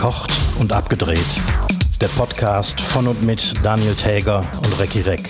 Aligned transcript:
Verkocht 0.00 0.32
und 0.58 0.72
abgedreht. 0.72 1.26
Der 2.00 2.08
Podcast 2.08 2.80
von 2.80 3.06
und 3.06 3.22
mit 3.22 3.52
Daniel 3.62 3.94
Täger 3.94 4.50
und 4.64 4.80
Recki 4.80 5.02
Reck. 5.02 5.28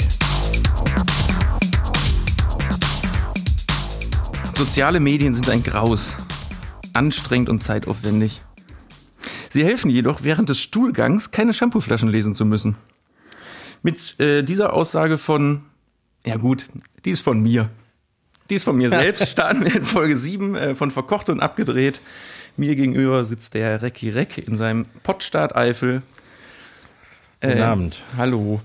Soziale 4.56 5.00
Medien 5.00 5.34
sind 5.34 5.50
ein 5.50 5.64
Graus. 5.64 6.16
Anstrengend 6.92 7.48
und 7.48 7.64
zeitaufwendig. 7.64 8.42
Sie 9.48 9.64
helfen 9.64 9.90
jedoch, 9.90 10.22
während 10.22 10.48
des 10.48 10.60
Stuhlgangs 10.60 11.32
keine 11.32 11.52
Shampooflaschen 11.52 12.08
lesen 12.08 12.36
zu 12.36 12.44
müssen. 12.44 12.76
Mit 13.82 14.20
äh, 14.20 14.44
dieser 14.44 14.72
Aussage 14.72 15.18
von, 15.18 15.64
ja 16.24 16.36
gut, 16.36 16.68
die 17.04 17.10
ist 17.10 17.22
von 17.22 17.42
mir. 17.42 17.70
Die 18.50 18.54
ist 18.54 18.62
von 18.62 18.76
mir 18.76 18.90
selbst, 18.90 19.26
starten 19.26 19.64
wir 19.64 19.74
in 19.74 19.84
Folge 19.84 20.16
7 20.16 20.54
äh, 20.54 20.74
von 20.76 20.92
Verkocht 20.92 21.28
und 21.28 21.40
Abgedreht. 21.40 22.00
Mir 22.56 22.76
gegenüber 22.76 23.24
sitzt 23.24 23.54
der 23.54 23.82
Recki 23.82 24.10
Reck 24.10 24.38
in 24.38 24.56
seinem 24.56 24.86
Pottstart 25.02 25.56
Eifel. 25.56 26.02
Guten 27.40 27.58
Äh, 27.58 27.62
Abend. 27.62 28.04
Hallo. 28.16 28.60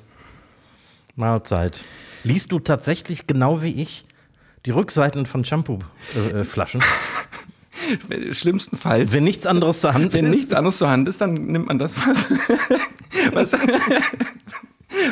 Mahlzeit. 1.16 1.80
Liest 2.24 2.52
du 2.52 2.60
tatsächlich 2.60 3.28
genau 3.28 3.62
wie 3.62 3.82
ich 3.82 4.06
die 4.66 4.72
Rückseiten 4.72 5.26
von 5.26 5.46
Shampoo-Flaschen? 5.46 6.82
Schlimmstenfalls, 8.32 9.12
Wenn 9.14 9.24
nichts 9.24 9.46
anderes 9.46 9.82
zur 9.82 9.94
Hand 9.94 10.14
wenn 10.14 10.26
ist? 10.26 10.32
nichts 10.36 10.54
anderes 10.54 10.78
zur 10.78 10.90
Hand 10.90 11.08
ist, 11.08 11.22
dann 11.22 11.34
nimmt 11.36 11.68
man 11.68 11.78
das, 11.78 11.96
was, 12.06 12.26
was, 13.34 13.56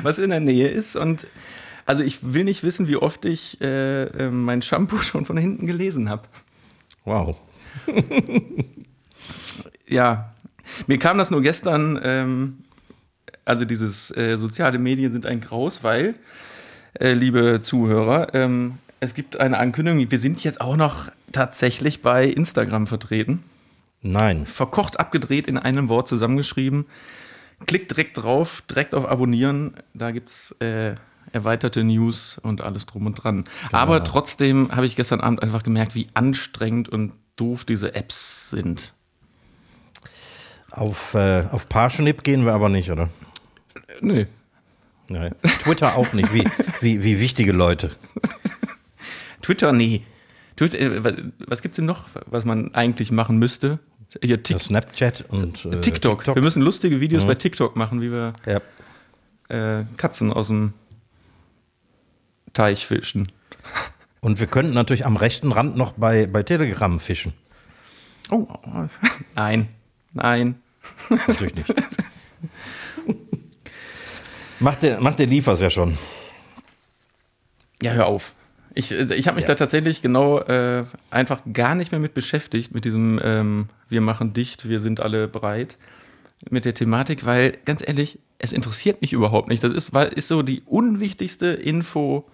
was 0.01 0.17
in 0.17 0.31
der 0.31 0.39
Nähe 0.39 0.67
ist. 0.67 0.95
Und 0.95 1.27
also 1.85 2.01
ich 2.03 2.33
will 2.33 2.43
nicht 2.45 2.63
wissen, 2.63 2.87
wie 2.87 2.95
oft 2.95 3.25
ich 3.25 3.61
äh, 3.61 4.03
äh, 4.05 4.29
mein 4.31 4.61
Shampoo 4.61 4.97
schon 4.97 5.25
von 5.25 5.37
hinten 5.37 5.67
gelesen 5.67 6.09
habe. 6.09 6.23
Wow. 7.05 7.37
Ja, 9.87 10.33
mir 10.87 10.97
kam 10.97 11.17
das 11.17 11.29
nur 11.29 11.41
gestern, 11.41 11.99
ähm, 12.03 12.63
also 13.45 13.65
dieses 13.65 14.15
äh, 14.17 14.37
soziale 14.37 14.79
Medien 14.79 15.11
sind 15.11 15.25
ein 15.25 15.39
Graus, 15.39 15.83
weil, 15.83 16.15
äh, 16.99 17.13
liebe 17.13 17.61
Zuhörer, 17.61 18.33
ähm, 18.33 18.79
es 18.99 19.13
gibt 19.13 19.39
eine 19.39 19.59
Ankündigung, 19.59 20.09
wir 20.09 20.19
sind 20.19 20.43
jetzt 20.43 20.61
auch 20.61 20.77
noch 20.77 21.11
tatsächlich 21.31 22.01
bei 22.01 22.25
Instagram 22.25 22.87
vertreten. 22.87 23.43
Nein. 24.01 24.45
Verkocht 24.45 24.99
abgedreht 24.99 25.47
in 25.47 25.57
einem 25.57 25.89
Wort 25.89 26.07
zusammengeschrieben. 26.07 26.85
Klickt 27.67 27.91
direkt 27.91 28.17
drauf, 28.17 28.63
direkt 28.69 28.95
auf 28.95 29.07
Abonnieren. 29.07 29.75
Da 29.93 30.11
gibt's 30.11 30.53
äh, 30.59 30.95
erweiterte 31.31 31.83
News 31.83 32.39
und 32.41 32.61
alles 32.61 32.85
drum 32.85 33.05
und 33.05 33.15
dran. 33.15 33.43
Aber 33.71 34.03
trotzdem 34.03 34.71
habe 34.75 34.85
ich 34.85 34.95
gestern 34.95 35.21
Abend 35.21 35.41
einfach 35.41 35.63
gemerkt, 35.63 35.95
wie 35.95 36.07
anstrengend 36.13 36.89
und 36.89 37.13
doof 37.35 37.65
diese 37.65 37.95
Apps 37.95 38.49
sind. 38.51 38.93
Auf, 40.71 41.13
äh, 41.13 41.43
auf 41.51 41.69
Parship 41.69 42.23
gehen 42.23 42.45
wir 42.45 42.53
aber 42.53 42.69
nicht, 42.69 42.89
oder? 42.91 43.09
Nö. 44.01 44.25
Nein. 45.07 45.35
Twitter 45.61 45.95
auch 45.95 46.13
nicht. 46.13 46.33
Wie, 46.33 46.43
wie, 46.81 47.03
wie 47.03 47.19
wichtige 47.19 47.51
Leute. 47.51 47.91
Twitter, 49.41 49.71
nee. 49.73 50.03
Twitter, 50.55 50.79
äh, 50.79 51.03
wa- 51.03 51.13
was 51.47 51.61
gibt's 51.61 51.75
denn 51.75 51.85
noch, 51.85 52.05
was 52.25 52.45
man 52.45 52.73
eigentlich 52.73 53.11
machen 53.11 53.37
müsste? 53.37 53.79
Hier, 54.21 54.37
Das 54.37 54.65
Snapchat 54.65 55.25
und 55.29 55.65
äh, 55.65 55.81
TikTok. 55.81 56.25
Wir 56.27 56.41
müssen 56.41 56.61
lustige 56.61 57.01
Videos 57.01 57.25
bei 57.25 57.35
TikTok 57.35 57.75
machen, 57.75 57.99
wie 58.01 58.11
wir 58.11 58.33
Ja. 58.45 58.61
äh, 59.79 59.85
Katzen 59.97 60.31
aus 60.31 60.47
dem 60.47 60.73
Teich 62.53 62.85
fischen. 62.85 63.27
Und 64.23 64.39
wir 64.39 64.47
könnten 64.47 64.73
natürlich 64.73 65.05
am 65.05 65.17
rechten 65.17 65.51
Rand 65.51 65.75
noch 65.75 65.91
bei, 65.91 66.27
bei 66.27 66.43
Telegram 66.43 66.97
fischen. 67.01 67.33
Oh, 68.31 68.47
nein, 69.35 69.67
nein. 70.13 70.55
Natürlich 71.27 71.55
nicht. 71.55 71.73
macht, 74.61 74.81
der, 74.81 75.01
macht 75.01 75.19
der 75.19 75.25
Liefers 75.25 75.59
ja 75.59 75.69
schon. 75.69 75.97
Ja, 77.81 77.91
hör 77.91 78.05
auf. 78.05 78.33
Ich, 78.73 78.93
äh, 78.93 79.13
ich 79.13 79.27
habe 79.27 79.35
mich 79.35 79.43
da 79.43 79.55
tatsächlich 79.55 80.01
genau 80.01 80.39
äh, 80.39 80.85
einfach 81.09 81.41
gar 81.51 81.75
nicht 81.75 81.91
mehr 81.91 81.99
mit 81.99 82.13
beschäftigt, 82.13 82.73
mit 82.73 82.85
diesem 82.85 83.19
ähm, 83.21 83.67
Wir 83.89 83.99
machen 83.99 84.31
dicht, 84.31 84.69
wir 84.69 84.79
sind 84.79 85.01
alle 85.01 85.27
breit, 85.27 85.77
mit 86.49 86.63
der 86.63 86.73
Thematik, 86.73 87.25
weil 87.25 87.57
ganz 87.65 87.85
ehrlich, 87.85 88.19
es 88.39 88.53
interessiert 88.53 89.01
mich 89.01 89.11
überhaupt 89.11 89.49
nicht. 89.49 89.65
Das 89.65 89.73
ist, 89.73 89.93
weil, 89.93 90.07
ist 90.13 90.29
so 90.29 90.43
die 90.43 90.61
unwichtigste 90.65 91.47
Info 91.47 92.25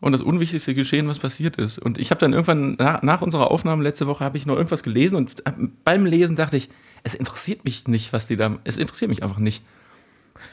und 0.00 0.12
das 0.12 0.22
unwichtigste 0.22 0.74
Geschehen, 0.74 1.08
was 1.08 1.18
passiert 1.18 1.56
ist. 1.56 1.78
Und 1.78 1.98
ich 1.98 2.10
habe 2.10 2.20
dann 2.20 2.32
irgendwann 2.32 2.72
nach, 2.74 3.02
nach 3.02 3.22
unserer 3.22 3.50
Aufnahme 3.50 3.82
letzte 3.82 4.06
Woche 4.06 4.24
habe 4.24 4.38
ich 4.38 4.46
noch 4.46 4.56
irgendwas 4.56 4.82
gelesen 4.82 5.16
und 5.16 5.42
hab- 5.44 5.56
beim 5.84 6.06
Lesen 6.06 6.36
dachte 6.36 6.56
ich, 6.56 6.70
es 7.02 7.14
interessiert 7.14 7.64
mich 7.64 7.86
nicht, 7.88 8.12
was 8.12 8.26
die 8.26 8.36
da, 8.36 8.58
es 8.64 8.78
interessiert 8.78 9.10
mich 9.10 9.22
einfach 9.22 9.38
nicht. 9.38 9.62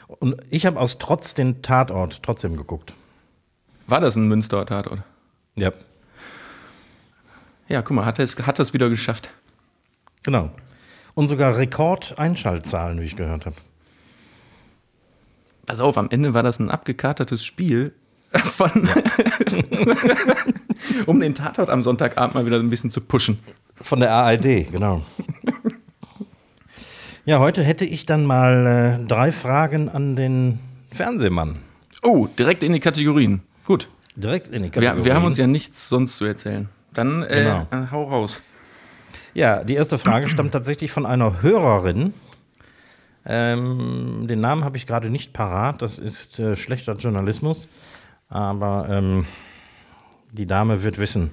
Und 0.06 0.36
ich 0.50 0.66
habe 0.66 0.78
aus 0.78 0.98
Trotz 0.98 1.34
den 1.34 1.62
Tatort 1.62 2.22
trotzdem 2.22 2.56
geguckt. 2.56 2.94
War 3.86 4.00
das 4.00 4.16
ein 4.16 4.28
Münster-Tatort? 4.28 5.00
Ja. 5.56 5.72
Ja, 7.68 7.82
guck 7.82 7.96
mal, 7.96 8.04
hat 8.04 8.18
er 8.18 8.24
es 8.24 8.36
hat 8.38 8.58
es 8.60 8.74
wieder 8.74 8.90
geschafft. 8.90 9.30
Genau. 10.22 10.50
Und 11.14 11.28
sogar 11.28 11.56
Rekord-Einschaltzahlen, 11.56 13.00
wie 13.00 13.04
ich 13.04 13.16
gehört 13.16 13.46
habe. 13.46 13.56
Pass 15.66 15.80
auf, 15.80 15.96
am 15.98 16.08
Ende 16.10 16.34
war 16.34 16.42
das 16.42 16.58
ein 16.58 16.70
abgekatertes 16.70 17.44
Spiel 17.44 17.94
von, 18.32 18.70
um 21.06 21.20
den 21.20 21.34
Tatort 21.34 21.70
am 21.70 21.82
Sonntagabend 21.82 22.34
mal 22.34 22.46
wieder 22.46 22.58
ein 22.58 22.70
bisschen 22.70 22.90
zu 22.90 23.00
pushen. 23.00 23.38
Von 23.74 24.00
der 24.00 24.10
ARD, 24.12 24.70
genau. 24.70 25.02
Ja, 27.24 27.38
heute 27.40 27.62
hätte 27.62 27.84
ich 27.84 28.06
dann 28.06 28.24
mal 28.24 29.00
äh, 29.02 29.06
drei 29.06 29.32
Fragen 29.32 29.88
an 29.88 30.16
den 30.16 30.58
Fernsehmann. 30.92 31.58
Oh, 32.02 32.26
direkt 32.38 32.62
in 32.62 32.72
die 32.72 32.80
Kategorien. 32.80 33.42
Gut. 33.66 33.88
Direkt 34.16 34.48
in 34.48 34.62
die 34.62 34.68
Wir, 34.74 34.82
Kategorie. 34.82 35.04
wir 35.04 35.14
haben 35.14 35.24
uns 35.24 35.38
ja 35.38 35.46
nichts 35.46 35.88
sonst 35.88 36.16
zu 36.16 36.24
erzählen. 36.24 36.68
Dann 36.94 37.22
äh, 37.22 37.44
Genau. 37.44 37.66
äh, 37.70 37.90
hau 37.90 38.04
raus. 38.04 38.42
Ja, 39.34 39.62
die 39.62 39.74
erste 39.74 39.98
Frage 39.98 40.28
stammt 40.28 40.52
tatsächlich 40.52 40.90
von 40.90 41.04
einer 41.06 41.42
Hörerin. 41.42 42.14
Ähm, 43.26 44.24
den 44.26 44.40
Namen 44.40 44.64
habe 44.64 44.78
ich 44.78 44.86
gerade 44.86 45.10
nicht 45.10 45.32
parat, 45.34 45.82
das 45.82 45.98
ist 45.98 46.38
äh, 46.38 46.56
schlechter 46.56 46.94
Journalismus. 46.94 47.68
Aber 48.28 48.88
ähm, 48.90 49.26
die 50.32 50.46
Dame 50.46 50.82
wird 50.82 50.98
wissen, 50.98 51.30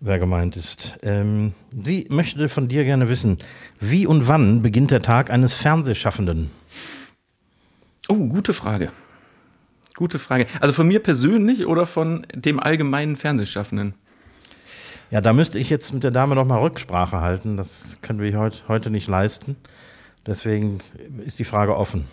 wer 0.00 0.18
gemeint 0.18 0.56
ist. 0.56 0.98
Ähm, 1.02 1.54
sie 1.84 2.06
möchte 2.10 2.48
von 2.48 2.68
dir 2.68 2.84
gerne 2.84 3.08
wissen, 3.08 3.38
wie 3.80 4.06
und 4.06 4.28
wann 4.28 4.62
beginnt 4.62 4.90
der 4.90 5.02
Tag 5.02 5.30
eines 5.30 5.54
Fernsehschaffenden? 5.54 6.50
Oh, 8.08 8.28
gute 8.28 8.52
Frage. 8.52 8.90
Gute 9.96 10.18
Frage. 10.18 10.46
Also 10.60 10.74
von 10.74 10.86
mir 10.86 11.02
persönlich 11.02 11.66
oder 11.66 11.86
von 11.86 12.26
dem 12.34 12.60
allgemeinen 12.60 13.16
Fernsehschaffenden? 13.16 13.94
Ja, 15.10 15.20
da 15.20 15.32
müsste 15.32 15.58
ich 15.58 15.70
jetzt 15.70 15.94
mit 15.94 16.04
der 16.04 16.10
Dame 16.10 16.34
noch 16.34 16.44
mal 16.44 16.58
Rücksprache 16.58 17.20
halten. 17.20 17.56
Das 17.56 17.96
können 18.02 18.20
wir 18.20 18.38
heut, 18.38 18.64
heute 18.68 18.90
nicht 18.90 19.08
leisten. 19.08 19.56
Deswegen 20.26 20.80
ist 21.24 21.38
die 21.38 21.44
Frage 21.44 21.76
offen. 21.76 22.06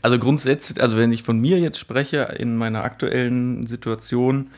Also 0.00 0.18
grundsätzlich, 0.18 0.80
also 0.80 0.96
wenn 0.96 1.12
ich 1.12 1.22
von 1.24 1.38
mir 1.38 1.58
jetzt 1.58 1.78
spreche, 1.78 2.18
in 2.38 2.56
meiner 2.56 2.84
aktuellen 2.84 3.66
Situation, 3.66 4.50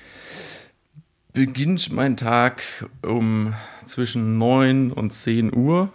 beginnt 1.32 1.90
mein 1.90 2.16
Tag 2.16 2.62
um 3.02 3.54
zwischen 3.86 4.38
9 4.38 4.92
und 4.92 5.12
10 5.12 5.54
Uhr. 5.54 5.90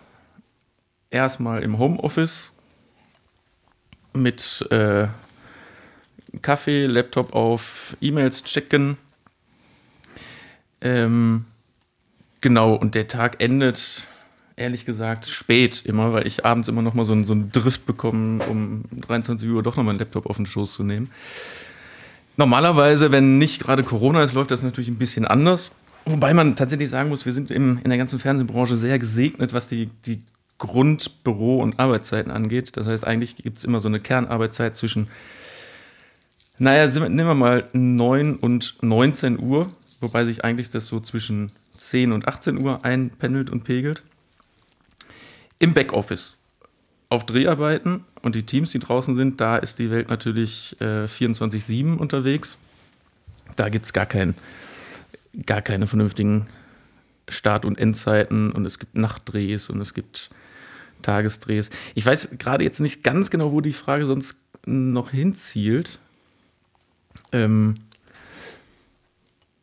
Erstmal 1.12 1.62
im 1.62 1.78
Homeoffice 1.78 2.53
mit 4.13 4.66
äh, 4.72 5.07
Kaffee, 6.41 6.88
Laptop 6.88 7.34
auf, 7.34 7.95
E-Mails 8.01 8.44
checken. 8.44 8.98
Ähm, 10.81 11.45
genau, 12.42 12.74
und 12.74 12.95
der 12.95 13.07
Tag 13.07 13.42
endet 13.42 14.07
ehrlich 14.55 14.85
gesagt 14.85 15.27
spät 15.27 15.83
immer, 15.85 16.13
weil 16.13 16.27
ich 16.27 16.45
abends 16.45 16.67
immer 16.67 16.81
noch 16.81 16.94
mal 16.94 17.05
so 17.05 17.13
einen, 17.13 17.23
so 17.23 17.33
einen 17.33 17.51
Drift 17.51 17.85
bekomme, 17.85 18.44
um 18.45 18.83
23 19.01 19.50
Uhr 19.50 19.63
doch 19.63 19.75
noch 19.75 19.83
meinen 19.83 20.00
Laptop 20.00 20.25
auf 20.27 20.38
den 20.38 20.45
Schoß 20.45 20.73
zu 20.73 20.83
nehmen. 20.83 21.09
Normalerweise, 22.38 23.11
wenn 23.11 23.38
nicht 23.38 23.61
gerade 23.61 23.83
Corona 23.83 24.23
ist, 24.23 24.33
läuft 24.33 24.51
das 24.51 24.63
natürlich 24.63 24.89
ein 24.89 24.97
bisschen 24.97 25.25
anders. 25.25 25.71
Wobei 26.05 26.33
man 26.33 26.55
tatsächlich 26.55 26.89
sagen 26.89 27.09
muss, 27.09 27.25
wir 27.25 27.33
sind 27.33 27.51
im, 27.51 27.79
in 27.83 27.89
der 27.89 27.97
ganzen 27.97 28.19
Fernsehbranche 28.19 28.75
sehr 28.75 29.00
gesegnet, 29.00 29.53
was 29.53 29.67
die, 29.67 29.88
die 30.05 30.21
Grund-, 30.57 31.23
Büro- 31.23 31.61
und 31.61 31.79
Arbeitszeiten 31.79 32.31
angeht. 32.31 32.75
Das 32.75 32.88
heißt, 32.88 33.06
eigentlich 33.06 33.35
gibt 33.35 33.57
es 33.57 33.63
immer 33.63 33.79
so 33.79 33.88
eine 33.88 33.99
Kernarbeitszeit 33.99 34.75
zwischen, 34.75 35.07
naja, 36.57 36.88
nehmen 36.88 37.27
wir 37.27 37.35
mal 37.35 37.69
9 37.73 38.35
und 38.35 38.75
19 38.81 39.39
Uhr, 39.39 39.71
wobei 40.01 40.25
sich 40.25 40.44
eigentlich 40.44 40.69
das 40.69 40.88
so 40.88 40.99
zwischen 40.99 41.51
10 41.77 42.11
und 42.11 42.27
18 42.27 42.57
Uhr 42.57 42.83
einpendelt 42.83 43.49
und 43.49 43.63
pegelt. 43.63 44.03
Im 45.59 45.73
Backoffice. 45.73 46.35
Auf 47.09 47.25
Dreharbeiten 47.25 48.05
und 48.21 48.35
die 48.35 48.44
Teams, 48.44 48.71
die 48.71 48.79
draußen 48.79 49.15
sind, 49.15 49.39
da 49.39 49.57
ist 49.57 49.79
die 49.79 49.91
Welt 49.91 50.09
natürlich 50.09 50.75
äh, 50.79 51.05
24-7 51.05 51.97
unterwegs. 51.97 52.57
Da 53.55 53.69
gibt 53.69 53.85
es 53.85 53.94
gar, 53.94 54.07
kein, 54.07 54.33
gar 55.45 55.61
keine 55.61 55.85
vernünftigen 55.85 56.47
Start- 57.29 57.65
und 57.65 57.77
Endzeiten 57.77 58.51
und 58.51 58.65
es 58.65 58.79
gibt 58.79 58.95
Nachtdrehs 58.95 59.69
und 59.69 59.79
es 59.79 59.94
gibt 59.94 60.31
Tagesdrehs. 61.01 61.69
Ich 61.94 62.06
weiß 62.06 62.29
gerade 62.39 62.63
jetzt 62.63 62.79
nicht 62.79 63.03
ganz 63.03 63.29
genau, 63.29 63.51
wo 63.51 63.61
die 63.61 63.73
Frage 63.73 64.06
sonst 64.06 64.38
noch 64.65 65.11
hinzielt. 65.11 65.99
Ähm, 67.31 67.75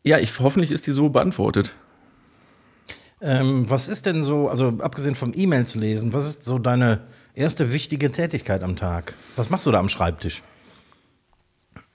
ja, 0.05 0.19
ich, 0.19 0.39
hoffentlich 0.39 0.71
ist 0.71 0.87
die 0.87 0.93
so 0.93 1.09
beantwortet. 1.09 1.75
Ähm, 3.21 3.69
was 3.69 3.89
ist 3.89 4.07
denn 4.07 4.25
so, 4.25 4.49
also 4.49 4.79
abgesehen 4.79 5.15
vom 5.15 5.33
E-Mails 5.35 5.75
lesen, 5.75 6.13
was 6.13 6.27
ist 6.27 6.43
so 6.43 6.59
deine 6.59 7.01
erste 7.35 7.73
wichtige 7.73 8.11
Tätigkeit 8.11 8.63
am 8.63 8.77
Tag? 8.77 9.15
Was 9.37 9.51
machst 9.51 9.67
du 9.67 9.71
da 9.71 9.79
am 9.79 9.89
Schreibtisch? 9.89 10.43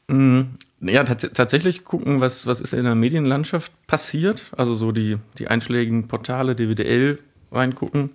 Mhm. 0.07 0.51
Ja, 0.81 1.03
tats 1.03 1.27
tatsächlich 1.33 1.83
gucken, 1.83 2.19
was, 2.19 2.45
was 2.45 2.61
ist 2.61 2.73
in 2.73 2.83
der 2.83 2.95
Medienlandschaft 2.95 3.71
passiert. 3.87 4.51
Also 4.55 4.75
so 4.75 4.91
die, 4.91 5.17
die 5.39 5.47
einschlägigen 5.47 6.07
Portale, 6.07 6.55
DWDL 6.55 7.19
reingucken. 7.51 8.11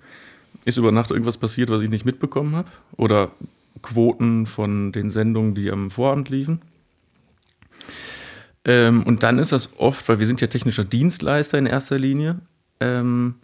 Ist 0.64 0.76
über 0.76 0.92
Nacht 0.92 1.10
irgendwas 1.10 1.38
passiert, 1.38 1.70
was 1.70 1.82
ich 1.82 1.90
nicht 1.90 2.04
mitbekommen 2.04 2.54
habe? 2.54 2.68
Oder 2.96 3.32
Quoten 3.82 4.46
von 4.46 4.92
den 4.92 5.10
Sendungen, 5.10 5.54
die 5.54 5.70
am 5.70 5.90
Vorabend 5.90 6.28
liefen. 6.28 6.60
Ähm, 8.64 9.02
und 9.04 9.22
dann 9.22 9.38
ist 9.38 9.52
das 9.52 9.70
oft, 9.78 10.08
weil 10.08 10.20
wir 10.20 10.26
sind 10.26 10.40
ja 10.40 10.46
technischer 10.46 10.84
Dienstleister 10.84 11.58
in 11.58 11.66
erster 11.66 11.98
Linie, 11.98 12.40
ähm, 12.80 13.36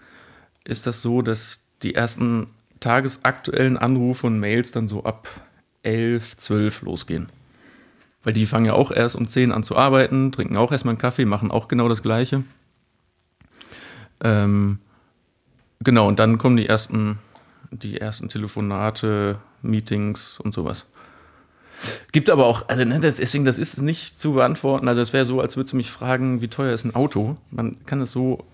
ist 0.64 0.86
das 0.86 1.02
so, 1.02 1.22
dass 1.22 1.60
die 1.82 1.94
ersten 1.94 2.48
tagesaktuellen 2.80 3.76
Anrufe 3.76 4.26
und 4.26 4.40
Mails 4.40 4.72
dann 4.72 4.88
so 4.88 5.04
ab 5.04 5.28
11, 5.82 6.36
12 6.36 6.82
losgehen. 6.82 7.28
Weil 8.22 8.32
die 8.32 8.46
fangen 8.46 8.66
ja 8.66 8.72
auch 8.72 8.90
erst 8.90 9.14
um 9.14 9.28
10 9.28 9.52
an 9.52 9.62
zu 9.62 9.76
arbeiten, 9.76 10.32
trinken 10.32 10.56
auch 10.56 10.72
erstmal 10.72 10.92
einen 10.92 11.00
Kaffee, 11.00 11.24
machen 11.24 11.50
auch 11.50 11.68
genau 11.68 11.88
das 11.88 12.02
Gleiche. 12.02 12.42
Ähm, 14.20 14.80
genau, 15.80 16.08
und 16.08 16.18
dann 16.18 16.38
kommen 16.38 16.56
die 16.56 16.66
ersten, 16.66 17.18
die 17.70 18.00
ersten 18.00 18.28
Telefonate, 18.28 19.38
Meetings 19.62 20.40
und 20.40 20.54
sowas. 20.54 20.86
Gibt 22.12 22.30
aber 22.30 22.46
auch, 22.46 22.68
also 22.68 22.84
ne, 22.84 23.00
das, 23.00 23.16
deswegen, 23.16 23.44
das 23.44 23.58
ist 23.58 23.80
nicht 23.80 24.18
zu 24.18 24.32
beantworten. 24.32 24.88
Also 24.88 25.02
es 25.02 25.12
wäre 25.12 25.26
so, 25.26 25.40
als 25.40 25.56
würdest 25.56 25.74
du 25.74 25.76
mich 25.76 25.90
fragen, 25.90 26.40
wie 26.40 26.48
teuer 26.48 26.72
ist 26.72 26.84
ein 26.84 26.94
Auto. 26.94 27.36
Man 27.50 27.84
kann 27.84 28.00
es 28.00 28.12
so, 28.12 28.44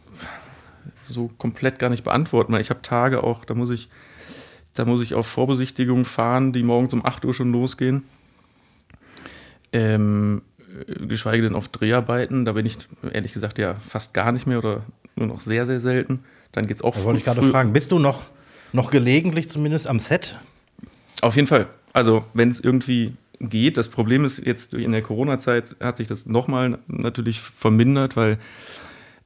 so 1.02 1.30
komplett 1.38 1.78
gar 1.78 1.90
nicht 1.90 2.04
beantworten. 2.04 2.54
Ich 2.56 2.70
habe 2.70 2.82
Tage 2.82 3.22
auch, 3.22 3.44
da 3.44 3.54
muss 3.54 3.70
ich, 3.70 3.88
da 4.74 4.84
muss 4.84 5.02
ich 5.02 5.14
auf 5.14 5.26
Vorbesichtigungen 5.26 6.04
fahren, 6.04 6.52
die 6.52 6.62
morgens 6.62 6.92
um 6.92 7.04
8 7.04 7.24
Uhr 7.24 7.34
schon 7.34 7.52
losgehen. 7.52 8.04
Ähm, 9.72 10.42
geschweige 11.06 11.42
denn 11.42 11.54
auf 11.54 11.68
Dreharbeiten. 11.68 12.44
Da 12.44 12.52
bin 12.52 12.66
ich 12.66 12.78
ehrlich 13.12 13.32
gesagt 13.32 13.58
ja 13.58 13.74
fast 13.74 14.14
gar 14.14 14.32
nicht 14.32 14.46
mehr 14.46 14.58
oder 14.58 14.82
nur 15.16 15.26
noch 15.26 15.40
sehr, 15.40 15.66
sehr 15.66 15.80
selten. 15.80 16.20
Dann 16.52 16.66
geht 16.66 16.76
es 16.76 16.82
auch. 16.82 16.94
Da 16.94 17.04
wollte 17.04 17.18
ich 17.18 17.24
gerade 17.24 17.42
fragen, 17.42 17.72
bist 17.72 17.92
du 17.92 17.98
noch, 17.98 18.22
noch 18.72 18.90
gelegentlich 18.90 19.48
zumindest 19.48 19.86
am 19.86 19.98
Set? 19.98 20.38
Auf 21.20 21.36
jeden 21.36 21.48
Fall. 21.48 21.68
Also, 21.92 22.24
wenn 22.34 22.50
es 22.50 22.60
irgendwie 22.60 23.14
geht. 23.42 23.76
Das 23.76 23.88
Problem 23.88 24.24
ist 24.24 24.44
jetzt 24.44 24.74
in 24.74 24.92
der 24.92 25.02
Corona-Zeit 25.02 25.76
hat 25.80 25.96
sich 25.96 26.08
das 26.08 26.26
nochmal 26.26 26.78
natürlich 26.86 27.40
vermindert, 27.40 28.16
weil 28.16 28.38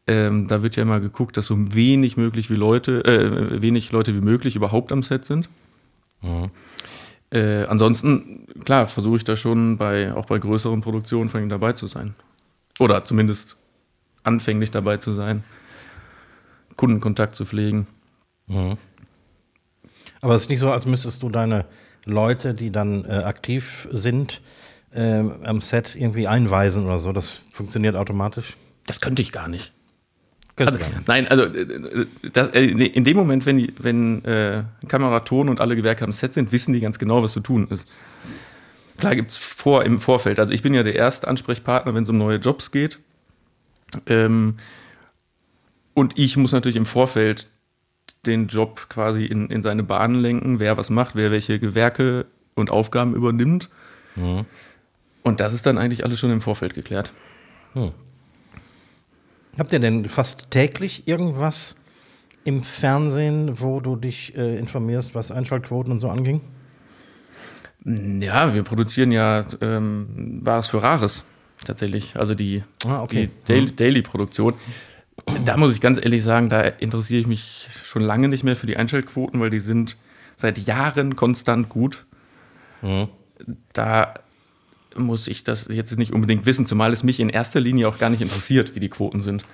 ähm, 0.07 0.47
da 0.49 0.63
wird 0.63 0.77
ja 0.77 0.83
immer 0.83 1.01
geguckt, 1.01 1.37
dass 1.37 1.47
so 1.47 1.75
wenig 1.75 2.17
möglich 2.17 2.49
wie 2.51 2.55
Leute, 2.55 3.05
äh, 3.05 3.61
wenig 3.61 3.91
Leute 3.93 4.15
wie 4.15 4.21
möglich 4.21 4.55
überhaupt 4.55 4.93
am 4.93 5.03
Set 5.03 5.25
sind. 5.25 5.49
Mhm. 6.23 6.51
Äh, 7.31 7.65
ansonsten, 7.65 8.47
klar, 8.65 8.87
versuche 8.87 9.17
ich 9.17 9.25
da 9.25 9.37
schon 9.37 9.79
bei, 9.79 10.15
auch 10.15 10.27
bei 10.27 10.39
größeren 10.39 10.81
Produktionen 10.81 11.29
von 11.29 11.43
ihm 11.43 11.49
dabei 11.49 11.73
zu 11.73 11.89
sein. 11.89 12.15
Oder 12.79 13.05
zumindest 13.05 13.57
anfänglich 14.23 14.71
dabei 14.71 14.99
zu 14.99 15.13
sein, 15.13 15.43
Kundenkontakt 16.77 17.35
zu 17.35 17.45
pflegen. 17.45 17.87
Mhm. 18.47 18.77
Aber 20.21 20.35
es 20.35 20.43
ist 20.43 20.51
nicht 20.51 20.61
so, 20.61 20.71
als 20.71 20.87
müsstest 20.87 21.23
du 21.23 21.31
deine 21.31 21.67
Leute, 22.05 22.55
die 22.55 22.71
dann 22.71 23.05
äh, 23.05 23.23
aktiv 23.25 23.89
sind, 23.91 24.41
äh, 24.93 25.19
am 25.43 25.61
Set 25.61 25.97
irgendwie 25.97 26.29
einweisen 26.29 26.87
oder 26.87 27.01
so. 27.01 27.13
Das 27.13 27.43
funktioniert 27.51 27.97
automatisch. 27.97 28.57
Das 28.87 29.01
könnte 29.01 29.23
ich 29.23 29.33
gar 29.33 29.49
nicht. 29.49 29.73
Also, 30.59 30.79
nein, 31.07 31.29
also 31.29 31.45
äh, 31.45 32.07
das, 32.33 32.49
äh, 32.49 32.65
in 32.65 33.05
dem 33.05 33.17
Moment, 33.17 33.45
wenn, 33.45 33.73
wenn 33.79 34.25
äh, 34.25 34.63
Kamera, 34.89 35.21
Ton 35.21 35.49
und 35.51 35.61
alle 35.61 35.77
Gewerke 35.77 36.05
am 36.05 36.13
Set 36.13 36.33
sind, 36.33 36.51
wissen 36.51 36.73
die 36.73 36.81
ganz 36.81 36.99
genau, 36.99 37.23
was 37.23 37.33
zu 37.33 37.41
tun 37.41 37.69
ist. 37.69 37.87
Klar 38.97 39.15
gibt 39.15 39.33
es 39.33 39.37
vor, 39.37 39.85
im 39.85 40.01
Vorfeld. 40.01 40.39
Also 40.41 40.53
ich 40.53 40.63
bin 40.63 40.73
ja 40.73 40.83
der 40.83 40.95
erste 40.95 41.29
Ansprechpartner, 41.29 41.95
wenn 41.95 42.05
es 42.05 42.09
um 42.09 42.17
neue 42.17 42.39
Jobs 42.39 42.71
geht. 42.71 42.99
Ähm, 44.07 44.57
und 45.93 46.19
ich 46.19 46.37
muss 46.39 46.53
natürlich 46.53 46.77
im 46.77 46.87
Vorfeld 46.87 47.49
den 48.25 48.49
Job 48.49 48.87
quasi 48.89 49.25
in, 49.27 49.51
in 49.51 49.63
seine 49.63 49.83
Bahnen 49.83 50.15
lenken, 50.15 50.59
wer 50.59 50.77
was 50.79 50.89
macht, 50.89 51.17
wer 51.17 51.31
welche 51.31 51.59
Gewerke 51.59 52.27
und 52.55 52.71
Aufgaben 52.71 53.15
übernimmt. 53.15 53.69
Mhm. 54.15 54.47
Und 55.23 55.41
das 55.41 55.53
ist 55.53 55.67
dann 55.67 55.77
eigentlich 55.77 56.05
alles 56.05 56.19
schon 56.19 56.31
im 56.31 56.41
Vorfeld 56.41 56.75
geklärt. 56.75 57.13
Hm. 57.75 57.93
Habt 59.59 59.73
ihr 59.73 59.79
denn 59.79 60.09
fast 60.09 60.51
täglich 60.51 61.09
irgendwas 61.09 61.75
im 62.45 62.63
Fernsehen, 62.63 63.61
wo 63.61 63.81
du 63.81 63.97
dich 63.97 64.37
äh, 64.37 64.57
informierst, 64.57 65.15
was 65.15 65.31
Einschaltquoten 65.31 65.93
und 65.93 65.99
so 65.99 66.09
anging? 66.09 66.41
Ja, 67.85 68.55
wir 68.55 68.63
produzieren 68.63 69.13
ja 69.13 69.45
ähm, 69.61 70.41
Wahres 70.43 70.67
für 70.67 70.83
Rares 70.83 71.25
tatsächlich. 71.65 72.17
Also 72.17 72.35
die, 72.35 72.63
ah, 72.87 73.03
okay. 73.03 73.31
die 73.49 73.61
mhm. 73.61 73.77
Daily-Produktion. 73.77 74.55
Daily 74.55 75.45
da 75.45 75.57
muss 75.57 75.75
ich 75.75 75.81
ganz 75.81 75.99
ehrlich 75.99 76.23
sagen, 76.23 76.49
da 76.49 76.61
interessiere 76.61 77.21
ich 77.21 77.27
mich 77.27 77.69
schon 77.85 78.03
lange 78.03 78.29
nicht 78.29 78.45
mehr 78.45 78.57
für 78.57 78.67
die 78.67 78.77
Einschaltquoten, 78.77 79.41
weil 79.41 79.51
die 79.51 79.61
sind 79.61 79.97
seit 80.37 80.59
Jahren 80.59 81.17
konstant 81.17 81.69
gut. 81.69 82.05
Mhm. 82.83 83.09
Da 83.73 84.15
muss 84.99 85.29
ich 85.29 85.45
das 85.45 85.69
jetzt 85.69 85.99
nicht 85.99 86.13
unbedingt 86.13 86.47
wissen, 86.47 86.67
zumal 86.67 86.93
es 86.93 87.03
mich 87.03 87.21
in 87.21 87.29
erster 87.29 87.61
Linie 87.61 87.89
auch 87.89 87.99
gar 87.99 88.11
nicht 88.11 88.23
interessiert, 88.23 88.75
wie 88.75 88.81
die 88.81 88.89
Quoten 88.89 89.23
sind. 89.23 89.45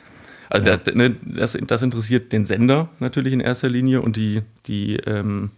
Also 0.49 0.69
ja. 0.69 0.77
das, 0.77 0.95
ne, 0.95 1.17
das, 1.23 1.59
das, 1.67 1.83
interessiert 1.83 2.33
den 2.33 2.45
Sender 2.45 2.89
natürlich 3.01 3.33
in 3.33 3.41
erster 3.41 3.69
Linie 3.69 4.03
und 4.03 4.17
die, 4.17 4.43
die 4.67 4.97
ähm, 4.97 5.51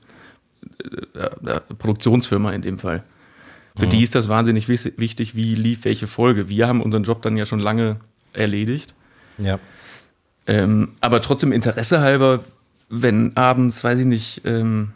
äh, 1.14 1.50
äh, 1.50 1.60
Produktionsfirma 1.60 2.52
in 2.52 2.62
dem 2.62 2.78
Fall. 2.78 3.02
Für 3.76 3.86
mhm. 3.86 3.90
die 3.90 4.02
ist 4.02 4.14
das 4.14 4.28
wahnsinnig 4.28 4.68
wichtig, 4.68 5.34
wie 5.34 5.54
lief 5.56 5.84
welche 5.84 6.06
Folge. 6.06 6.48
Wir 6.48 6.68
haben 6.68 6.80
unseren 6.80 7.02
Job 7.02 7.22
dann 7.22 7.36
ja 7.36 7.44
schon 7.44 7.58
lange 7.58 7.96
erledigt. 8.32 8.94
Ja. 9.38 9.58
Ähm, 10.46 10.90
aber 11.00 11.20
trotzdem 11.22 11.50
Interesse 11.50 12.00
halber, 12.00 12.44
wenn 12.88 13.36
abends, 13.36 13.82
weiß 13.82 13.98
ich 13.98 14.06
nicht, 14.06 14.42
ähm, 14.44 14.92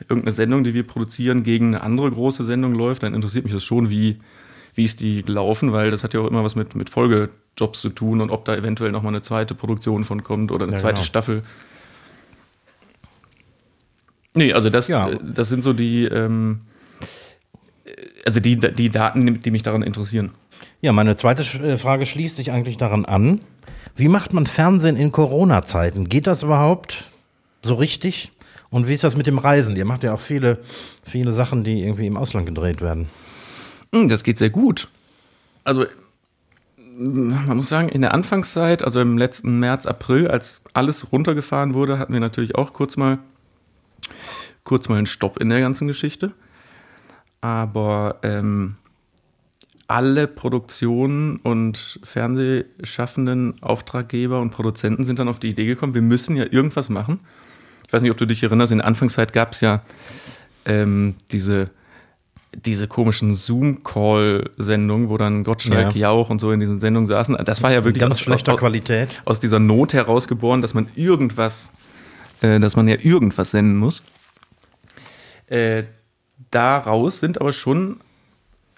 irgendeine 0.00 0.32
Sendung, 0.32 0.64
die 0.64 0.74
wir 0.74 0.86
produzieren, 0.86 1.44
gegen 1.44 1.68
eine 1.68 1.82
andere 1.82 2.10
große 2.10 2.44
Sendung 2.44 2.74
läuft, 2.74 3.02
dann 3.02 3.14
interessiert 3.14 3.44
mich 3.44 3.52
das 3.52 3.64
schon, 3.64 3.90
wie, 3.90 4.18
wie 4.74 4.84
ist 4.84 5.00
die 5.00 5.22
gelaufen, 5.22 5.72
weil 5.72 5.90
das 5.90 6.04
hat 6.04 6.14
ja 6.14 6.20
auch 6.20 6.28
immer 6.28 6.44
was 6.44 6.56
mit, 6.56 6.74
mit 6.74 6.90
Folgejobs 6.90 7.80
zu 7.80 7.90
tun 7.90 8.20
und 8.20 8.30
ob 8.30 8.44
da 8.44 8.56
eventuell 8.56 8.92
nochmal 8.92 9.12
eine 9.12 9.22
zweite 9.22 9.54
Produktion 9.54 10.04
von 10.04 10.22
kommt 10.22 10.50
oder 10.50 10.64
eine 10.64 10.72
ja, 10.72 10.78
zweite 10.78 10.94
genau. 10.94 11.04
Staffel. 11.04 11.42
Nee, 14.34 14.52
also 14.52 14.68
das, 14.68 14.88
ja. 14.88 15.10
das 15.10 15.48
sind 15.48 15.62
so 15.62 15.72
die, 15.72 16.04
ähm, 16.04 16.62
also 18.24 18.40
die, 18.40 18.56
die 18.56 18.90
Daten, 18.90 19.40
die 19.40 19.50
mich 19.50 19.62
daran 19.62 19.82
interessieren. 19.82 20.32
Ja, 20.80 20.92
meine 20.92 21.14
zweite 21.16 21.42
äh, 21.62 21.76
Frage 21.76 22.04
schließt 22.04 22.36
sich 22.36 22.50
eigentlich 22.50 22.76
daran 22.76 23.04
an. 23.04 23.40
Wie 23.96 24.08
macht 24.08 24.32
man 24.32 24.46
Fernsehen 24.46 24.96
in 24.96 25.12
Corona-Zeiten? 25.12 26.08
Geht 26.08 26.26
das 26.26 26.42
überhaupt 26.42 27.10
so 27.62 27.74
richtig? 27.74 28.32
Und 28.74 28.88
wie 28.88 28.92
ist 28.92 29.04
das 29.04 29.16
mit 29.16 29.28
dem 29.28 29.38
Reisen? 29.38 29.76
Ihr 29.76 29.84
macht 29.84 30.02
ja 30.02 30.12
auch 30.12 30.20
viele, 30.20 30.58
viele 31.04 31.30
Sachen, 31.30 31.62
die 31.62 31.84
irgendwie 31.84 32.08
im 32.08 32.16
Ausland 32.16 32.44
gedreht 32.44 32.80
werden. 32.80 33.08
Hm, 33.92 34.08
das 34.08 34.24
geht 34.24 34.36
sehr 34.36 34.50
gut. 34.50 34.88
Also, 35.62 35.86
man 36.98 37.56
muss 37.56 37.68
sagen, 37.68 37.88
in 37.88 38.00
der 38.00 38.12
Anfangszeit, 38.12 38.82
also 38.82 38.98
im 38.98 39.16
letzten 39.16 39.60
März, 39.60 39.86
April, 39.86 40.26
als 40.26 40.60
alles 40.72 41.12
runtergefahren 41.12 41.74
wurde, 41.74 42.00
hatten 42.00 42.14
wir 42.14 42.18
natürlich 42.18 42.56
auch 42.56 42.72
kurz 42.72 42.96
mal, 42.96 43.20
kurz 44.64 44.88
mal 44.88 44.96
einen 44.96 45.06
Stopp 45.06 45.38
in 45.38 45.50
der 45.50 45.60
ganzen 45.60 45.86
Geschichte. 45.86 46.32
Aber 47.40 48.16
ähm, 48.24 48.74
alle 49.86 50.26
Produktionen 50.26 51.36
und 51.36 52.00
Fernsehschaffenden, 52.02 53.54
Auftraggeber 53.62 54.40
und 54.40 54.50
Produzenten 54.50 55.04
sind 55.04 55.20
dann 55.20 55.28
auf 55.28 55.38
die 55.38 55.50
Idee 55.50 55.66
gekommen, 55.66 55.94
wir 55.94 56.02
müssen 56.02 56.34
ja 56.34 56.46
irgendwas 56.50 56.90
machen 56.90 57.20
ich 57.86 57.92
weiß 57.92 58.02
nicht, 58.02 58.10
ob 58.10 58.16
du 58.16 58.26
dich 58.26 58.42
erinnerst, 58.42 58.72
in 58.72 58.78
der 58.78 58.86
Anfangszeit 58.86 59.32
gab 59.32 59.52
es 59.52 59.60
ja 59.60 59.82
ähm, 60.64 61.14
diese, 61.32 61.70
diese 62.54 62.88
komischen 62.88 63.34
Zoom-Call-Sendungen, 63.34 65.08
wo 65.08 65.18
dann 65.18 65.44
Gottschalk, 65.44 65.94
ja. 65.94 66.08
Jauch 66.08 66.30
und 66.30 66.40
so 66.40 66.50
in 66.52 66.60
diesen 66.60 66.80
Sendungen 66.80 67.06
saßen. 67.06 67.36
Das 67.44 67.62
war 67.62 67.72
ja 67.72 67.84
wirklich 67.84 68.00
ganz 68.00 68.12
aus, 68.12 68.20
schlechter 68.20 68.54
aus, 68.54 68.60
Qualität. 68.60 69.20
Aus 69.24 69.40
dieser 69.40 69.58
Not 69.58 69.92
herausgeboren, 69.92 70.62
dass 70.62 70.74
man 70.74 70.88
irgendwas, 70.94 71.72
äh, 72.40 72.58
dass 72.60 72.76
man 72.76 72.88
ja 72.88 72.96
irgendwas 73.00 73.50
senden 73.50 73.76
muss. 73.76 74.02
Äh, 75.46 75.84
daraus 76.50 77.20
sind 77.20 77.40
aber 77.40 77.52
schon 77.52 78.00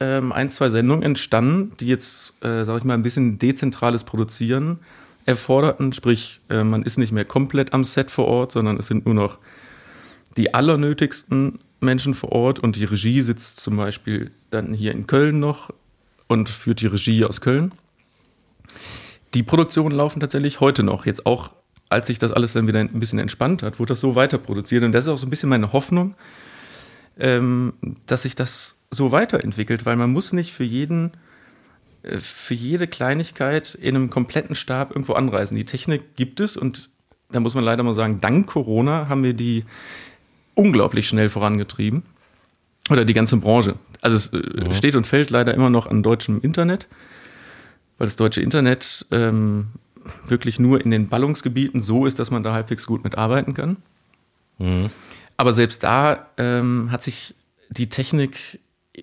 ähm, 0.00 0.32
ein, 0.32 0.50
zwei 0.50 0.68
Sendungen 0.68 1.02
entstanden, 1.02 1.72
die 1.78 1.86
jetzt, 1.86 2.34
äh, 2.42 2.64
sag 2.64 2.78
ich 2.78 2.84
mal, 2.84 2.94
ein 2.94 3.02
bisschen 3.02 3.38
dezentrales 3.38 4.04
Produzieren 4.04 4.80
erforderten, 5.26 5.92
sprich, 5.92 6.40
äh, 6.48 6.64
man 6.64 6.82
ist 6.82 6.96
nicht 6.96 7.12
mehr 7.12 7.24
komplett 7.24 7.72
am 7.72 7.84
Set 7.84 8.10
vor 8.10 8.26
Ort, 8.26 8.52
sondern 8.52 8.78
es 8.78 8.86
sind 8.86 9.04
nur 9.04 9.14
noch 9.14 9.38
die 10.36 10.54
allernötigsten 10.54 11.58
Menschen 11.80 12.14
vor 12.14 12.32
Ort 12.32 12.58
und 12.58 12.76
die 12.76 12.84
Regie 12.84 13.20
sitzt 13.20 13.60
zum 13.60 13.76
Beispiel 13.76 14.30
dann 14.50 14.72
hier 14.72 14.92
in 14.92 15.06
Köln 15.06 15.40
noch 15.40 15.70
und 16.28 16.48
führt 16.48 16.80
die 16.80 16.86
Regie 16.86 17.24
aus 17.24 17.40
Köln. 17.40 17.72
Die 19.34 19.42
Produktionen 19.42 19.94
laufen 19.94 20.20
tatsächlich 20.20 20.60
heute 20.60 20.82
noch, 20.82 21.06
jetzt 21.06 21.26
auch 21.26 21.52
als 21.88 22.06
sich 22.06 22.18
das 22.18 22.32
alles 22.32 22.52
dann 22.52 22.66
wieder 22.66 22.80
ein 22.80 23.00
bisschen 23.00 23.18
entspannt 23.18 23.62
hat, 23.62 23.78
wurde 23.78 23.90
das 23.90 24.00
so 24.00 24.14
weiter 24.16 24.38
produziert. 24.38 24.82
Und 24.82 24.92
das 24.92 25.04
ist 25.04 25.08
auch 25.08 25.18
so 25.18 25.26
ein 25.26 25.30
bisschen 25.30 25.48
meine 25.48 25.72
Hoffnung, 25.72 26.14
ähm, 27.18 27.74
dass 28.06 28.22
sich 28.22 28.34
das 28.34 28.76
so 28.90 29.12
weiterentwickelt, 29.12 29.86
weil 29.86 29.96
man 29.96 30.12
muss 30.12 30.32
nicht 30.32 30.52
für 30.52 30.64
jeden, 30.64 31.12
für 32.18 32.54
jede 32.54 32.86
Kleinigkeit 32.86 33.74
in 33.74 33.96
einem 33.96 34.10
kompletten 34.10 34.54
Stab 34.54 34.90
irgendwo 34.90 35.14
anreisen. 35.14 35.56
Die 35.56 35.64
Technik 35.64 36.16
gibt 36.16 36.40
es 36.40 36.56
und 36.56 36.90
da 37.30 37.40
muss 37.40 37.54
man 37.54 37.64
leider 37.64 37.82
mal 37.82 37.94
sagen, 37.94 38.20
dank 38.20 38.46
Corona 38.46 39.08
haben 39.08 39.24
wir 39.24 39.34
die 39.34 39.64
unglaublich 40.54 41.08
schnell 41.08 41.28
vorangetrieben. 41.28 42.02
Oder 42.88 43.04
die 43.04 43.14
ganze 43.14 43.36
Branche. 43.36 43.74
Also 44.00 44.16
es 44.16 44.26
äh, 44.28 44.64
mhm. 44.66 44.72
steht 44.72 44.96
und 44.96 45.06
fällt 45.06 45.30
leider 45.30 45.54
immer 45.54 45.70
noch 45.70 45.86
an 45.86 46.02
deutschem 46.02 46.40
Internet, 46.40 46.86
weil 47.98 48.06
das 48.06 48.16
deutsche 48.16 48.40
Internet 48.40 49.06
ähm, 49.10 49.68
wirklich 50.26 50.58
nur 50.58 50.80
in 50.80 50.90
den 50.90 51.08
Ballungsgebieten 51.08 51.82
so 51.82 52.06
ist, 52.06 52.18
dass 52.18 52.30
man 52.30 52.44
da 52.44 52.52
halbwegs 52.52 52.86
gut 52.86 53.02
mitarbeiten 53.02 53.54
kann. 53.54 53.78
Mhm. 54.58 54.90
Aber 55.36 55.52
selbst 55.52 55.82
da 55.82 56.28
ähm, 56.36 56.90
hat 56.92 57.02
sich 57.02 57.34
die 57.70 57.88
Technik, 57.88 58.60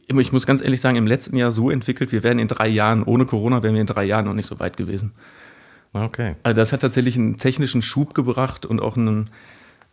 ich 0.08 0.32
muss 0.32 0.46
ganz 0.46 0.62
ehrlich 0.62 0.82
sagen, 0.82 0.98
im 0.98 1.08
letzten 1.08 1.36
Jahr 1.36 1.52
so 1.52 1.70
entwickelt, 1.70 2.12
wir 2.12 2.24
wären 2.24 2.40
in 2.40 2.48
drei 2.48 2.68
Jahren, 2.68 3.04
ohne 3.04 3.26
Corona 3.26 3.62
wären 3.64 3.74
wir 3.76 3.82
in 3.82 3.88
drei 3.88 4.06
Jahren 4.06 4.26
noch 4.26 4.34
nicht 4.34 4.48
so 4.48 4.60
weit 4.60 4.78
gewesen. 4.78 5.12
Okay. 5.94 6.36
Also 6.42 6.56
das 6.56 6.74
hat 6.74 6.82
tatsächlich 6.82 7.18
einen 7.18 7.38
technischen 7.38 7.82
Schub 7.82 8.14
gebracht 8.16 8.66
und 8.66 8.82
auch 8.82 8.98
einen, 8.98 9.30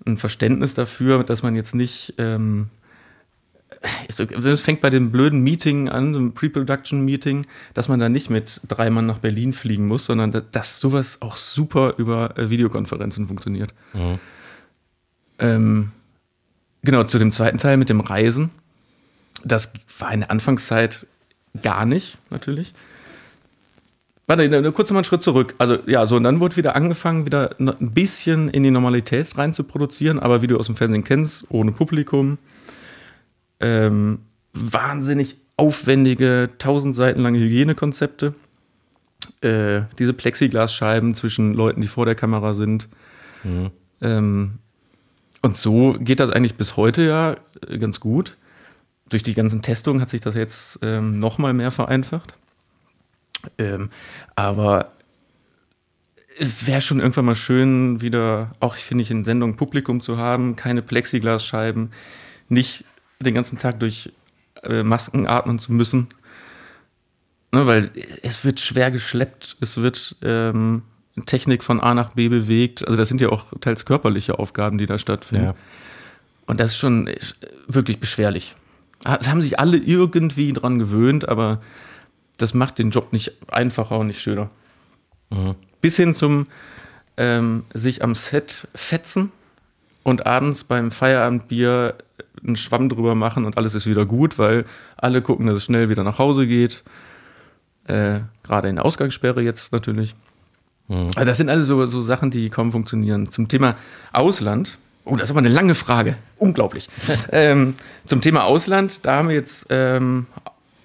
ein 0.06 0.16
Verständnis 0.16 0.74
dafür, 0.74 1.22
dass 1.24 1.42
man 1.42 1.54
jetzt 1.54 1.74
nicht 1.74 2.14
ähm, 2.18 2.70
es 4.44 4.60
fängt 4.60 4.80
bei 4.80 4.90
dem 4.90 5.10
blöden 5.10 5.40
Meeting 5.42 5.88
an, 5.88 6.12
so 6.12 6.18
einem 6.18 6.32
Pre-Production-Meeting, 6.32 7.46
dass 7.72 7.88
man 7.88 7.98
da 7.98 8.08
nicht 8.08 8.28
mit 8.28 8.60
drei 8.68 8.90
Mann 8.90 9.06
nach 9.06 9.18
Berlin 9.18 9.52
fliegen 9.52 9.86
muss, 9.86 10.04
sondern 10.04 10.42
dass 10.52 10.80
sowas 10.80 11.18
auch 11.22 11.36
super 11.36 11.94
über 11.96 12.36
äh, 12.36 12.50
Videokonferenzen 12.50 13.26
funktioniert. 13.26 13.72
Mhm. 13.94 14.18
Ähm, 15.38 15.92
genau, 16.82 17.04
zu 17.04 17.18
dem 17.18 17.32
zweiten 17.32 17.58
Teil 17.58 17.76
mit 17.76 17.88
dem 17.88 18.00
Reisen. 18.00 18.50
Das 19.44 19.72
war 19.98 20.12
in 20.12 20.20
der 20.20 20.30
Anfangszeit 20.30 21.06
gar 21.62 21.86
nicht, 21.86 22.18
natürlich. 22.30 22.72
Warte, 24.26 24.72
kurz 24.72 24.90
mal 24.90 24.98
einen 24.98 25.04
Schritt 25.04 25.22
zurück. 25.22 25.54
Also, 25.58 25.78
ja, 25.86 26.06
so, 26.06 26.14
und 26.14 26.22
dann 26.22 26.38
wurde 26.38 26.56
wieder 26.56 26.76
angefangen, 26.76 27.26
wieder 27.26 27.56
ein 27.58 27.90
bisschen 27.92 28.48
in 28.48 28.62
die 28.62 28.70
Normalität 28.70 29.36
rein 29.36 29.52
zu 29.52 29.64
produzieren, 29.64 30.20
aber 30.20 30.40
wie 30.40 30.46
du 30.46 30.56
aus 30.56 30.66
dem 30.66 30.76
Fernsehen 30.76 31.02
kennst, 31.02 31.46
ohne 31.48 31.72
Publikum 31.72 32.38
ähm, 33.58 34.20
wahnsinnig 34.52 35.36
aufwendige, 35.56 36.48
tausend 36.58 36.96
Seiten 36.96 37.20
lange 37.20 37.38
Hygienekonzepte. 37.38 38.34
Äh, 39.42 39.82
diese 39.98 40.14
Plexiglasscheiben 40.14 41.14
zwischen 41.14 41.52
Leuten, 41.52 41.82
die 41.82 41.88
vor 41.88 42.06
der 42.06 42.14
Kamera 42.14 42.54
sind. 42.54 42.88
Mhm. 43.44 43.70
Ähm, 44.00 44.50
und 45.42 45.56
so 45.56 45.96
geht 45.98 46.20
das 46.20 46.30
eigentlich 46.30 46.54
bis 46.54 46.76
heute 46.76 47.02
ja 47.02 47.36
äh, 47.68 47.78
ganz 47.78 48.00
gut. 48.00 48.36
Durch 49.10 49.22
die 49.22 49.34
ganzen 49.34 49.60
Testungen 49.60 50.00
hat 50.00 50.08
sich 50.08 50.20
das 50.20 50.34
jetzt 50.34 50.78
ähm, 50.82 51.18
noch 51.20 51.38
mal 51.38 51.52
mehr 51.52 51.70
vereinfacht. 51.70 52.34
Ähm, 53.58 53.90
aber 54.34 54.92
wäre 56.38 56.80
schon 56.80 57.00
irgendwann 57.00 57.26
mal 57.26 57.36
schön, 57.36 58.00
wieder, 58.00 58.52
auch 58.60 58.76
finde 58.76 59.02
ich, 59.02 59.10
in 59.10 59.24
Sendungen 59.24 59.56
Publikum 59.56 60.00
zu 60.00 60.16
haben, 60.16 60.56
keine 60.56 60.80
Plexiglasscheiben, 60.80 61.92
nicht 62.48 62.84
den 63.20 63.34
ganzen 63.34 63.58
Tag 63.58 63.80
durch 63.80 64.12
äh, 64.62 64.82
Masken 64.82 65.26
atmen 65.26 65.58
zu 65.58 65.72
müssen. 65.72 66.08
Ne, 67.52 67.66
weil 67.66 67.90
es 68.22 68.44
wird 68.44 68.60
schwer 68.60 68.90
geschleppt, 68.90 69.56
es 69.60 69.76
wird 69.76 70.16
ähm, 70.22 70.82
Technik 71.26 71.64
von 71.64 71.80
A 71.80 71.94
nach 71.94 72.14
B 72.14 72.28
bewegt. 72.28 72.86
Also 72.86 72.96
das 72.96 73.08
sind 73.08 73.20
ja 73.20 73.30
auch 73.30 73.46
teils 73.60 73.84
körperliche 73.84 74.38
Aufgaben, 74.38 74.78
die 74.78 74.86
da 74.86 74.98
stattfinden. 74.98 75.46
Ja. 75.46 75.54
Und 76.46 76.60
das 76.60 76.70
ist 76.70 76.78
schon 76.78 77.08
äh, 77.08 77.18
wirklich 77.66 77.98
beschwerlich. 77.98 78.54
Es 79.04 79.28
haben 79.28 79.42
sich 79.42 79.58
alle 79.58 79.78
irgendwie 79.78 80.52
dran 80.52 80.78
gewöhnt, 80.78 81.28
aber 81.28 81.60
das 82.36 82.54
macht 82.54 82.78
den 82.78 82.90
Job 82.90 83.12
nicht 83.12 83.32
einfacher 83.50 83.98
und 83.98 84.08
nicht 84.08 84.20
schöner. 84.20 84.50
Mhm. 85.30 85.54
Bis 85.80 85.96
hin 85.96 86.14
zum 86.14 86.46
ähm, 87.16 87.64
sich 87.74 88.02
am 88.02 88.14
Set 88.14 88.68
fetzen 88.74 89.32
und 90.02 90.26
abends 90.26 90.64
beim 90.64 90.90
Feierabendbier 90.90 91.94
einen 92.44 92.56
Schwamm 92.56 92.88
drüber 92.88 93.14
machen 93.14 93.44
und 93.44 93.56
alles 93.56 93.74
ist 93.74 93.86
wieder 93.86 94.06
gut, 94.06 94.38
weil 94.38 94.64
alle 94.96 95.22
gucken, 95.22 95.46
dass 95.46 95.58
es 95.58 95.64
schnell 95.64 95.88
wieder 95.88 96.04
nach 96.04 96.18
Hause 96.18 96.46
geht. 96.46 96.82
Äh, 97.84 98.20
Gerade 98.42 98.68
in 98.68 98.76
der 98.76 98.84
Ausgangssperre 98.84 99.42
jetzt 99.42 99.72
natürlich. 99.72 100.14
Mhm. 100.88 101.10
Also 101.14 101.24
das 101.24 101.36
sind 101.36 101.48
alles 101.48 101.66
so, 101.66 101.84
so 101.86 102.02
Sachen, 102.02 102.30
die 102.30 102.48
kaum 102.50 102.72
funktionieren. 102.72 103.30
Zum 103.30 103.48
Thema 103.48 103.76
Ausland. 104.12 104.78
Oh, 105.10 105.16
das 105.16 105.24
ist 105.24 105.30
aber 105.32 105.40
eine 105.40 105.48
lange 105.48 105.74
Frage. 105.74 106.16
Unglaublich. 106.38 106.88
ähm, 107.32 107.74
zum 108.06 108.20
Thema 108.20 108.44
Ausland, 108.44 109.04
da 109.04 109.16
haben 109.16 109.28
wir 109.28 109.34
jetzt 109.34 109.66
ähm, 109.68 110.26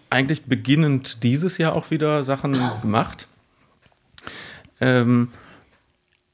eigentlich 0.10 0.46
beginnend 0.46 1.22
dieses 1.22 1.60
Jahr 1.60 1.76
auch 1.76 1.92
wieder 1.92 2.24
Sachen 2.24 2.58
gemacht. 2.82 3.28
Ähm, 4.82 5.30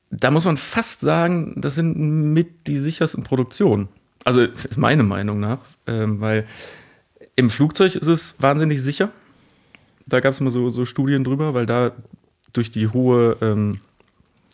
da 0.10 0.32
muss 0.32 0.46
man 0.46 0.56
fast 0.56 1.02
sagen, 1.02 1.60
das 1.60 1.76
sind 1.76 1.98
mit 1.98 2.68
die 2.68 2.78
sichersten 2.78 3.24
Produktionen. 3.24 3.90
Also 4.24 4.42
ist 4.42 4.78
meine 4.78 5.04
Meinung 5.04 5.42
nach, 5.42 5.60
ähm, 5.86 6.22
weil 6.22 6.46
im 7.36 7.50
Flugzeug 7.50 7.96
ist 7.96 8.08
es 8.08 8.36
wahnsinnig 8.40 8.82
sicher. 8.82 9.10
Da 10.06 10.22
gab 10.22 10.32
es 10.32 10.40
immer 10.40 10.52
so, 10.52 10.70
so, 10.70 10.86
Studien 10.86 11.26
drüber, 11.26 11.54
weil 11.54 11.66
da 11.66 11.92
durch 12.54 12.72
die 12.72 12.88
hohe, 12.88 13.36
ähm, 13.42 13.82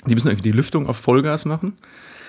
die 0.08 0.16
müssen 0.16 0.28
irgendwie 0.28 0.50
die 0.50 0.58
Lüftung 0.58 0.88
auf 0.88 0.98
Vollgas 0.98 1.46
machen. 1.46 1.74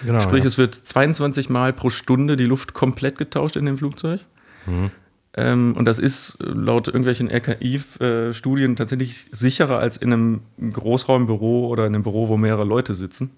Genau, 0.05 0.21
Sprich, 0.21 0.43
ja. 0.43 0.49
es 0.49 0.59
wird 0.59 0.75
22 0.75 1.49
Mal 1.49 1.73
pro 1.73 1.91
Stunde 1.91 2.37
die 2.37 2.45
Luft 2.45 2.75
komplett 2.75 3.19
getauscht 3.19 3.57
in 3.57 3.67
dem 3.67 3.79
Flugzeug. 3.79 4.21
Mhm. 4.67 4.91
Ähm, 5.35 5.75
und 5.77 5.85
das 5.85 5.99
ist 5.99 6.37
laut 6.41 6.89
irgendwelchen 6.89 7.31
RKI-Studien 7.31 8.77
tatsächlich 8.77 9.27
sicherer 9.31 9.79
als 9.79 9.97
in 9.97 10.13
einem 10.13 10.41
Großraumbüro 10.73 11.69
oder 11.69 11.87
in 11.87 11.95
einem 11.95 12.03
Büro, 12.03 12.29
wo 12.29 12.37
mehrere 12.37 12.65
Leute 12.65 12.95
sitzen. 12.95 13.31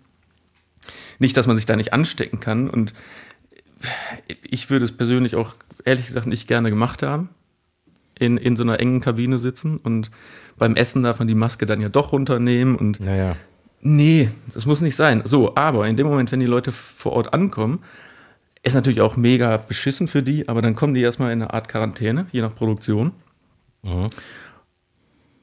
Nicht, 1.18 1.36
dass 1.36 1.46
man 1.46 1.56
sich 1.56 1.66
da 1.66 1.76
nicht 1.76 1.92
anstecken 1.92 2.40
kann. 2.40 2.70
Und 2.70 2.94
ich 4.42 4.70
würde 4.70 4.84
es 4.84 4.92
persönlich 4.92 5.36
auch 5.36 5.54
ehrlich 5.84 6.06
gesagt 6.06 6.26
nicht 6.26 6.48
gerne 6.48 6.70
gemacht 6.70 7.02
haben. 7.02 7.30
In, 8.18 8.36
in 8.36 8.56
so 8.56 8.62
einer 8.62 8.80
engen 8.80 9.00
Kabine 9.00 9.38
sitzen 9.38 9.78
und 9.78 10.10
beim 10.58 10.76
Essen 10.76 11.02
darf 11.02 11.18
man 11.20 11.28
die 11.28 11.34
Maske 11.34 11.64
dann 11.64 11.80
ja 11.80 11.88
doch 11.88 12.12
runternehmen 12.12 12.76
und 12.76 13.00
naja. 13.00 13.34
Nee, 13.80 14.30
das 14.52 14.66
muss 14.66 14.80
nicht 14.80 14.96
sein. 14.96 15.22
So, 15.24 15.54
aber 15.56 15.86
in 15.88 15.96
dem 15.96 16.06
Moment, 16.06 16.32
wenn 16.32 16.40
die 16.40 16.46
Leute 16.46 16.72
vor 16.72 17.12
Ort 17.12 17.32
ankommen, 17.32 17.80
ist 18.62 18.74
natürlich 18.74 19.00
auch 19.00 19.16
mega 19.16 19.56
beschissen 19.56 20.08
für 20.08 20.22
die, 20.22 20.48
aber 20.48 20.62
dann 20.62 20.76
kommen 20.76 20.94
die 20.94 21.00
erstmal 21.00 21.32
in 21.32 21.42
eine 21.42 21.54
Art 21.54 21.68
Quarantäne, 21.68 22.26
je 22.30 22.42
nach 22.42 22.54
Produktion. 22.54 23.12
Mhm. 23.82 24.10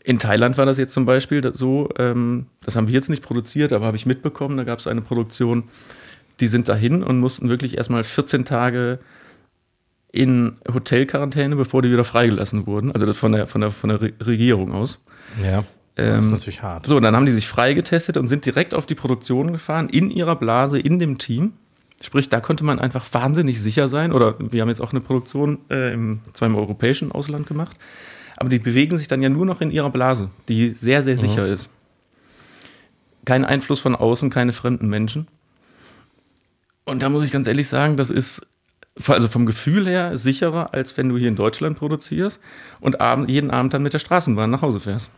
In 0.03 0.20
Thailand 0.20 0.58
war 0.58 0.65
das 0.65 0.77
jetzt 0.77 0.94
zum 0.94 1.06
Beispiel 1.06 1.51
so, 1.53 1.89
ähm, 1.98 2.46
das 2.63 2.75
haben 2.75 2.88
wir 2.88 2.94
jetzt 2.94 3.10
nicht 3.10 3.24
produziert, 3.24 3.74
aber 3.74 3.88
habe 3.88 3.98
ich 3.98 4.06
mitbekommen, 4.06 4.56
da 4.56 4.63
gab 4.63 4.79
es 4.79 4.88
eine 4.88 5.01
Produktion, 5.01 5.65
die 6.39 6.48
sind 6.48 6.70
dahin 6.70 7.03
und 7.03 7.20
mussten 7.20 7.50
wirklich 7.50 7.77
erstmal 7.77 8.03
14 8.03 8.46
Tage 8.46 9.00
in 10.12 10.56
Hotelquarantäne, 10.72 11.56
bevor 11.56 11.82
die 11.82 11.91
wieder 11.91 12.03
freigelassen 12.03 12.67
wurden. 12.67 12.91
Also 12.91 13.06
das 13.06 13.17
von 13.17 13.34
der, 13.34 13.48
von 13.48 13.62
der, 13.62 13.72
von 13.72 13.89
der 13.89 14.01
Regierung 14.01 14.72
aus. 14.72 15.00
Ja. 15.44 15.63
Das 15.98 16.20
ist 16.20 16.25
ähm, 16.25 16.32
natürlich 16.32 16.62
hart. 16.62 16.86
So, 16.86 16.96
und 16.98 17.01
dann 17.01 17.16
haben 17.16 17.25
die 17.25 17.32
sich 17.32 17.48
freigetestet 17.48 18.18
und 18.18 18.27
sind 18.27 18.46
direkt 18.46 18.75
auf 18.75 18.86
die 18.86 18.94
Produktion 18.94 19.51
gefahren, 19.51 19.89
in 19.89 20.12
ihrer 20.12 20.36
Blase, 20.36 20.80
in 20.80 21.00
dem 21.00 21.18
Team. 21.18 21.54
Sprich, 22.01 22.30
da 22.30 22.39
konnte 22.39 22.63
man 22.63 22.77
einfach 22.77 23.06
wahnsinnig 23.12 23.60
sicher 23.60 23.88
sein. 23.88 24.12
Oder 24.12 24.36
wir 24.39 24.62
haben 24.62 24.70
jetzt 24.70 24.82
auch 24.82 24.92
eine 24.92 25.01
Produktion 25.01 25.58
äh, 25.72 25.94
im, 25.94 26.20
zwar 26.34 26.48
im 26.48 26.56
europäischen 26.56 27.12
Ausland 27.12 27.48
gemacht. 27.48 27.75
Aber 28.36 28.50
die 28.50 28.60
bewegen 28.60 28.96
sich 29.00 29.08
dann 29.08 29.24
ja 29.24 29.30
nur 29.30 29.48
noch 29.48 29.60
in 29.62 29.72
ihrer 29.72 29.89
Blase, 29.89 30.30
die 30.48 30.70
sehr, 30.75 31.01
sehr 31.01 31.18
sicher 31.18 31.48
mhm. 31.48 31.54
ist. 31.54 31.70
Kein 33.25 33.44
Einfluss 33.44 33.80
von 33.80 33.96
außen, 33.96 34.30
keine 34.30 34.54
fremden 34.54 34.89
Menschen. 34.89 35.27
Und 36.86 37.01
da 37.01 37.10
muss 37.10 37.25
ich 37.25 37.32
ganz 37.32 37.48
ehrlich 37.48 37.68
sagen, 37.68 37.98
das 37.98 38.12
ist 38.12 38.46
also 39.08 39.27
vom 39.27 39.48
Gefühl 39.48 39.88
her 39.88 40.16
sicherer, 40.18 40.75
als 40.75 40.96
wenn 40.96 41.10
du 41.10 41.18
hier 41.18 41.27
in 41.27 41.36
Deutschland 41.36 41.77
produzierst 41.77 42.39
und 42.80 42.98
jeden 43.27 43.50
Abend 43.50 43.74
dann 43.74 43.82
mit 43.82 43.94
der 43.94 44.00
Straßenbahn 44.00 44.51
nach 44.51 44.62
Hause 44.62 44.80
fährst. 44.80 45.10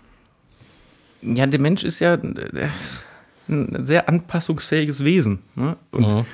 Ja, 1.21 1.45
der 1.47 1.59
Mensch 1.59 1.83
ist 1.83 1.99
ja 1.99 2.13
äh, 2.13 2.69
ein 3.47 3.85
sehr 3.85 4.07
anpassungsfähiges 4.07 5.03
Wesen. 5.03 5.39
Ne? 5.55 5.75
Und 5.91 6.07
mhm. 6.07 6.25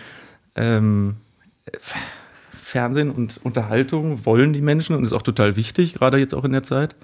ähm, 0.56 1.16
Fernsehen 2.52 3.12
und 3.12 3.40
Unterhaltung 3.44 4.26
wollen 4.26 4.54
die 4.54 4.62
Menschen 4.62 4.96
und 4.96 5.04
ist 5.04 5.14
auch 5.14 5.22
total 5.22 5.56
wichtig, 5.56 5.94
gerade 5.94 6.18
jetzt 6.18 6.34
auch 6.34 6.44
in 6.44 6.52
der 6.52 6.64
Zeit. 6.64 6.96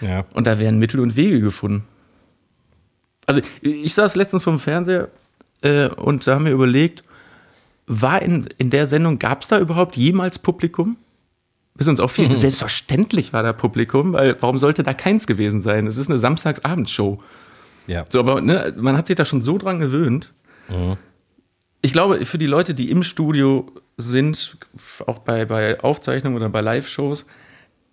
Ja. 0.00 0.24
Und 0.32 0.46
da 0.46 0.58
werden 0.58 0.78
Mittel 0.78 1.00
und 1.00 1.16
Wege 1.16 1.40
gefunden. 1.40 1.84
Also 3.26 3.40
ich 3.60 3.94
saß 3.94 4.16
letztens 4.16 4.42
vom 4.42 4.58
Fernseher 4.58 5.08
äh, 5.62 5.88
und 5.88 6.26
da 6.26 6.34
haben 6.34 6.44
wir 6.44 6.52
überlegt, 6.52 7.04
war 7.86 8.22
in, 8.22 8.48
in 8.58 8.70
der 8.70 8.86
Sendung, 8.86 9.18
gab 9.18 9.42
es 9.42 9.48
da 9.48 9.58
überhaupt 9.58 9.96
jemals 9.96 10.38
Publikum? 10.38 10.96
Bis 11.76 11.88
uns 11.88 11.98
auch 11.98 12.10
viel, 12.10 12.28
mhm. 12.28 12.36
selbstverständlich 12.36 13.32
war 13.32 13.42
da 13.42 13.52
Publikum, 13.52 14.12
weil 14.12 14.36
warum 14.40 14.58
sollte 14.58 14.82
da 14.82 14.94
keins 14.94 15.26
gewesen 15.26 15.60
sein? 15.60 15.86
Es 15.86 15.96
ist 15.96 16.08
eine 16.08 16.18
Samstagsabendshow. 16.18 17.20
Ja. 17.86 18.04
So, 18.08 18.20
aber 18.20 18.40
ne, 18.40 18.74
man 18.76 18.96
hat 18.96 19.08
sich 19.08 19.16
da 19.16 19.24
schon 19.24 19.42
so 19.42 19.58
dran 19.58 19.80
gewöhnt. 19.80 20.32
Mhm. 20.68 20.96
Ich 21.82 21.92
glaube, 21.92 22.24
für 22.24 22.38
die 22.38 22.46
Leute, 22.46 22.74
die 22.74 22.90
im 22.90 23.02
Studio 23.02 23.66
sind, 23.96 24.56
auch 25.06 25.18
bei, 25.18 25.44
bei 25.44 25.80
Aufzeichnungen 25.80 26.36
oder 26.36 26.48
bei 26.48 26.60
Live-Shows, 26.60 27.26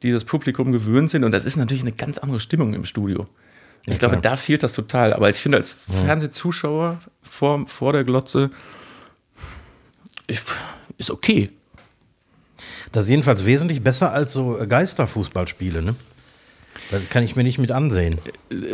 die 0.03 0.11
das 0.11 0.25
Publikum 0.25 0.71
gewöhnt 0.71 1.09
sind, 1.09 1.23
und 1.23 1.31
das 1.31 1.45
ist 1.45 1.57
natürlich 1.57 1.83
eine 1.83 1.91
ganz 1.91 2.17
andere 2.17 2.39
Stimmung 2.39 2.73
im 2.73 2.85
Studio. 2.85 3.27
Ich 3.85 3.93
ja, 3.93 3.97
glaube, 3.97 4.17
da 4.17 4.37
fehlt 4.37 4.63
das 4.63 4.73
total. 4.73 5.13
Aber 5.13 5.29
ich 5.29 5.37
finde, 5.37 5.57
als 5.57 5.85
ja. 5.87 6.05
Fernsehzuschauer 6.05 6.99
vor, 7.21 7.67
vor 7.67 7.93
der 7.93 8.03
Glotze 8.03 8.51
ich, 10.27 10.39
ist 10.97 11.09
okay. 11.09 11.49
Das 12.91 13.05
ist 13.05 13.09
jedenfalls 13.09 13.45
wesentlich 13.45 13.81
besser 13.81 14.11
als 14.11 14.33
so 14.33 14.57
Geisterfußballspiele, 14.67 15.81
ne? 15.81 15.95
Da 16.89 16.99
kann 17.09 17.23
ich 17.23 17.37
mir 17.37 17.43
nicht 17.43 17.57
mit 17.57 17.71
ansehen. 17.71 18.17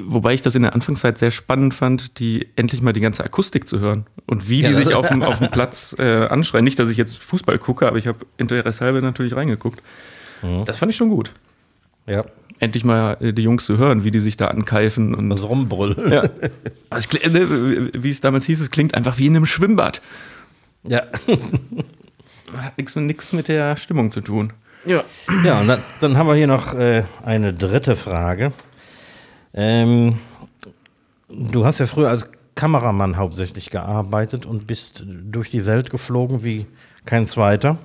Wobei 0.02 0.34
ich 0.34 0.42
das 0.42 0.56
in 0.56 0.64
der 0.64 0.74
Anfangszeit 0.74 1.20
sehr 1.20 1.30
spannend 1.30 1.76
fand, 1.76 2.20
die 2.20 2.48
endlich 2.56 2.82
mal 2.82 2.94
die 2.94 3.00
ganze 3.00 3.24
Akustik 3.24 3.68
zu 3.68 3.80
hören 3.80 4.08
und 4.26 4.50
wie 4.50 4.62
ja, 4.62 4.70
die 4.70 4.74
sich 4.74 4.96
auf 4.96 5.08
dem, 5.08 5.22
auf 5.24 5.38
dem 5.38 5.50
Platz 5.50 5.96
äh, 6.00 6.26
anschreien. 6.26 6.64
Nicht, 6.64 6.80
dass 6.80 6.90
ich 6.90 6.98
jetzt 6.98 7.22
Fußball 7.22 7.60
gucke, 7.60 7.88
aber 7.88 7.98
ich 7.98 8.08
habe 8.08 8.26
Interesse 8.38 8.86
halber 8.86 9.02
natürlich 9.02 9.36
reingeguckt. 9.36 9.84
Mhm. 10.42 10.66
Das 10.66 10.80
fand 10.80 10.92
ich 10.92 10.96
schon 10.96 11.10
gut. 11.10 11.32
Ja. 12.08 12.26
Endlich 12.60 12.84
mal 12.84 13.18
äh, 13.20 13.34
die 13.34 13.44
Jungs 13.44 13.66
zu 13.68 13.78
hören, 13.78 14.04
wie 14.04 14.10
die 14.10 14.20
sich 14.20 14.36
da 14.36 14.48
ankeifen 14.48 15.14
und 15.14 15.30
das 15.30 15.44
rumbrüllen. 15.44 16.12
Ja. 16.12 16.30
Also, 16.90 17.10
wie 17.12 18.10
es 18.10 18.22
damals 18.22 18.46
hieß, 18.46 18.62
es 18.62 18.72
klingt 18.72 18.96
einfach 18.96 19.20
wie 19.20 19.28
in 19.28 19.36
einem 19.36 19.46
Schwimmbad. 19.46 20.02
Ja. 20.84 21.04
Hat 22.56 22.78
nichts 22.78 23.34
mit 23.34 23.48
der 23.48 23.76
Stimmung 23.76 24.12
zu 24.12 24.22
tun. 24.22 24.54
Ja. 24.86 25.04
Ja, 25.44 25.60
und 25.60 25.68
dann, 25.68 25.84
dann 26.00 26.18
haben 26.18 26.28
wir 26.28 26.36
hier 26.36 26.48
noch 26.48 26.74
äh, 26.74 27.04
eine 27.24 27.54
dritte 27.54 27.96
Frage. 27.96 28.54
Ähm, 29.54 30.20
du 31.30 31.66
hast 31.66 31.80
ja 31.80 31.88
früher 31.88 32.10
als 32.10 32.30
Kameramann 32.56 33.18
hauptsächlich 33.18 33.70
gearbeitet 33.70 34.46
und 34.46 34.66
bist 34.66 35.04
durch 35.06 35.50
die 35.50 35.66
Welt 35.66 35.90
geflogen 35.90 36.44
wie 36.44 36.66
kein 37.06 37.28
zweiter. 37.28 37.78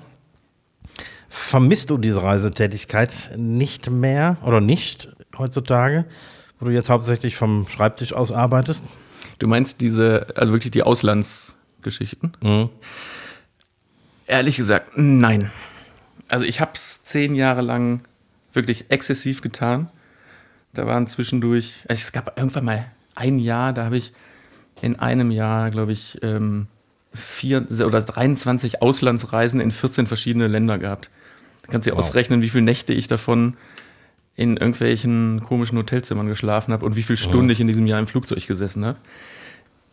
Vermisst 1.28 1.90
du 1.90 1.98
diese 1.98 2.22
Reisetätigkeit 2.22 3.32
nicht 3.36 3.90
mehr 3.90 4.36
oder 4.44 4.60
nicht 4.60 5.08
heutzutage, 5.38 6.04
wo 6.58 6.66
du 6.66 6.72
jetzt 6.72 6.90
hauptsächlich 6.90 7.36
vom 7.36 7.66
Schreibtisch 7.68 8.12
aus 8.12 8.32
arbeitest? 8.32 8.84
Du 9.38 9.46
meinst 9.46 9.80
diese, 9.80 10.26
also 10.36 10.52
wirklich 10.52 10.70
die 10.70 10.82
Auslandsgeschichten? 10.82 12.36
Mhm. 12.42 12.68
Ehrlich 14.32 14.56
gesagt, 14.56 14.92
nein. 14.96 15.50
Also 16.30 16.46
ich 16.46 16.62
habe 16.62 16.70
es 16.72 17.02
zehn 17.02 17.34
Jahre 17.34 17.60
lang 17.60 18.00
wirklich 18.54 18.86
exzessiv 18.88 19.42
getan. 19.42 19.90
Da 20.72 20.86
waren 20.86 21.06
zwischendurch, 21.06 21.84
also 21.86 22.00
es 22.00 22.12
gab 22.12 22.38
irgendwann 22.38 22.64
mal 22.64 22.86
ein 23.14 23.38
Jahr, 23.38 23.74
da 23.74 23.84
habe 23.84 23.98
ich 23.98 24.14
in 24.80 24.98
einem 24.98 25.30
Jahr, 25.30 25.68
glaube 25.68 25.92
ich, 25.92 26.18
ähm, 26.22 26.66
vier 27.12 27.66
oder 27.84 28.00
23 28.00 28.80
Auslandsreisen 28.80 29.60
in 29.60 29.70
14 29.70 30.06
verschiedene 30.06 30.46
Länder 30.46 30.78
gehabt. 30.78 31.10
Da 31.60 31.70
kannst 31.70 31.86
du 31.86 31.90
dir 31.90 31.98
wow. 31.98 32.02
ausrechnen, 32.02 32.40
wie 32.40 32.48
viele 32.48 32.64
Nächte 32.64 32.94
ich 32.94 33.08
davon 33.08 33.58
in 34.34 34.56
irgendwelchen 34.56 35.42
komischen 35.42 35.76
Hotelzimmern 35.76 36.28
geschlafen 36.28 36.72
habe 36.72 36.86
und 36.86 36.96
wie 36.96 37.02
viele 37.02 37.18
Stunden 37.18 37.50
oh. 37.50 37.52
ich 37.52 37.60
in 37.60 37.66
diesem 37.66 37.86
Jahr 37.86 38.00
im 38.00 38.06
Flugzeug 38.06 38.46
gesessen 38.46 38.86
habe. 38.86 38.96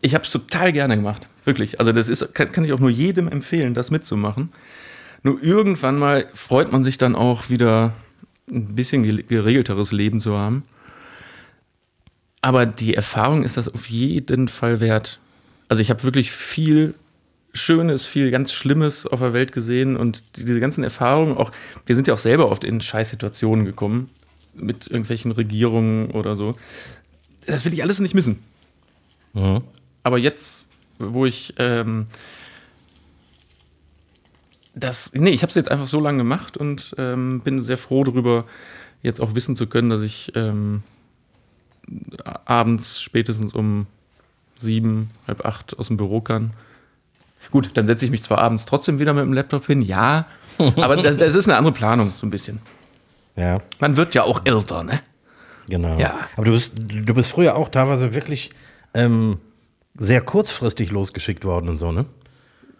Ich 0.02 0.16
habe 0.16 0.24
es 0.24 0.32
total 0.32 0.72
gerne 0.72 0.96
gemacht, 0.96 1.28
wirklich. 1.46 1.80
Also 1.80 1.92
das 1.92 2.08
ist, 2.08 2.34
kann, 2.34 2.52
kann 2.52 2.64
ich 2.64 2.74
auch 2.74 2.80
nur 2.80 2.90
jedem 2.90 3.28
empfehlen, 3.28 3.74
das 3.74 3.92
mitzumachen. 3.92 4.50
Nur 5.24 5.44
irgendwann 5.44 5.98
mal 5.98 6.28
freut 6.34 6.72
man 6.72 6.84
sich 6.84 6.98
dann 6.98 7.16
auch 7.16 7.50
wieder 7.50 7.94
ein 8.50 8.76
bisschen 8.76 9.04
geregelteres 9.04 9.92
Leben 9.92 10.20
zu 10.22 10.38
haben. 10.38 10.64
Aber 12.42 12.66
die 12.66 12.96
Erfahrung 12.96 13.44
ist 13.44 13.58
das 13.58 13.68
auf 13.68 13.90
jeden 13.90 14.48
Fall 14.48 14.80
wert. 14.80 15.20
Also 15.68 15.82
ich 15.82 15.90
habe 15.90 16.04
wirklich 16.04 16.32
viel 16.32 16.96
Schönes, 17.54 18.06
viel 18.06 18.32
ganz 18.32 18.54
Schlimmes 18.54 19.06
auf 19.06 19.20
der 19.20 19.34
Welt 19.34 19.52
gesehen 19.52 19.98
und 19.98 20.38
diese 20.38 20.60
ganzen 20.60 20.84
Erfahrungen 20.84 21.36
auch, 21.36 21.52
wir 21.86 21.96
sind 21.96 22.08
ja 22.08 22.14
auch 22.14 22.20
selber 22.20 22.50
oft 22.50 22.64
in 22.64 22.80
Scheißsituationen 22.80 23.66
gekommen 23.66 24.10
mit 24.54 24.88
irgendwelchen 24.88 25.32
Regierungen 25.32 26.12
oder 26.12 26.36
so. 26.36 26.56
Das 27.46 27.66
will 27.66 27.74
ich 27.74 27.82
alles 27.82 28.00
nicht 28.00 28.14
missen. 28.14 28.40
Mhm. 29.34 29.64
Aber 30.04 30.18
jetzt, 30.18 30.66
wo 30.98 31.26
ich 31.26 31.54
ähm, 31.58 32.08
das, 34.80 35.12
nee, 35.14 35.32
ich 35.32 35.42
habe 35.42 35.50
es 35.50 35.56
jetzt 35.56 35.70
einfach 35.70 35.88
so 35.88 36.00
lange 36.00 36.20
gemacht 36.20 36.58
und 36.58 36.96
ähm, 36.98 37.42
bin 37.42 37.62
sehr 37.62 37.78
froh 37.78 38.04
darüber, 38.04 38.46
jetzt 39.02 39.22
auch 39.22 39.36
wissen 39.36 39.56
zu 39.56 39.68
können, 39.68 39.90
dass 39.90 40.02
ich 40.02 40.32
ähm, 40.36 40.84
abends 42.46 43.02
spätestens 43.02 43.54
um 43.54 43.88
sieben, 44.60 45.10
halb 45.28 45.46
acht 45.46 45.78
aus 45.80 45.88
dem 45.88 45.98
Büro 45.98 46.22
kann. 46.22 46.52
Gut, 47.52 47.72
dann 47.76 47.88
setze 47.88 48.06
ich 48.06 48.12
mich 48.12 48.24
zwar 48.24 48.40
abends 48.40 48.66
trotzdem 48.66 49.00
wieder 49.00 49.14
mit 49.14 49.24
dem 49.24 49.34
Laptop 49.34 49.66
hin, 49.66 49.82
ja, 49.82 50.28
aber 50.58 50.98
das, 50.98 51.18
das 51.18 51.36
ist 51.36 51.48
eine 51.48 51.58
andere 51.58 51.74
Planung, 51.74 52.14
so 52.18 52.28
ein 52.28 52.30
bisschen. 52.30 52.60
Ja. 53.36 53.62
Man 53.80 53.96
wird 53.96 54.14
ja 54.14 54.24
auch 54.24 54.42
älter, 54.46 54.84
ne? 54.84 55.00
Genau. 55.70 55.98
Ja. 55.98 56.16
Aber 56.36 56.46
du 56.46 56.52
bist, 56.52 56.74
du 56.78 57.14
bist 57.14 57.30
früher 57.30 57.56
auch 57.56 57.70
teilweise 57.70 58.14
wirklich 58.14 58.52
ähm, 58.94 59.40
sehr 60.00 60.22
kurzfristig 60.22 60.92
losgeschickt 60.92 61.46
worden 61.46 61.70
und 61.70 61.78
so, 61.78 61.92
ne? 61.92 62.06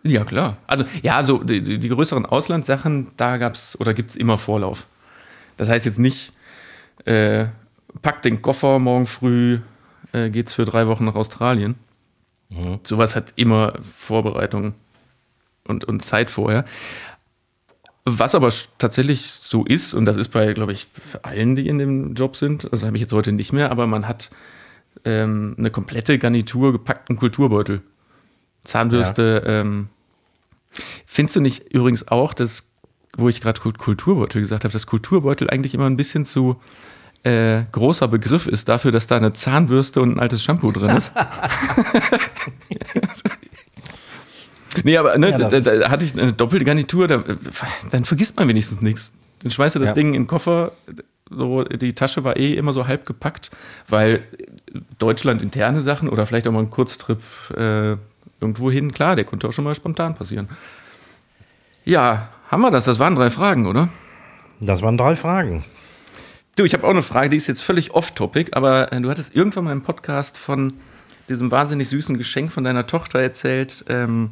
Ja, 0.04 0.24
klar. 0.24 0.58
Also, 0.66 0.86
ja, 1.04 1.18
also 1.18 1.44
die, 1.44 1.62
die 1.62 1.90
größeren 1.90 2.26
Auslandssachen, 2.26 3.08
da 3.18 3.38
gab 3.38 3.54
es 3.54 3.80
oder 3.80 3.94
gibt 3.94 4.12
es 4.12 4.16
immer 4.16 4.38
Vorlauf. 4.38 4.88
Das 5.58 5.68
heißt 5.68 5.86
jetzt 5.86 6.00
nicht, 6.00 6.32
äh, 7.04 7.48
pack 8.02 8.22
den 8.22 8.42
Koffer 8.42 8.80
morgen 8.80 9.06
früh, 9.06 9.60
äh, 10.14 10.30
geht's 10.30 10.54
für 10.54 10.64
drei 10.64 10.88
Wochen 10.88 11.06
nach 11.06 11.16
Australien. 11.16 11.76
Mhm. 12.50 12.80
Sowas 12.84 13.16
hat 13.16 13.34
immer 13.36 13.74
Vorbereitung 13.94 14.74
und, 15.68 15.84
und 15.84 16.02
Zeit 16.02 16.32
vorher. 16.32 16.64
Was 18.06 18.34
aber 18.34 18.52
tatsächlich 18.78 19.22
so 19.22 19.66
ist, 19.66 19.94
und 19.94 20.06
das 20.06 20.16
ist 20.18 20.30
bei, 20.30 20.54
glaube 20.54 20.72
ich, 20.72 20.88
allen, 21.22 21.58
die 21.58 21.68
in 21.68 21.78
dem 21.78 22.16
Job 22.16 22.38
sind, 22.38 22.68
das 22.72 22.84
habe 22.84 22.96
ich 22.96 23.02
jetzt 23.02 23.14
heute 23.14 23.34
nicht 23.34 23.52
mehr, 23.52 23.70
aber 23.70 23.86
man 23.86 24.08
hat 24.08 24.32
ähm, 25.06 25.56
eine 25.58 25.72
komplette 25.72 26.20
Garnitur 26.20 26.72
gepackten 26.72 27.16
Kulturbeutel. 27.16 27.82
Zahnbürste. 28.64 29.44
Ja. 29.46 29.62
Ähm, 29.62 29.90
findest 31.06 31.36
du 31.36 31.42
nicht 31.42 31.74
übrigens 31.74 32.08
auch, 32.08 32.34
dass, 32.34 32.70
wo 33.18 33.30
ich 33.30 33.42
gerade 33.42 33.60
Kulturbeutel 33.60 34.42
gesagt 34.42 34.64
habe, 34.64 34.72
dass 34.72 34.88
Kulturbeutel 34.88 35.50
eigentlich 35.50 35.74
immer 35.74 35.88
ein 35.88 35.98
bisschen 35.98 36.26
zu 36.26 36.62
äh, 37.24 37.64
großer 37.72 38.08
Begriff 38.08 38.48
ist 38.48 38.70
dafür, 38.70 38.92
dass 38.92 39.08
da 39.08 39.18
eine 39.18 39.34
Zahnbürste 39.34 40.02
und 40.02 40.16
ein 40.16 40.20
altes 40.20 40.44
Shampoo 40.44 40.72
drin 40.72 40.96
ist? 40.96 41.12
nee, 44.84 44.96
aber 44.96 45.18
ne, 45.18 45.32
ja, 45.32 45.38
da, 45.38 45.60
da, 45.60 45.90
hatte 45.90 46.06
ich 46.06 46.14
eine 46.14 46.32
doppelte 46.32 46.66
Garnitur, 46.66 47.08
da, 47.08 47.24
dann 47.92 48.06
vergisst 48.06 48.38
man 48.38 48.48
wenigstens 48.48 48.82
nichts. 48.82 49.12
Dann 49.42 49.52
schmeißt 49.52 49.76
du 49.76 49.80
das 49.80 49.90
ja. 49.90 49.96
Ding 49.96 50.14
in 50.14 50.24
den 50.24 50.28
Koffer, 50.28 50.72
so, 51.30 51.64
die 51.64 51.94
Tasche 51.94 52.24
war 52.24 52.38
eh 52.38 52.56
immer 52.56 52.74
so 52.74 52.88
halb 52.88 53.06
gepackt, 53.06 53.52
weil 53.88 54.24
Deutschland 54.98 55.42
interne 55.42 55.82
Sachen 55.82 56.10
oder 56.10 56.26
vielleicht 56.26 56.48
auch 56.48 56.52
mal 56.52 56.60
ein 56.60 56.70
Kurztrip 56.70 57.22
äh, 57.56 57.98
irgendwo 58.42 58.72
hin, 58.72 58.92
klar, 58.92 59.16
der 59.16 59.26
konnte 59.26 59.48
auch 59.48 59.54
schon 59.54 59.66
mal 59.66 59.76
spontan 59.76 60.16
passieren. 60.16 60.50
Ja, 61.86 62.30
haben 62.50 62.62
wir 62.62 62.72
das? 62.72 62.86
Das 62.86 63.00
waren 63.00 63.16
drei 63.16 63.30
Fragen, 63.30 63.68
oder? 63.68 63.90
Das 64.60 64.82
waren 64.82 64.98
drei 64.98 65.16
Fragen. 65.16 65.66
Du, 66.56 66.66
ich 66.66 66.74
habe 66.74 66.86
auch 66.86 66.90
eine 66.90 67.04
Frage, 67.04 67.30
die 67.30 67.38
ist 67.38 67.48
jetzt 67.48 67.62
völlig 67.62 67.92
off-topic, 67.92 68.52
aber 68.54 68.92
äh, 68.92 69.00
du 69.00 69.10
hattest 69.10 69.36
irgendwann 69.36 69.66
mal 69.66 69.72
im 69.72 69.84
Podcast 69.84 70.38
von 70.38 70.74
diesem 71.30 71.52
wahnsinnig 71.52 71.88
süßen 71.90 72.18
Geschenk 72.18 72.52
von 72.52 72.64
deiner 72.64 72.88
Tochter 72.88 73.20
erzählt, 73.20 73.86
ähm, 73.88 74.32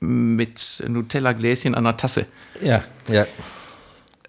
mit 0.00 0.82
Nutella-Gläschen 0.86 1.74
an 1.74 1.84
der 1.84 1.96
Tasse. 1.96 2.26
Ja, 2.60 2.82
ja. 3.08 3.26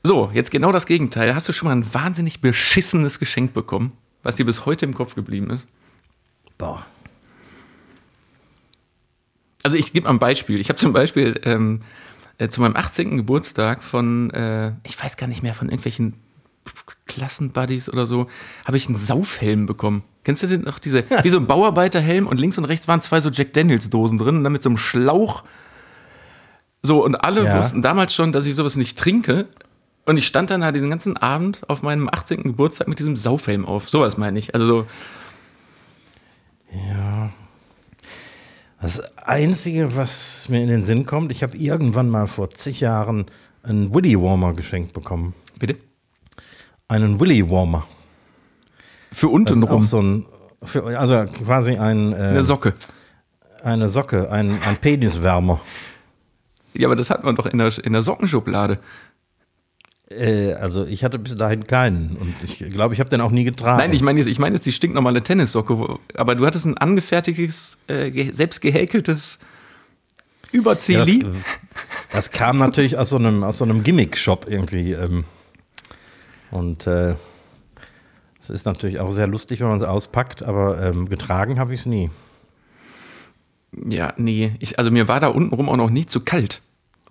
So, 0.04 0.32
jetzt 0.34 0.52
genau 0.52 0.72
das 0.72 0.86
Gegenteil. 0.86 1.36
Hast 1.36 1.48
du 1.48 1.54
schon 1.54 1.68
mal 1.68 1.76
ein 1.76 1.94
wahnsinnig 1.94 2.42
beschissenes 2.42 3.20
Geschenk 3.20 3.54
bekommen, 3.54 3.92
was 4.24 4.36
dir 4.36 4.46
bis 4.46 4.66
heute 4.66 4.86
im 4.86 4.94
Kopf 4.94 5.16
geblieben 5.16 5.50
ist? 5.52 5.68
Boah. 6.58 6.86
Also 9.64 9.76
ich 9.78 9.94
gebe 9.94 10.06
mal 10.06 10.14
ein 10.14 10.20
Beispiel. 10.20 10.60
Ich 10.60 10.70
habe 10.70 10.78
zum 10.78 10.92
Beispiel 10.92 11.40
ähm, 11.44 11.82
äh, 12.40 12.48
zu 12.48 12.62
meinem 12.62 12.76
18. 12.76 13.18
Geburtstag 13.18 13.84
von, 13.84 14.32
äh, 14.32 14.72
ich 14.84 15.02
weiß 15.02 15.18
gar 15.18 15.28
nicht 15.28 15.44
mehr, 15.44 15.54
von 15.54 15.70
irgendwelchen 15.70 16.16
Klassenbuddies 17.06 17.90
oder 17.90 18.06
so, 18.06 18.28
habe 18.66 18.78
ich 18.78 18.88
einen 18.88 18.96
Saufhelm 18.96 19.66
bekommen. 19.66 20.04
Kennst 20.24 20.44
du 20.44 20.48
den 20.48 20.62
noch? 20.62 20.80
Diese, 20.80 21.04
wie 21.24 21.30
so 21.30 21.38
ein 21.38 21.48
Bauarbeiterhelm 21.48 22.28
und 22.28 22.40
links 22.40 22.58
und 22.58 22.66
rechts 22.66 22.88
waren 22.88 23.02
zwei 23.02 23.22
so 23.22 23.30
Jack 23.30 23.54
Daniels 23.54 23.90
Dosen 23.90 24.18
drin 24.18 24.38
und 24.38 24.44
dann 24.44 24.54
mit 24.54 24.64
so 24.64 24.70
einem 24.70 24.78
Schlauch. 24.78 25.44
So, 26.84 27.04
und 27.04 27.16
alle 27.16 27.44
ja. 27.44 27.58
wussten 27.58 27.82
damals 27.82 28.16
schon, 28.16 28.32
dass 28.32 28.46
ich 28.46 28.56
sowas 28.56 28.76
nicht 28.76 28.98
trinke. 28.98 29.48
Und 30.06 30.18
ich 30.18 30.26
stand 30.26 30.50
dann 30.50 30.62
da 30.62 30.72
diesen 30.72 30.90
ganzen 30.90 31.16
Abend 31.18 31.62
auf 31.70 31.84
meinem 31.84 32.10
18. 32.10 32.44
Geburtstag 32.44 32.88
mit 32.88 33.00
diesem 33.00 33.16
Saufhelm 33.16 33.66
auf. 33.66 33.88
Sowas 33.88 34.18
meine 34.18 34.40
ich. 34.40 34.54
Also 34.54 34.66
so. 34.66 34.86
Das 38.82 39.00
Einzige, 39.18 39.96
was 39.96 40.50
mir 40.50 40.62
in 40.62 40.68
den 40.68 40.86
Sinn 40.86 41.06
kommt, 41.06 41.32
ich 41.32 41.44
habe 41.44 41.56
irgendwann 41.56 42.10
mal 42.10 42.28
vor 42.28 42.50
zig 42.50 42.80
Jahren 42.80 43.28
einen 43.62 43.94
Willy 43.94 44.20
Warmer 44.20 44.54
geschenkt 44.54 44.94
bekommen. 44.94 45.36
Bitte? 45.60 45.78
Einen 46.88 47.20
Willy 47.20 47.48
Warmer. 47.48 47.86
Für 49.12 49.28
unten 49.28 49.62
rum. 49.62 49.84
so 49.84 50.02
ein, 50.02 50.26
für, 50.64 50.98
also 50.98 51.26
quasi 51.46 51.78
ein, 51.78 52.12
äh, 52.14 52.16
Eine 52.16 52.44
Socke. 52.44 52.74
eine 53.64 53.88
Socke, 53.88 54.32
ein, 54.32 54.60
ein 54.64 54.78
Peniswärmer. 54.78 55.62
Ja, 56.74 56.88
aber 56.88 56.96
das 56.96 57.12
hat 57.12 57.24
man 57.24 57.36
doch 57.36 57.46
in 57.46 57.60
der, 57.60 57.72
in 57.86 57.94
der 57.94 58.02
Sockenschublade. 58.02 58.80
Äh, 60.18 60.54
also 60.54 60.86
ich 60.86 61.04
hatte 61.04 61.20
bis 61.20 61.36
dahin 61.36 61.66
keinen 61.66 62.18
und 62.18 62.36
ich 62.44 62.60
glaube, 62.60 62.94
ich 62.94 63.00
habe 63.00 63.10
den 63.10 63.22
auch 63.22 63.32
nie 63.32 63.44
getragen. 63.44 63.78
Nein, 63.78 63.94
ich 63.94 64.02
meine 64.02 64.20
jetzt, 64.20 64.28
ich 64.28 64.40
meine 64.40 64.56
jetzt 64.56 64.66
die 64.66 64.72
stinknormale 64.72 65.22
Tennissocke, 65.22 65.78
wo, 65.78 66.00
aber 66.16 66.36
du 66.36 66.46
hattest 66.46 66.66
ein 66.66 66.78
angefertigtes, 66.78 67.78
äh, 67.88 68.32
selbst 68.32 68.62
gehäkeltes 68.62 69.40
ja, 69.42 69.48
das, 70.54 70.60
Überziehli. 70.60 71.26
das 72.12 72.32
kam 72.32 72.58
natürlich 72.58 72.98
aus 72.98 73.10
so 73.10 73.18
einem, 73.18 73.44
aus 73.44 73.60
so 73.60 73.64
einem 73.64 73.84
Gimmick-Shop 73.84 74.48
irgendwie. 74.50 74.94
Ähm, 74.94 75.24
und 76.52 76.88
äh, 76.88 77.16
es 78.42 78.50
ist 78.50 78.66
natürlich 78.66 79.00
auch 79.00 79.12
sehr 79.12 79.28
lustig, 79.28 79.62
wenn 79.62 79.68
man 79.68 79.80
es 79.80 79.86
auspackt, 79.86 80.44
aber 80.44 80.82
ähm, 80.82 81.08
getragen 81.08 81.60
habe 81.60 81.74
ich 81.74 81.82
es 81.82 81.86
nie. 81.86 82.10
Ja, 83.88 84.14
nee, 84.18 84.54
ich, 84.60 84.78
also 84.78 84.92
mir 84.92 85.08
war 85.08 85.22
da 85.22 85.28
untenrum 85.28 85.70
auch 85.70 85.78
noch 85.78 85.90
nie 85.90 86.06
zu 86.06 86.20
kalt. 86.20 86.62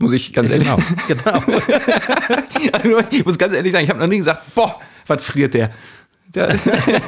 Muss 0.00 0.12
ich 0.12 0.32
ganz 0.32 0.50
ehrlich, 0.50 0.66
Genau, 0.66 0.78
genau. 1.08 1.42
Also, 2.72 2.98
ich 3.10 3.24
muss 3.24 3.38
ganz 3.38 3.54
ehrlich 3.54 3.72
sagen, 3.72 3.84
ich 3.84 3.90
habe 3.90 4.00
noch 4.00 4.06
nie 4.06 4.16
gesagt, 4.16 4.54
boah, 4.54 4.80
was 5.06 5.22
friert 5.22 5.54
der? 5.54 5.70
Da, 6.32 6.48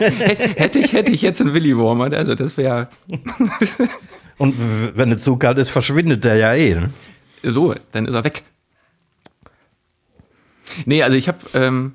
hätte 0.56 0.78
ich, 0.78 0.92
hätte 0.92 1.10
ich 1.12 1.22
jetzt 1.22 1.40
einen 1.40 1.54
Willy 1.54 1.76
Warmer, 1.76 2.12
also 2.16 2.34
das 2.34 2.56
wäre 2.56 2.88
Und 4.38 4.54
wenn 4.96 5.12
es 5.12 5.22
zu 5.22 5.36
kalt 5.36 5.58
ist, 5.58 5.68
verschwindet 5.70 6.24
der 6.24 6.36
ja 6.36 6.52
eh. 6.54 6.74
Ne? 6.74 6.90
so, 7.44 7.74
dann 7.92 8.06
ist 8.06 8.14
er 8.14 8.24
weg. 8.24 8.42
Nee, 10.86 11.02
also 11.02 11.16
ich 11.16 11.28
habe, 11.28 11.38
ähm, 11.54 11.92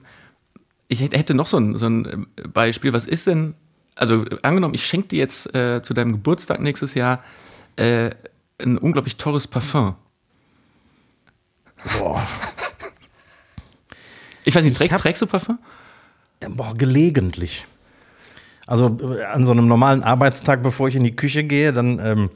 ich 0.88 1.02
hätte- 1.02 1.18
hätte 1.18 1.34
noch 1.34 1.48
so 1.48 1.58
ein, 1.58 1.78
so 1.78 1.88
ein 1.88 2.28
Beispiel. 2.54 2.94
Was 2.94 3.06
ist 3.08 3.28
denn, 3.28 3.56
also 3.96 4.24
angenommen, 4.44 4.74
ich 4.74 4.86
schenke 4.86 5.10
dir 5.10 5.20
jetzt 5.20 5.54
äh, 5.56 5.82
zu 5.82 5.94
deinem 5.94 6.12
Geburtstag 6.14 6.60
nächstes 6.62 6.94
Jahr 6.94 7.24
äh, 7.76 8.12
ein 8.60 8.78
unglaublich 8.78 9.18
teures 9.18 9.48
Parfum. 9.48 9.96
Boah. 12.00 12.26
Ich 14.46 14.56
weiß 14.56 14.64
nicht, 14.64 14.78
träg, 14.78 14.92
hab- 14.94 15.02
trägst 15.02 15.22
du 15.22 15.28
Parfum? 15.28 15.60
Boah, 16.50 16.74
gelegentlich. 16.76 17.66
Also 18.66 18.98
äh, 19.18 19.24
an 19.24 19.46
so 19.46 19.52
einem 19.52 19.68
normalen 19.68 20.04
Arbeitstag, 20.04 20.64
bevor 20.64 20.88
ich 20.88 20.96
in 20.96 21.04
die 21.04 21.16
Küche 21.16 21.44
gehe, 21.44 21.74
dann 21.74 22.00
ähm, 22.00 22.30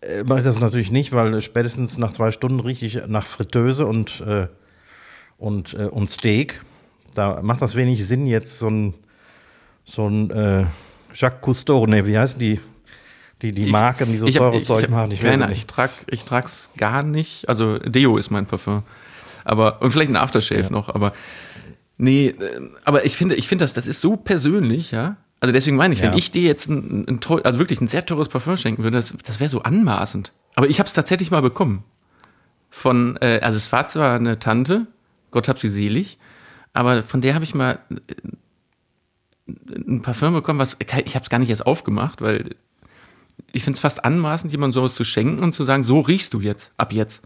äh, 0.00 0.22
mache 0.24 0.40
ich 0.40 0.44
das 0.44 0.60
natürlich 0.60 0.90
nicht, 0.90 1.12
weil 1.12 1.40
spätestens 1.40 1.98
nach 1.98 2.12
zwei 2.12 2.30
Stunden 2.30 2.60
rieche 2.60 2.86
ich 2.86 3.06
nach 3.06 3.26
Fritteuse 3.26 3.86
und, 3.86 4.20
äh, 4.20 4.46
und, 5.38 5.74
äh, 5.74 5.84
und 5.86 6.10
Steak. 6.10 6.60
Da 7.14 7.40
macht 7.42 7.62
das 7.62 7.74
wenig 7.74 8.06
Sinn, 8.06 8.26
jetzt 8.26 8.58
so 8.58 8.68
ein, 8.68 8.94
so 9.84 10.08
ein 10.08 10.30
äh, 10.30 10.66
Jacques 11.14 11.40
Cousteau, 11.42 11.86
ne, 11.86 12.06
wie 12.06 12.18
heißen 12.18 12.38
die, 12.38 12.60
die, 13.42 13.52
die 13.52 13.66
Marken, 13.66 14.10
die 14.12 14.18
so 14.18 14.26
Ich 14.26 14.36
teures 14.36 14.62
ich- 14.62 14.66
Zeug 14.66 14.84
ich 14.84 14.88
machen? 14.90 15.10
Ich 15.10 15.22
nein, 15.22 15.38
nein, 15.38 15.50
es 15.50 15.58
ich 15.58 15.62
nicht. 15.64 15.70
trag, 15.70 15.90
ich 16.06 16.24
trag's 16.24 16.70
gar 16.76 17.04
nicht. 17.04 17.48
Also 17.48 17.78
Deo 17.78 18.16
ist 18.16 18.30
mein 18.30 18.46
Parfum. 18.46 18.82
Aber, 19.44 19.82
und 19.82 19.90
vielleicht 19.90 20.10
ein 20.10 20.16
Aftershave 20.16 20.72
noch, 20.72 20.88
aber 20.88 21.12
nee, 21.98 22.28
äh, 22.28 22.60
aber 22.84 23.04
ich 23.04 23.14
finde, 23.16 23.34
ich 23.34 23.46
finde 23.48 23.64
das, 23.64 23.74
das 23.74 23.86
ist 23.86 24.00
so 24.00 24.16
persönlich, 24.16 24.90
ja. 24.90 25.16
Also 25.40 25.52
deswegen 25.52 25.76
meine 25.76 25.92
ich, 25.92 26.00
wenn 26.00 26.12
Ja. 26.12 26.16
ich 26.16 26.30
dir 26.30 26.42
jetzt 26.42 26.68
ein, 26.70 27.04
ein 27.06 27.20
teu- 27.20 27.42
also 27.42 27.58
wirklich 27.58 27.80
ein 27.80 27.88
sehr 27.88 28.06
teures 28.06 28.30
Parfum 28.30 28.56
schenken 28.56 28.82
würde, 28.82 28.96
das, 28.96 29.14
das 29.26 29.40
wäre 29.40 29.50
so 29.50 29.62
anmaßend. 29.62 30.32
Aber 30.54 30.68
ich 30.68 30.78
habe 30.78 30.86
es 30.86 30.94
tatsächlich 30.94 31.30
mal 31.30 31.42
bekommen. 31.42 31.84
Von, 32.70 33.18
äh, 33.20 33.40
also 33.42 33.56
es 33.58 33.70
war 33.70 33.86
zwar 33.86 34.14
eine 34.16 34.38
Tante, 34.38 34.86
Gott 35.30 35.48
hab 35.48 35.58
sie 35.58 35.68
selig, 35.68 36.18
aber 36.72 37.02
von 37.02 37.20
der 37.20 37.34
habe 37.34 37.44
ich 37.44 37.54
mal 37.54 37.78
äh, 37.90 38.14
ein 39.86 40.00
Parfum 40.02 40.32
bekommen, 40.32 40.58
was 40.58 40.78
ich 40.80 41.14
habe 41.14 41.22
es 41.24 41.28
gar 41.30 41.38
nicht 41.38 41.50
erst 41.50 41.66
aufgemacht, 41.66 42.22
weil 42.22 42.56
ich 43.52 43.64
finde 43.64 43.76
es 43.76 43.80
fast 43.80 44.04
anmaßend, 44.04 44.52
jemandem 44.52 44.74
sowas 44.74 44.94
zu 44.94 45.04
schenken 45.04 45.42
und 45.42 45.52
zu 45.52 45.64
sagen, 45.64 45.82
so 45.82 46.00
riechst 46.00 46.34
du 46.34 46.40
jetzt, 46.40 46.72
ab 46.76 46.92
jetzt. 46.92 47.22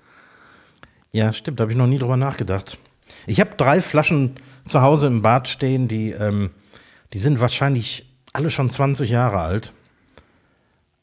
Ja, 1.12 1.32
stimmt, 1.32 1.58
da 1.58 1.62
habe 1.62 1.72
ich 1.72 1.78
noch 1.78 1.86
nie 1.86 1.98
drüber 1.98 2.16
nachgedacht. 2.16 2.78
Ich 3.26 3.40
habe 3.40 3.56
drei 3.56 3.80
Flaschen 3.80 4.36
zu 4.66 4.82
Hause 4.82 5.06
im 5.06 5.22
Bad 5.22 5.48
stehen, 5.48 5.88
die, 5.88 6.10
ähm, 6.10 6.50
die 7.12 7.18
sind 7.18 7.40
wahrscheinlich 7.40 8.14
alle 8.32 8.50
schon 8.50 8.70
20 8.70 9.10
Jahre 9.10 9.40
alt. 9.40 9.72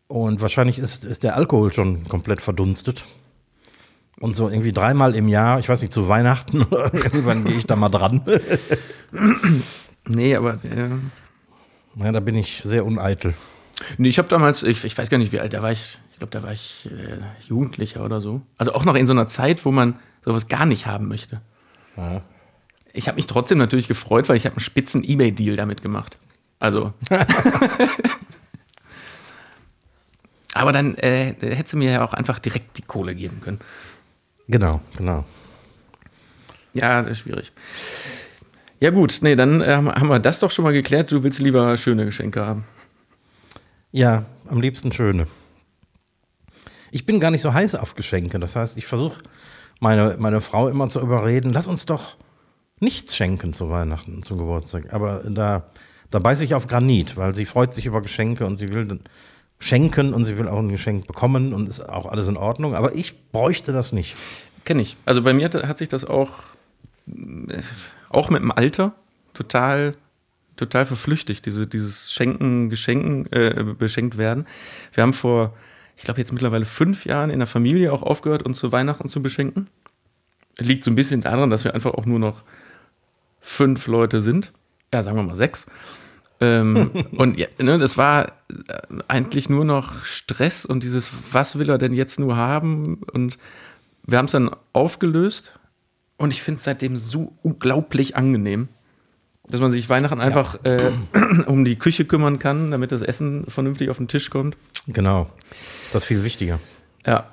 Und 0.08 0.42
wahrscheinlich 0.42 0.78
ist, 0.78 1.04
ist 1.04 1.24
der 1.24 1.36
Alkohol 1.36 1.74
schon 1.74 2.08
komplett 2.08 2.42
verdunstet. 2.42 3.04
Und 4.20 4.36
so 4.36 4.48
irgendwie 4.48 4.72
dreimal 4.72 5.16
im 5.16 5.28
Jahr, 5.28 5.60
ich 5.60 5.68
weiß 5.68 5.82
nicht, 5.82 5.92
zu 5.92 6.08
Weihnachten 6.08 6.62
oder 6.70 6.94
irgendwann 6.94 7.44
gehe 7.44 7.58
ich 7.58 7.66
da 7.66 7.76
mal 7.76 7.90
dran. 7.90 8.22
Nee, 10.08 10.36
aber 10.36 10.54
äh, 10.64 10.90
Ja, 11.96 12.12
da 12.12 12.20
bin 12.20 12.36
ich 12.36 12.62
sehr 12.64 12.86
uneitel. 12.86 13.34
Nee, 13.98 14.10
ich 14.10 14.18
habe 14.18 14.28
damals, 14.28 14.64
ich, 14.64 14.84
ich 14.84 14.98
weiß 14.98 15.10
gar 15.10 15.18
nicht, 15.18 15.32
wie 15.32 15.40
alt 15.40 15.54
da 15.54 15.62
war 15.62 15.72
ich. 15.72 15.98
Ich 16.12 16.18
glaube, 16.20 16.32
da 16.32 16.44
war 16.44 16.52
ich 16.54 16.90
äh, 16.92 17.20
Jugendlicher 17.48 18.04
oder 18.04 18.22
so. 18.22 18.42
Also 18.58 18.74
auch 18.74 18.86
noch 18.86 18.96
in 18.96 19.06
so 19.06 19.14
einer 19.14 19.28
Zeit, 19.28 19.66
wo 19.66 19.72
man 19.72 20.00
sowas 20.24 20.48
gar 20.48 20.66
nicht 20.66 20.86
haben 20.86 21.08
möchte. 21.08 21.42
Ja. 21.98 22.22
Ich 22.94 23.08
habe 23.10 23.18
mich 23.18 23.28
trotzdem 23.28 23.58
natürlich 23.58 23.90
gefreut, 23.90 24.30
weil 24.30 24.38
ich 24.38 24.46
habe 24.46 24.56
einen 24.56 24.62
spitzen 24.62 25.04
Ebay-Deal 25.04 25.58
damit 25.58 25.82
gemacht. 25.82 26.18
Also. 26.60 26.94
Aber 30.54 30.72
dann 30.72 30.96
äh, 30.96 31.36
hättest 31.42 31.74
du 31.74 31.78
mir 31.78 31.92
ja 31.92 32.06
auch 32.06 32.14
einfach 32.14 32.40
direkt 32.40 32.78
die 32.78 32.82
Kohle 32.82 33.14
geben 33.14 33.42
können. 33.42 33.60
Genau, 34.48 34.80
genau. 34.96 35.26
Ja, 36.74 37.02
das 37.02 37.12
ist 37.12 37.20
schwierig. 37.20 37.52
Ja, 38.80 38.92
gut, 38.92 39.18
nee, 39.22 39.36
dann 39.36 39.62
äh, 39.62 39.74
haben 39.74 40.08
wir 40.08 40.20
das 40.20 40.40
doch 40.40 40.52
schon 40.52 40.64
mal 40.64 40.72
geklärt. 40.74 41.12
Du 41.12 41.24
willst 41.24 41.40
lieber 41.40 41.78
schöne 41.78 42.06
Geschenke 42.06 42.46
haben. 42.46 42.64
Ja, 43.96 44.26
am 44.50 44.60
liebsten 44.60 44.92
schöne. 44.92 45.26
Ich 46.92 47.06
bin 47.06 47.22
gar 47.22 47.32
nicht 47.32 47.42
so 47.42 47.54
heiß 47.54 47.76
auf 47.76 47.96
Geschenke. 47.96 48.40
Das 48.40 48.58
heißt, 48.58 48.78
ich 48.78 48.88
versuche 48.88 49.22
meine, 49.80 50.18
meine 50.20 50.42
Frau 50.42 50.68
immer 50.68 50.90
zu 50.90 51.00
überreden, 51.00 51.54
lass 51.54 51.66
uns 51.66 51.86
doch 51.86 52.18
nichts 52.82 53.16
schenken 53.16 53.54
zu 53.54 53.70
Weihnachten, 53.70 54.22
zum 54.22 54.38
Geburtstag. 54.38 54.92
Aber 54.92 55.24
da, 55.30 55.72
da 56.12 56.20
beiße 56.20 56.44
ich 56.44 56.56
auf 56.56 56.68
Granit, 56.68 57.16
weil 57.16 57.34
sie 57.34 57.46
freut 57.46 57.74
sich 57.74 57.86
über 57.86 58.02
Geschenke 58.02 58.46
und 58.46 58.58
sie 58.58 58.74
will 58.74 59.00
schenken 59.60 60.14
und 60.14 60.26
sie 60.26 60.38
will 60.38 60.50
auch 60.50 60.60
ein 60.60 60.68
Geschenk 60.68 61.08
bekommen 61.08 61.54
und 61.54 61.70
ist 61.70 61.80
auch 61.80 62.06
alles 62.06 62.28
in 62.28 62.36
Ordnung. 62.36 62.76
Aber 62.76 62.96
ich 62.96 63.32
bräuchte 63.32 63.72
das 63.72 63.94
nicht. 63.94 64.18
Kenne 64.66 64.82
ich. 64.82 64.98
Also 65.06 65.22
bei 65.22 65.32
mir 65.32 65.46
hat, 65.46 65.56
hat 65.66 65.78
sich 65.78 65.88
das 65.88 66.04
auch, 66.04 66.34
äh, 67.08 67.62
auch 68.10 68.30
mit 68.30 68.42
dem 68.42 68.52
Alter 68.52 68.94
total, 69.34 69.96
total 70.56 70.86
verflüchtigt, 70.86 71.46
diese, 71.46 71.68
dieses 71.68 72.14
Schenken, 72.14 72.70
Geschenken, 72.70 73.32
äh, 73.32 73.64
beschenkt 73.78 74.18
werden. 74.18 74.46
Wir 74.94 75.04
haben 75.04 75.14
vor, 75.14 75.54
ich 75.98 76.04
glaube 76.04 76.20
jetzt 76.20 76.32
mittlerweile 76.32 76.66
fünf 76.66 77.06
Jahren 77.06 77.30
in 77.30 77.40
der 77.40 77.48
Familie 77.48 77.92
auch 77.94 78.04
aufgehört, 78.04 78.44
uns 78.44 78.60
zu 78.60 78.72
Weihnachten 78.72 79.10
zu 79.10 79.22
beschenken. 79.22 79.68
Liegt 80.58 80.84
so 80.84 80.92
ein 80.92 80.96
bisschen 80.96 81.22
daran, 81.22 81.50
dass 81.50 81.64
wir 81.64 81.74
einfach 81.74 81.94
auch 81.94 82.06
nur 82.06 82.20
noch 82.20 82.44
fünf 83.42 83.88
Leute 83.88 84.22
sind. 84.22 84.54
Ja, 84.94 85.04
sagen 85.04 85.18
wir 85.18 85.24
mal 85.24 85.36
sechs. 85.36 85.68
ähm, 86.42 86.92
und 87.18 87.38
ja, 87.38 87.48
ne, 87.60 87.78
das 87.78 87.98
war 87.98 88.28
äh, 88.50 88.82
eigentlich 89.08 89.50
nur 89.50 89.66
noch 89.66 90.04
Stress 90.06 90.66
und 90.66 90.84
dieses, 90.84 91.10
was 91.32 91.60
will 91.60 91.70
er 91.70 91.78
denn 91.78 91.94
jetzt 91.94 92.20
nur 92.20 92.36
haben? 92.36 93.02
Und 93.14 93.38
wir 94.04 94.18
haben 94.18 94.26
es 94.26 94.32
dann 94.32 94.52
aufgelöst 94.74 95.60
und 96.18 96.32
ich 96.32 96.42
finde 96.42 96.58
es 96.58 96.64
seitdem 96.64 96.96
so 96.96 97.34
unglaublich 97.44 98.16
angenehm, 98.16 98.70
dass 99.48 99.62
man 99.62 99.72
sich 99.72 99.90
Weihnachten 99.90 100.20
einfach 100.20 100.64
äh, 100.64 100.92
um 101.46 101.66
die 101.66 101.78
Küche 101.78 102.06
kümmern 102.06 102.40
kann, 102.40 102.72
damit 102.72 102.92
das 102.92 103.02
Essen 103.02 103.46
vernünftig 103.48 103.90
auf 103.90 103.98
den 103.98 104.08
Tisch 104.08 104.30
kommt. 104.30 104.58
Genau. 104.88 105.30
Das 105.94 106.04
ist 106.04 106.08
viel 106.08 106.24
wichtiger. 106.24 106.60
Ja. 107.06 107.30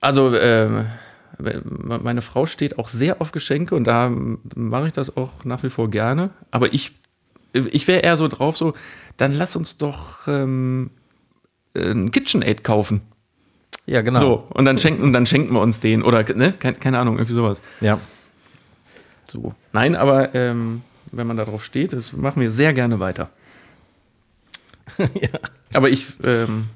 Also, 0.00 0.34
ähm, 0.36 0.86
meine 1.74 2.22
Frau 2.22 2.46
steht 2.46 2.78
auch 2.78 2.88
sehr 2.88 3.20
auf 3.20 3.32
Geschenke 3.32 3.74
und 3.74 3.84
da 3.84 4.10
mache 4.54 4.88
ich 4.88 4.92
das 4.92 5.16
auch 5.16 5.44
nach 5.44 5.62
wie 5.62 5.70
vor 5.70 5.90
gerne. 5.90 6.30
Aber 6.50 6.72
ich, 6.72 6.92
ich 7.52 7.86
wäre 7.88 8.00
eher 8.00 8.16
so 8.16 8.28
drauf, 8.28 8.56
so, 8.56 8.74
dann 9.16 9.32
lass 9.32 9.56
uns 9.56 9.78
doch 9.78 10.26
ähm, 10.26 10.90
ein 11.74 12.10
KitchenAid 12.10 12.64
kaufen. 12.64 13.02
Ja, 13.86 14.02
genau. 14.02 14.20
So, 14.20 14.46
und 14.50 14.64
dann 14.64 14.78
schenken, 14.78 15.02
und 15.02 15.12
dann 15.12 15.26
schenken 15.26 15.54
wir 15.54 15.60
uns 15.60 15.80
den. 15.80 16.02
Oder, 16.02 16.24
ne, 16.34 16.52
keine, 16.52 16.76
keine 16.76 16.98
Ahnung, 16.98 17.16
irgendwie 17.16 17.34
sowas. 17.34 17.62
Ja. 17.80 17.98
So. 19.26 19.54
Nein, 19.72 19.96
aber 19.96 20.34
ähm, 20.34 20.82
wenn 21.12 21.26
man 21.26 21.36
da 21.36 21.44
drauf 21.44 21.64
steht, 21.64 21.92
das 21.92 22.12
machen 22.12 22.40
wir 22.40 22.50
sehr 22.50 22.72
gerne 22.72 23.00
weiter. 23.00 23.30
Aber 25.72 25.88
ich, 25.88 26.06
ähm, 26.22 26.66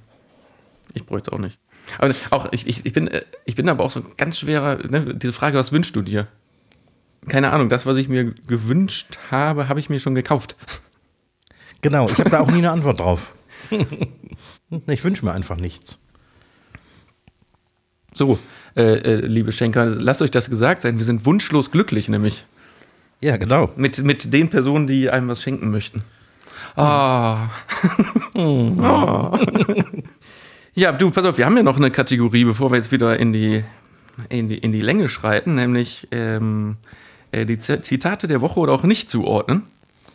ich 0.92 1.04
bräuchte 1.04 1.32
auch 1.32 1.38
nicht. 1.38 1.58
Aber 1.98 2.14
auch, 2.30 2.48
ich, 2.52 2.66
ich, 2.66 2.86
ich, 2.86 2.92
bin, 2.92 3.08
äh, 3.08 3.22
ich 3.44 3.56
bin 3.56 3.68
aber 3.68 3.84
auch 3.84 3.90
so 3.90 4.00
ein 4.00 4.06
ganz 4.16 4.38
schwerer, 4.38 4.78
ne, 4.88 5.14
diese 5.14 5.34
Frage, 5.34 5.58
was 5.58 5.70
wünschst 5.70 5.94
du 5.94 6.02
dir? 6.02 6.28
Keine 7.28 7.52
Ahnung, 7.52 7.68
das, 7.68 7.84
was 7.84 7.98
ich 7.98 8.08
mir 8.08 8.32
gewünscht 8.46 9.18
habe, 9.30 9.68
habe 9.68 9.80
ich 9.80 9.90
mir 9.90 10.00
schon 10.00 10.14
gekauft. 10.14 10.56
Genau, 11.82 12.08
ich 12.08 12.18
habe 12.18 12.30
da 12.30 12.40
auch 12.40 12.50
nie 12.50 12.58
eine 12.58 12.70
Antwort 12.72 13.00
drauf. 13.00 13.34
ich 14.86 15.04
wünsche 15.04 15.24
mir 15.24 15.32
einfach 15.32 15.56
nichts. 15.56 15.98
So, 18.14 18.38
äh, 18.76 18.82
äh, 18.82 19.26
liebe 19.26 19.52
Schenker, 19.52 19.86
lasst 19.86 20.22
euch 20.22 20.30
das 20.30 20.48
gesagt 20.48 20.82
sein. 20.82 20.98
Wir 20.98 21.04
sind 21.04 21.26
wunschlos 21.26 21.70
glücklich, 21.70 22.08
nämlich. 22.08 22.46
Ja, 23.24 23.36
genau. 23.38 23.72
Mit, 23.76 24.04
mit 24.04 24.34
den 24.34 24.50
Personen, 24.50 24.86
die 24.86 25.08
einem 25.08 25.30
was 25.30 25.42
schenken 25.42 25.70
möchten. 25.70 26.02
Ah. 26.76 27.48
ah. 28.36 29.38
ja, 30.74 30.92
du, 30.92 31.10
pass 31.10 31.24
auf, 31.24 31.38
wir 31.38 31.46
haben 31.46 31.56
ja 31.56 31.62
noch 31.62 31.78
eine 31.78 31.90
Kategorie, 31.90 32.44
bevor 32.44 32.70
wir 32.70 32.76
jetzt 32.76 32.92
wieder 32.92 33.18
in 33.18 33.32
die, 33.32 33.64
in 34.28 34.50
die, 34.50 34.58
in 34.58 34.72
die 34.72 34.82
Länge 34.82 35.08
schreiten, 35.08 35.54
nämlich 35.54 36.06
ähm, 36.10 36.76
äh, 37.32 37.46
die 37.46 37.58
Zitate 37.58 38.26
der 38.26 38.42
Woche 38.42 38.60
oder 38.60 38.74
auch 38.74 38.82
nicht 38.82 39.08
zuordnen. 39.08 39.62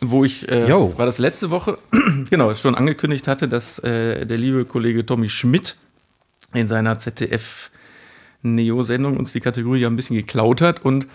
Wo 0.00 0.24
ich, 0.24 0.48
äh, 0.48 0.70
war 0.70 1.04
das 1.04 1.18
letzte 1.18 1.50
Woche, 1.50 1.78
genau, 2.30 2.54
schon 2.54 2.76
angekündigt 2.76 3.26
hatte, 3.26 3.48
dass 3.48 3.80
äh, 3.80 4.24
der 4.24 4.38
liebe 4.38 4.64
Kollege 4.64 5.04
Tommy 5.04 5.28
Schmidt 5.28 5.74
in 6.54 6.68
seiner 6.68 7.00
ZDF-Neo-Sendung 7.00 9.16
uns 9.16 9.32
die 9.32 9.40
Kategorie 9.40 9.80
ja 9.80 9.88
ein 9.88 9.96
bisschen 9.96 10.14
geklaut 10.14 10.60
hat 10.60 10.84
und 10.84 11.08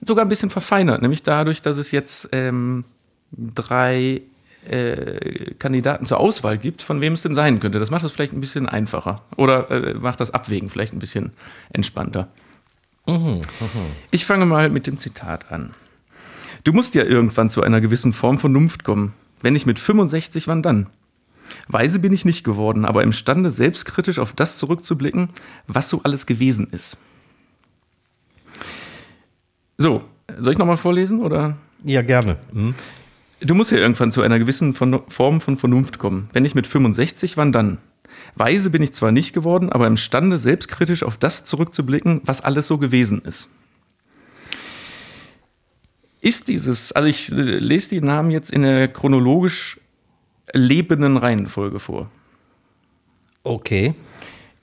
sogar 0.00 0.24
ein 0.24 0.28
bisschen 0.28 0.50
verfeinert, 0.50 1.02
nämlich 1.02 1.22
dadurch, 1.22 1.62
dass 1.62 1.76
es 1.78 1.90
jetzt 1.90 2.28
ähm, 2.32 2.84
drei 3.32 4.22
äh, 4.68 5.54
Kandidaten 5.58 6.06
zur 6.06 6.18
Auswahl 6.18 6.58
gibt, 6.58 6.82
von 6.82 7.00
wem 7.00 7.14
es 7.14 7.22
denn 7.22 7.34
sein 7.34 7.60
könnte. 7.60 7.78
Das 7.78 7.90
macht 7.90 8.04
das 8.04 8.12
vielleicht 8.12 8.32
ein 8.32 8.40
bisschen 8.40 8.68
einfacher 8.68 9.22
oder 9.36 9.70
äh, 9.70 9.94
macht 9.94 10.20
das 10.20 10.32
Abwägen 10.32 10.68
vielleicht 10.68 10.92
ein 10.92 10.98
bisschen 10.98 11.32
entspannter. 11.70 12.28
Mhm, 13.06 13.40
mh. 13.40 13.68
Ich 14.10 14.26
fange 14.26 14.46
mal 14.46 14.68
mit 14.68 14.86
dem 14.86 14.98
Zitat 14.98 15.50
an. 15.50 15.74
Du 16.64 16.72
musst 16.72 16.94
ja 16.94 17.04
irgendwann 17.04 17.50
zu 17.50 17.62
einer 17.62 17.80
gewissen 17.80 18.12
Form 18.12 18.38
Vernunft 18.38 18.84
kommen. 18.84 19.14
Wenn 19.40 19.52
nicht 19.52 19.66
mit 19.66 19.78
65, 19.78 20.48
wann 20.48 20.62
dann? 20.62 20.88
Weise 21.68 21.98
bin 21.98 22.12
ich 22.12 22.24
nicht 22.24 22.44
geworden, 22.44 22.84
aber 22.84 23.02
imstande, 23.02 23.50
selbstkritisch 23.50 24.18
auf 24.18 24.32
das 24.32 24.58
zurückzublicken, 24.58 25.30
was 25.66 25.88
so 25.88 26.02
alles 26.02 26.26
gewesen 26.26 26.68
ist. 26.70 26.98
So, 29.78 30.02
soll 30.38 30.52
ich 30.52 30.58
nochmal 30.58 30.76
vorlesen 30.76 31.20
oder? 31.20 31.56
Ja, 31.84 32.02
gerne. 32.02 32.36
Mhm. 32.52 32.74
Du 33.40 33.54
musst 33.54 33.70
ja 33.70 33.78
irgendwann 33.78 34.10
zu 34.10 34.22
einer 34.22 34.40
gewissen 34.40 34.74
Form 34.74 35.40
von 35.40 35.56
Vernunft 35.56 35.98
kommen. 36.00 36.28
Wenn 36.32 36.42
nicht 36.42 36.56
mit 36.56 36.66
65, 36.66 37.36
wann 37.36 37.52
dann? 37.52 37.78
Weise 38.34 38.70
bin 38.70 38.82
ich 38.82 38.92
zwar 38.92 39.12
nicht 39.12 39.32
geworden, 39.32 39.70
aber 39.70 39.86
imstande, 39.86 40.38
selbstkritisch 40.38 41.04
auf 41.04 41.16
das 41.16 41.44
zurückzublicken, 41.44 42.20
was 42.24 42.40
alles 42.40 42.66
so 42.66 42.78
gewesen 42.78 43.22
ist. 43.22 43.48
Ist 46.20 46.48
dieses, 46.48 46.90
also 46.90 47.08
ich 47.08 47.28
lese 47.28 47.90
die 47.90 48.00
Namen 48.00 48.32
jetzt 48.32 48.50
in 48.50 48.62
der 48.62 48.88
chronologisch 48.88 49.78
lebenden 50.52 51.16
Reihenfolge 51.16 51.78
vor. 51.78 52.10
Okay. 53.44 53.94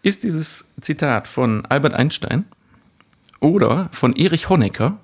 Ist 0.04 0.24
dieses 0.24 0.66
Zitat 0.82 1.28
von 1.28 1.66
Albert 1.66 1.94
Einstein 1.94 2.44
oder 3.40 3.88
von 3.94 4.14
Erich 4.14 4.50
Honecker 4.50 5.00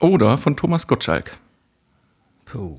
oder 0.00 0.38
von 0.38 0.56
Thomas 0.56 0.86
Gottschalk? 0.86 1.36
Puh. 2.44 2.78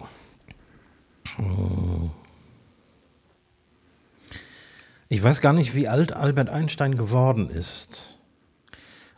Ich 5.08 5.24
weiß 5.24 5.42
gar 5.42 5.54
nicht, 5.54 5.76
wie 5.76 5.88
alt 5.88 6.14
Albert 6.14 6.50
Einstein 6.50 6.96
geworden 6.96 7.50
ist. 7.50 8.18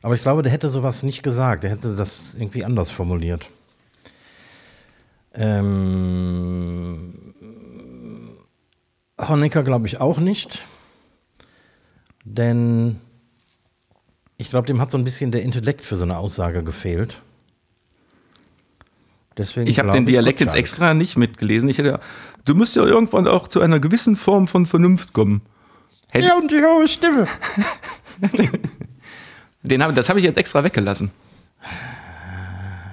Aber 0.02 0.16
ich 0.16 0.22
glaube, 0.22 0.42
der 0.42 0.52
hätte 0.52 0.70
sowas 0.70 1.04
nicht 1.04 1.22
gesagt. 1.22 1.64
Der 1.64 1.70
hätte 1.70 1.96
das 1.96 2.34
irgendwie 2.34 2.66
anders 2.66 2.90
formuliert. 2.90 3.50
Ähm, 5.34 7.14
Honecker 9.20 9.64
glaube 9.64 9.88
ich 9.88 10.00
auch 10.00 10.18
nicht. 10.18 10.66
Denn 12.24 13.00
ich 14.38 14.50
glaube, 14.50 14.68
dem 14.68 14.82
hat 14.82 14.92
so 14.92 14.98
ein 14.98 15.04
bisschen 15.04 15.32
der 15.32 15.44
Intellekt 15.44 15.82
für 15.86 15.96
so 15.96 16.04
eine 16.04 16.18
Aussage 16.18 16.64
gefehlt. 16.64 17.22
Deswegen 19.38 19.68
ich 19.68 19.80
habe 19.80 19.92
den 19.92 20.06
Dialekt 20.06 20.42
jetzt 20.42 20.56
extra 20.56 20.94
nicht 20.94 21.18
mitgelesen. 21.18 21.70
Ich 21.70 21.78
hätte, 21.78 22.00
du 22.46 22.54
musst 22.54 22.76
ja 22.76 22.84
irgendwann 22.84 23.28
auch 23.28 23.48
zu 23.48 23.62
einer 23.62 23.80
gewissen 23.80 24.16
Form 24.16 24.48
von 24.48 24.66
Vernunft 24.66 25.14
kommen. 25.14 25.42
Hätte 26.10 26.28
ja, 26.28 26.38
und 26.38 26.52
die 26.52 26.62
hohe 26.62 26.88
Stimme. 26.88 27.28
den 29.64 29.84
hab, 29.84 29.96
das 29.96 30.10
habe 30.10 30.20
ich 30.20 30.26
jetzt 30.26 30.38
extra 30.38 30.64
weggelassen. 30.64 31.12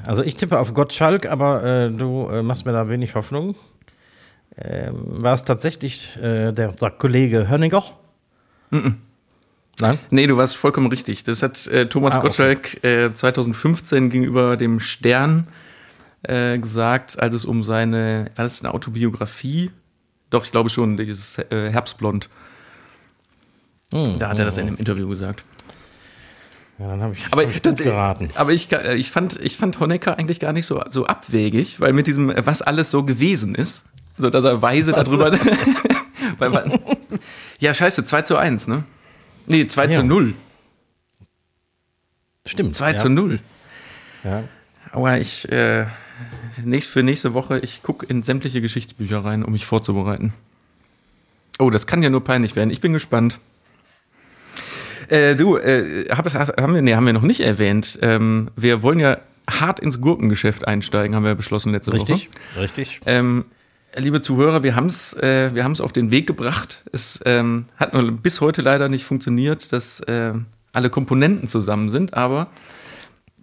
Also 0.06 0.22
ich 0.22 0.36
tippe 0.36 0.58
auf 0.58 0.72
Gottschalk, 0.72 1.26
aber 1.26 1.64
äh, 1.64 1.90
du 1.90 2.28
äh, 2.28 2.42
machst 2.42 2.64
mir 2.64 2.72
da 2.72 2.88
wenig 2.88 3.14
Hoffnung. 3.14 3.56
Ähm, 4.56 4.94
war 5.22 5.34
es 5.34 5.44
tatsächlich 5.44 6.16
äh, 6.16 6.52
der, 6.52 6.72
der, 6.72 6.90
Kollege 6.90 7.48
Hönniger? 7.48 7.84
Mm 8.70 8.76
-mm. 8.76 8.94
Nein? 9.80 9.98
Nee, 10.10 10.26
du 10.26 10.36
warst 10.36 10.56
vollkommen 10.56 10.88
richtig. 10.88 11.24
Das 11.24 11.42
hat 11.42 11.66
äh, 11.68 11.88
Thomas 11.88 12.14
ah, 12.14 12.20
Gottschalk 12.20 12.78
okay. 12.78 13.12
2015 13.12 14.06
äh, 14.06 14.08
gegenüber 14.08 14.56
dem 14.56 14.80
Stern 14.80 15.46
äh, 16.22 16.58
gesagt, 16.58 17.18
als 17.20 17.34
es 17.34 17.44
um 17.44 17.62
seine, 17.64 18.30
war 18.36 18.44
das 18.44 18.62
eine 18.62 18.74
Autobiografie? 18.74 19.70
Doch, 20.30 20.44
ich 20.44 20.50
glaube 20.50 20.68
schon, 20.70 20.96
dieses 20.96 21.38
äh, 21.38 21.70
Herbstblond. 21.70 22.28
Mm, 23.92 24.18
da 24.18 24.28
hat 24.28 24.38
er 24.38 24.44
das 24.44 24.58
in 24.58 24.66
dem 24.66 24.76
Interview 24.76 25.08
gesagt. 25.08 25.44
Ja, 26.78 26.88
dann 26.88 27.02
habe 27.02 27.14
ich, 27.14 27.24
aber, 27.30 27.42
hab 27.42 27.50
ich 27.50 27.62
das, 27.62 27.74
geraten. 27.80 28.28
Aber 28.34 28.52
ich, 28.52 28.70
äh, 28.72 28.94
ich, 28.94 29.10
fand, 29.10 29.40
ich 29.40 29.56
fand 29.56 29.80
Honecker 29.80 30.18
eigentlich 30.18 30.38
gar 30.38 30.52
nicht 30.52 30.66
so, 30.66 30.82
so 30.90 31.06
abwegig, 31.06 31.80
weil 31.80 31.92
mit 31.92 32.06
diesem, 32.06 32.32
was 32.46 32.62
alles 32.62 32.90
so 32.90 33.02
gewesen 33.02 33.54
ist, 33.54 33.84
so 34.16 34.30
dass 34.30 34.44
er 34.44 34.62
weise 34.62 34.92
was? 34.92 35.04
darüber. 35.04 35.32
weil, 36.38 36.78
ja, 37.58 37.74
scheiße, 37.74 38.04
2 38.04 38.22
zu 38.22 38.36
1, 38.36 38.68
ne? 38.68 38.84
Nee, 39.46 39.66
2 39.66 39.84
ja. 39.86 39.90
zu 39.92 40.02
0. 40.04 40.34
Stimmt. 42.44 42.76
2 42.76 42.92
ja. 42.92 42.96
zu 42.96 43.08
0. 43.08 43.40
Ja. 44.24 44.44
Aber 44.92 45.18
ich, 45.18 45.50
äh, 45.50 45.86
nächst, 46.64 46.90
für 46.90 47.02
nächste 47.02 47.34
Woche, 47.34 47.58
ich 47.60 47.82
gucke 47.82 48.06
in 48.06 48.22
sämtliche 48.22 48.60
Geschichtsbücher 48.60 49.24
rein, 49.24 49.44
um 49.44 49.52
mich 49.52 49.66
vorzubereiten. 49.66 50.32
Oh, 51.58 51.70
das 51.70 51.86
kann 51.86 52.02
ja 52.02 52.10
nur 52.10 52.22
peinlich 52.22 52.56
werden. 52.56 52.70
Ich 52.70 52.80
bin 52.80 52.92
gespannt. 52.92 53.38
Äh, 55.08 55.36
du, 55.36 55.56
äh, 55.56 56.06
hab, 56.10 56.32
haben, 56.32 56.74
wir, 56.74 56.82
nee, 56.82 56.94
haben 56.94 57.06
wir 57.06 57.12
noch 57.12 57.22
nicht 57.22 57.40
erwähnt. 57.40 57.98
Ähm, 58.02 58.50
wir 58.56 58.82
wollen 58.82 59.00
ja 59.00 59.18
hart 59.48 59.80
ins 59.80 60.00
Gurkengeschäft 60.00 60.68
einsteigen, 60.68 61.16
haben 61.16 61.24
wir 61.24 61.34
beschlossen 61.34 61.72
letzte 61.72 61.92
richtig, 61.92 62.28
Woche. 62.28 62.62
Richtig, 62.62 62.78
richtig. 62.88 63.00
Ähm, 63.06 63.44
liebe 63.96 64.20
Zuhörer, 64.20 64.62
wir 64.62 64.76
haben 64.76 64.86
es 64.86 65.14
äh, 65.14 65.54
wir 65.54 65.64
haben's 65.64 65.80
auf 65.80 65.92
den 65.92 66.10
Weg 66.10 66.26
gebracht. 66.26 66.84
Es 66.92 67.20
ähm, 67.24 67.64
hat 67.76 67.94
nur 67.94 68.10
bis 68.12 68.40
heute 68.40 68.62
leider 68.62 68.88
nicht 68.88 69.04
funktioniert, 69.04 69.72
dass 69.72 70.00
äh, 70.00 70.34
alle 70.72 70.90
Komponenten 70.90 71.48
zusammen 71.48 71.88
sind, 71.88 72.14
aber 72.14 72.48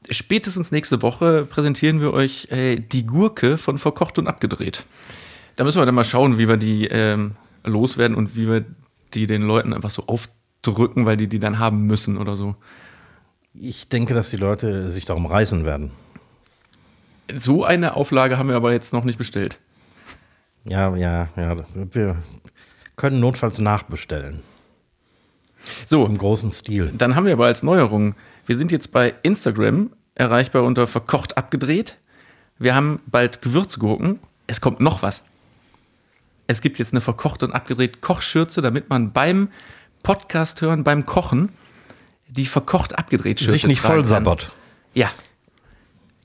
spätestens 0.09 0.71
nächste 0.71 1.01
Woche 1.01 1.45
präsentieren 1.45 2.01
wir 2.01 2.13
euch 2.13 2.47
äh, 2.51 2.77
die 2.77 3.05
Gurke 3.05 3.57
von 3.57 3.77
Verkocht 3.79 4.17
und 4.17 4.27
Abgedreht. 4.27 4.85
Da 5.55 5.63
müssen 5.63 5.79
wir 5.79 5.85
dann 5.85 5.95
mal 5.95 6.05
schauen, 6.05 6.37
wie 6.37 6.47
wir 6.47 6.57
die 6.57 6.85
ähm, 6.87 7.35
loswerden 7.63 8.15
und 8.15 8.35
wie 8.35 8.47
wir 8.47 8.65
die 9.13 9.27
den 9.27 9.41
Leuten 9.41 9.73
einfach 9.73 9.89
so 9.89 10.05
aufdrücken, 10.07 11.05
weil 11.05 11.17
die 11.17 11.27
die 11.27 11.39
dann 11.39 11.59
haben 11.59 11.85
müssen 11.85 12.17
oder 12.17 12.35
so. 12.35 12.55
Ich 13.53 13.87
denke, 13.87 14.13
dass 14.13 14.29
die 14.29 14.37
Leute 14.37 14.91
sich 14.91 15.05
darum 15.05 15.25
reißen 15.25 15.63
werden. 15.63 15.91
So 17.33 17.63
eine 17.63 17.95
Auflage 17.95 18.37
haben 18.37 18.49
wir 18.49 18.55
aber 18.55 18.73
jetzt 18.73 18.93
noch 18.93 19.05
nicht 19.05 19.17
bestellt. 19.17 19.57
Ja, 20.65 20.95
ja, 20.95 21.29
ja. 21.37 21.57
Wir 21.91 22.17
können 22.95 23.19
notfalls 23.19 23.59
nachbestellen. 23.59 24.41
So. 25.85 26.05
Im 26.05 26.17
großen 26.17 26.51
Stil. 26.51 26.91
Dann 26.97 27.15
haben 27.15 27.25
wir 27.25 27.33
aber 27.33 27.45
als 27.45 27.63
Neuerung, 27.63 28.15
wir 28.45 28.57
sind 28.57 28.71
jetzt 28.71 28.91
bei 28.91 29.13
Instagram 29.23 29.91
erreichbar 30.15 30.63
unter 30.63 30.87
verkocht 30.87 31.37
abgedreht. 31.37 31.97
Wir 32.57 32.75
haben 32.75 33.01
bald 33.05 33.41
Gewürzgurken. 33.41 34.19
Es 34.47 34.61
kommt 34.61 34.79
noch 34.79 35.01
was. 35.01 35.23
Es 36.47 36.61
gibt 36.61 36.79
jetzt 36.79 36.93
eine 36.93 37.01
verkocht 37.01 37.43
und 37.43 37.53
abgedreht 37.53 38.01
Kochschürze, 38.01 38.61
damit 38.61 38.89
man 38.89 39.11
beim 39.11 39.49
Podcast 40.03 40.61
hören, 40.61 40.83
beim 40.83 41.05
Kochen, 41.05 41.49
die 42.27 42.45
verkocht 42.45 42.97
abgedreht 42.97 43.39
Schürze 43.39 43.53
Sich 43.53 43.67
nicht 43.67 43.81
voll 43.81 44.05
sabbert. 44.05 44.51
Ja, 44.93 45.09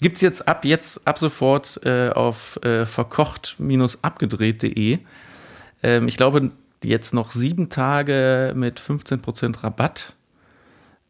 Gibt 0.00 0.16
es 0.16 0.22
jetzt 0.22 0.48
ab 0.48 0.64
jetzt, 0.64 1.06
ab 1.06 1.18
sofort 1.18 1.78
äh, 1.84 2.08
auf 2.10 2.58
äh, 2.62 2.86
verkocht-abgedreht.de. 2.86 4.98
Ähm, 5.82 6.08
ich 6.08 6.16
glaube, 6.16 6.48
jetzt 6.82 7.12
noch 7.12 7.30
sieben 7.30 7.68
Tage 7.68 8.54
mit 8.56 8.80
15% 8.80 9.62
Rabatt. 9.62 10.14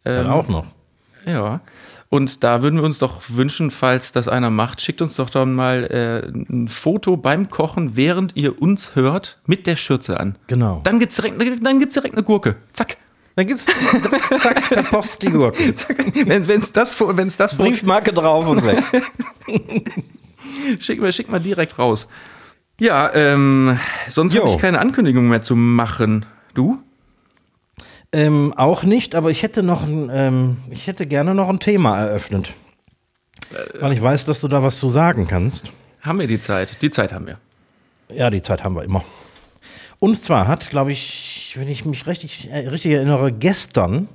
Ähm, 0.04 0.16
Dann 0.16 0.26
auch 0.26 0.48
noch. 0.48 0.66
Ja. 1.26 1.60
Und 2.08 2.42
da 2.42 2.60
würden 2.60 2.80
wir 2.80 2.84
uns 2.84 2.98
doch 2.98 3.22
wünschen, 3.28 3.70
falls 3.70 4.10
das 4.10 4.26
einer 4.26 4.50
macht, 4.50 4.80
schickt 4.80 5.00
uns 5.00 5.14
doch 5.14 5.30
dann 5.30 5.54
mal 5.54 5.84
äh, 5.84 6.28
ein 6.28 6.66
Foto 6.66 7.16
beim 7.16 7.50
Kochen, 7.50 7.96
während 7.96 8.36
ihr 8.36 8.60
uns 8.60 8.96
hört, 8.96 9.38
mit 9.46 9.68
der 9.68 9.76
Schürze 9.76 10.18
an. 10.18 10.36
Genau. 10.48 10.80
Dann 10.82 10.98
gibt 10.98 11.12
es 11.12 11.16
direkt, 11.16 11.40
direkt 11.40 12.14
eine 12.14 12.24
Gurke. 12.24 12.56
Zack. 12.72 12.96
Dann 13.36 13.46
gibt's 13.46 13.64
zack, 14.40 14.68
per 14.68 14.82
Post 14.82 15.22
die 15.22 15.30
Gurken. 15.30 15.72
Wenn 16.26 16.42
es 16.60 16.72
das, 16.72 16.98
wenn's 17.00 17.36
das 17.36 17.56
Briefmarke 17.56 18.12
drauf 18.12 18.46
und 18.48 18.64
weg. 18.64 18.82
schick, 20.80 21.00
mal, 21.00 21.12
schick 21.12 21.30
mal 21.30 21.38
direkt 21.38 21.78
raus. 21.78 22.08
Ja, 22.80 23.14
ähm, 23.14 23.78
sonst 24.08 24.36
habe 24.36 24.48
ich 24.48 24.58
keine 24.58 24.80
Ankündigung 24.80 25.28
mehr 25.28 25.42
zu 25.42 25.54
machen. 25.54 26.26
Du? 26.54 26.82
Ähm, 28.12 28.52
auch 28.56 28.82
nicht, 28.82 29.14
aber 29.14 29.30
ich 29.30 29.42
hätte 29.42 29.62
noch 29.62 29.82
ein, 29.82 30.10
ähm, 30.12 30.56
ich 30.70 30.86
hätte 30.86 31.06
gerne 31.06 31.34
noch 31.34 31.48
ein 31.48 31.60
Thema 31.60 31.98
eröffnet. 31.98 32.54
weil 33.80 33.92
ich 33.92 34.02
weiß, 34.02 34.24
dass 34.24 34.40
du 34.40 34.48
da 34.48 34.62
was 34.62 34.78
zu 34.78 34.90
sagen 34.90 35.26
kannst. 35.26 35.72
Haben 36.02 36.20
wir 36.20 36.26
die 36.26 36.40
Zeit? 36.40 36.82
Die 36.82 36.90
Zeit 36.90 37.12
haben 37.12 37.26
wir. 37.26 37.38
Ja, 38.08 38.30
die 38.30 38.42
Zeit 38.42 38.64
haben 38.64 38.74
wir 38.74 38.82
immer. 38.84 39.04
Und 39.98 40.18
zwar 40.18 40.48
hat, 40.48 40.70
glaube 40.70 40.92
ich, 40.92 41.54
wenn 41.58 41.68
ich 41.68 41.84
mich 41.84 42.06
richtig, 42.06 42.48
äh, 42.50 42.68
richtig 42.68 42.92
erinnere, 42.92 43.32
gestern 43.32 44.08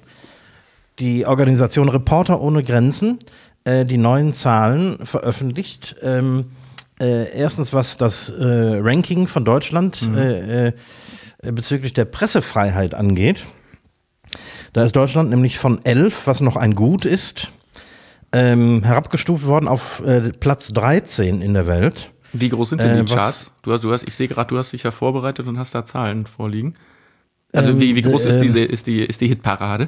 die 1.00 1.26
Organisation 1.26 1.90
Reporter 1.90 2.42
ohne 2.42 2.64
Grenzen 2.64 3.20
äh, 3.66 3.86
die 3.86 3.98
neuen 3.98 4.34
Zahlen 4.34 5.06
veröffentlicht. 5.06 5.96
Ähm, 6.02 6.46
äh, 7.00 7.30
erstens, 7.38 7.74
was 7.74 7.98
das 7.98 8.30
äh, 8.30 8.36
Ranking 8.40 9.28
von 9.28 9.44
Deutschland 9.44 10.02
äh, 10.16 10.68
äh, 10.68 10.72
bezüglich 11.52 11.94
der 11.94 12.06
Pressefreiheit 12.06 12.94
angeht. 12.94 13.46
Da 14.76 14.84
ist 14.84 14.94
Deutschland 14.94 15.30
nämlich 15.30 15.58
von 15.58 15.80
11, 15.86 16.28
was 16.28 16.42
noch 16.42 16.58
ein 16.58 16.76
Gut 16.76 17.06
ist, 17.06 17.50
ähm, 18.34 18.84
herabgestuft 18.84 19.46
worden 19.46 19.70
auf 19.70 20.02
äh, 20.06 20.32
Platz 20.34 20.74
13 20.74 21.42
in 21.42 21.54
der 21.54 21.66
Welt. 21.66 22.12
Wie 22.34 22.50
groß 22.50 22.72
sind 22.72 22.84
denn 22.84 23.00
Äh, 23.00 23.06
die 23.06 23.14
Charts? 23.14 23.54
Du 23.62 23.72
hast, 23.72 23.86
du 23.86 23.94
hast, 23.94 24.06
ich 24.06 24.14
sehe 24.14 24.28
gerade, 24.28 24.50
du 24.50 24.58
hast 24.58 24.74
dich 24.74 24.84
ja 24.84 24.92
vorbereitet 24.92 25.48
und 25.48 25.58
hast 25.58 25.74
da 25.76 25.86
Zahlen 25.86 26.26
vorliegen. 26.26 26.76
Also 27.54 27.72
Ähm, 27.72 27.80
wie, 27.80 27.96
wie 27.96 28.02
groß 28.02 28.24
d- 28.24 28.28
ist 28.30 28.36
ähm, 28.36 28.42
diese, 28.42 28.60
ist 28.60 28.88
die, 28.88 29.00
ist 29.00 29.22
die 29.22 29.30
Hitparade? 29.30 29.88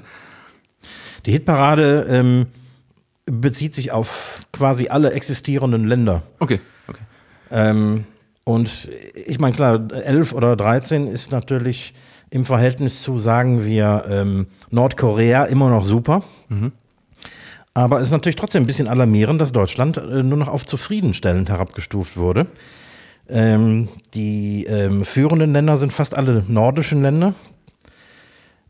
Die 1.25 1.31
Hitparade 1.33 2.05
ähm, 2.09 2.45
bezieht 3.25 3.75
sich 3.75 3.91
auf 3.91 4.39
quasi 4.53 4.87
alle 4.87 5.11
existierenden 5.11 5.85
Länder. 5.85 6.23
Okay, 6.39 6.61
okay. 6.87 7.01
Ähm, 7.51 8.05
und 8.47 8.87
ich 9.13 9.41
meine, 9.41 9.53
klar, 9.53 9.91
11 9.91 10.31
oder 10.31 10.55
13 10.55 11.07
ist 11.07 11.33
natürlich 11.33 11.93
im 12.29 12.45
Verhältnis 12.45 13.03
zu, 13.03 13.19
sagen 13.19 13.65
wir, 13.65 14.05
ähm, 14.07 14.47
Nordkorea 14.71 15.43
immer 15.43 15.69
noch 15.69 15.83
super. 15.83 16.23
Aber 17.73 17.97
es 17.97 18.03
ist 18.03 18.11
natürlich 18.11 18.37
trotzdem 18.37 18.63
ein 18.63 18.65
bisschen 18.65 18.87
alarmierend, 18.87 19.41
dass 19.41 19.51
Deutschland 19.51 19.97
äh, 19.97 20.23
nur 20.23 20.37
noch 20.37 20.47
auf 20.47 20.65
zufriedenstellend 20.65 21.49
herabgestuft 21.49 22.15
wurde. 22.15 22.47
Ähm, 23.27 23.89
die 24.13 24.63
ähm, 24.63 25.03
führenden 25.03 25.51
Länder 25.51 25.75
sind 25.75 25.91
fast 25.91 26.15
alle 26.15 26.45
nordischen 26.47 27.01
Länder. 27.01 27.33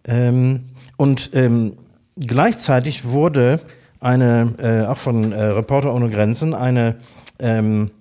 Ähm, 0.08 0.70
und 0.96 1.30
ähm, 1.34 1.74
gleichzeitig 2.20 3.06
wurde 3.06 3.60
eine, 4.00 4.56
äh, 4.58 4.88
auch 4.88 4.98
von 4.98 5.34
äh, 5.34 5.40
Reporter 5.40 5.94
ohne 5.94 6.10
Grenzen, 6.10 6.56
eine 6.56 6.96
ähm, 7.38 7.92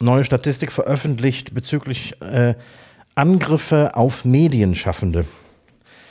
neue 0.00 0.24
Statistik 0.24 0.72
veröffentlicht 0.72 1.54
bezüglich 1.54 2.20
äh, 2.20 2.54
Angriffe 3.14 3.94
auf 3.94 4.24
Medienschaffende. 4.24 5.24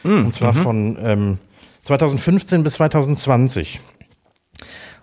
Und 0.03 0.33
zwar 0.35 0.53
von 0.53 0.97
ähm, 1.01 1.37
2015 1.83 2.63
bis 2.63 2.73
2020. 2.73 3.79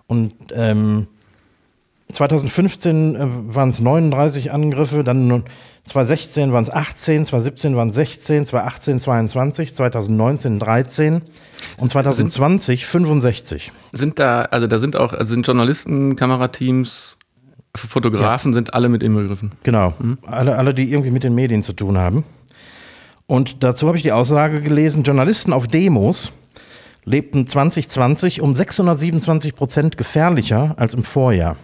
Und 0.07 0.33
ähm, 0.53 1.07
2015 2.13 3.15
äh, 3.15 3.19
waren 3.55 3.69
es 3.69 3.79
39 3.79 4.51
Angriffe, 4.51 5.03
dann 5.03 5.27
nun 5.27 5.43
2016 5.85 6.53
waren 6.53 6.63
es 6.63 6.69
18, 6.69 7.25
2017 7.25 7.75
waren 7.75 7.89
es 7.89 7.95
16, 7.95 8.45
2018 8.45 8.99
22, 9.01 9.75
2019 9.75 10.59
13 10.59 11.21
und 11.79 11.91
2020 11.91 12.85
65. 12.85 13.71
Sind 13.91 14.19
da, 14.19 14.43
also 14.43 14.67
da 14.67 14.77
sind 14.77 14.95
auch, 14.95 15.11
also 15.13 15.33
sind 15.33 15.45
Journalisten, 15.45 16.15
Kamerateams, 16.15 17.17
Fotografen, 17.75 18.53
sind 18.53 18.73
alle 18.73 18.89
mit 18.89 19.01
inbegriffen. 19.01 19.51
Genau. 19.63 19.93
Alle, 20.23 20.57
alle, 20.57 20.73
die 20.73 20.91
irgendwie 20.91 21.11
mit 21.11 21.23
den 21.23 21.33
Medien 21.33 21.63
zu 21.63 21.73
tun 21.73 21.97
haben. 21.97 22.23
Und 23.25 23.63
dazu 23.63 23.87
habe 23.87 23.97
ich 23.97 24.03
die 24.03 24.11
Aussage 24.11 24.61
gelesen, 24.61 25.03
Journalisten 25.03 25.53
auf 25.53 25.67
Demos 25.67 26.31
lebten 27.05 27.47
2020 27.47 28.41
um 28.41 28.55
627 28.55 29.55
Prozent 29.55 29.97
gefährlicher 29.97 30.75
als 30.77 30.93
im 30.93 31.03
Vorjahr. 31.03 31.57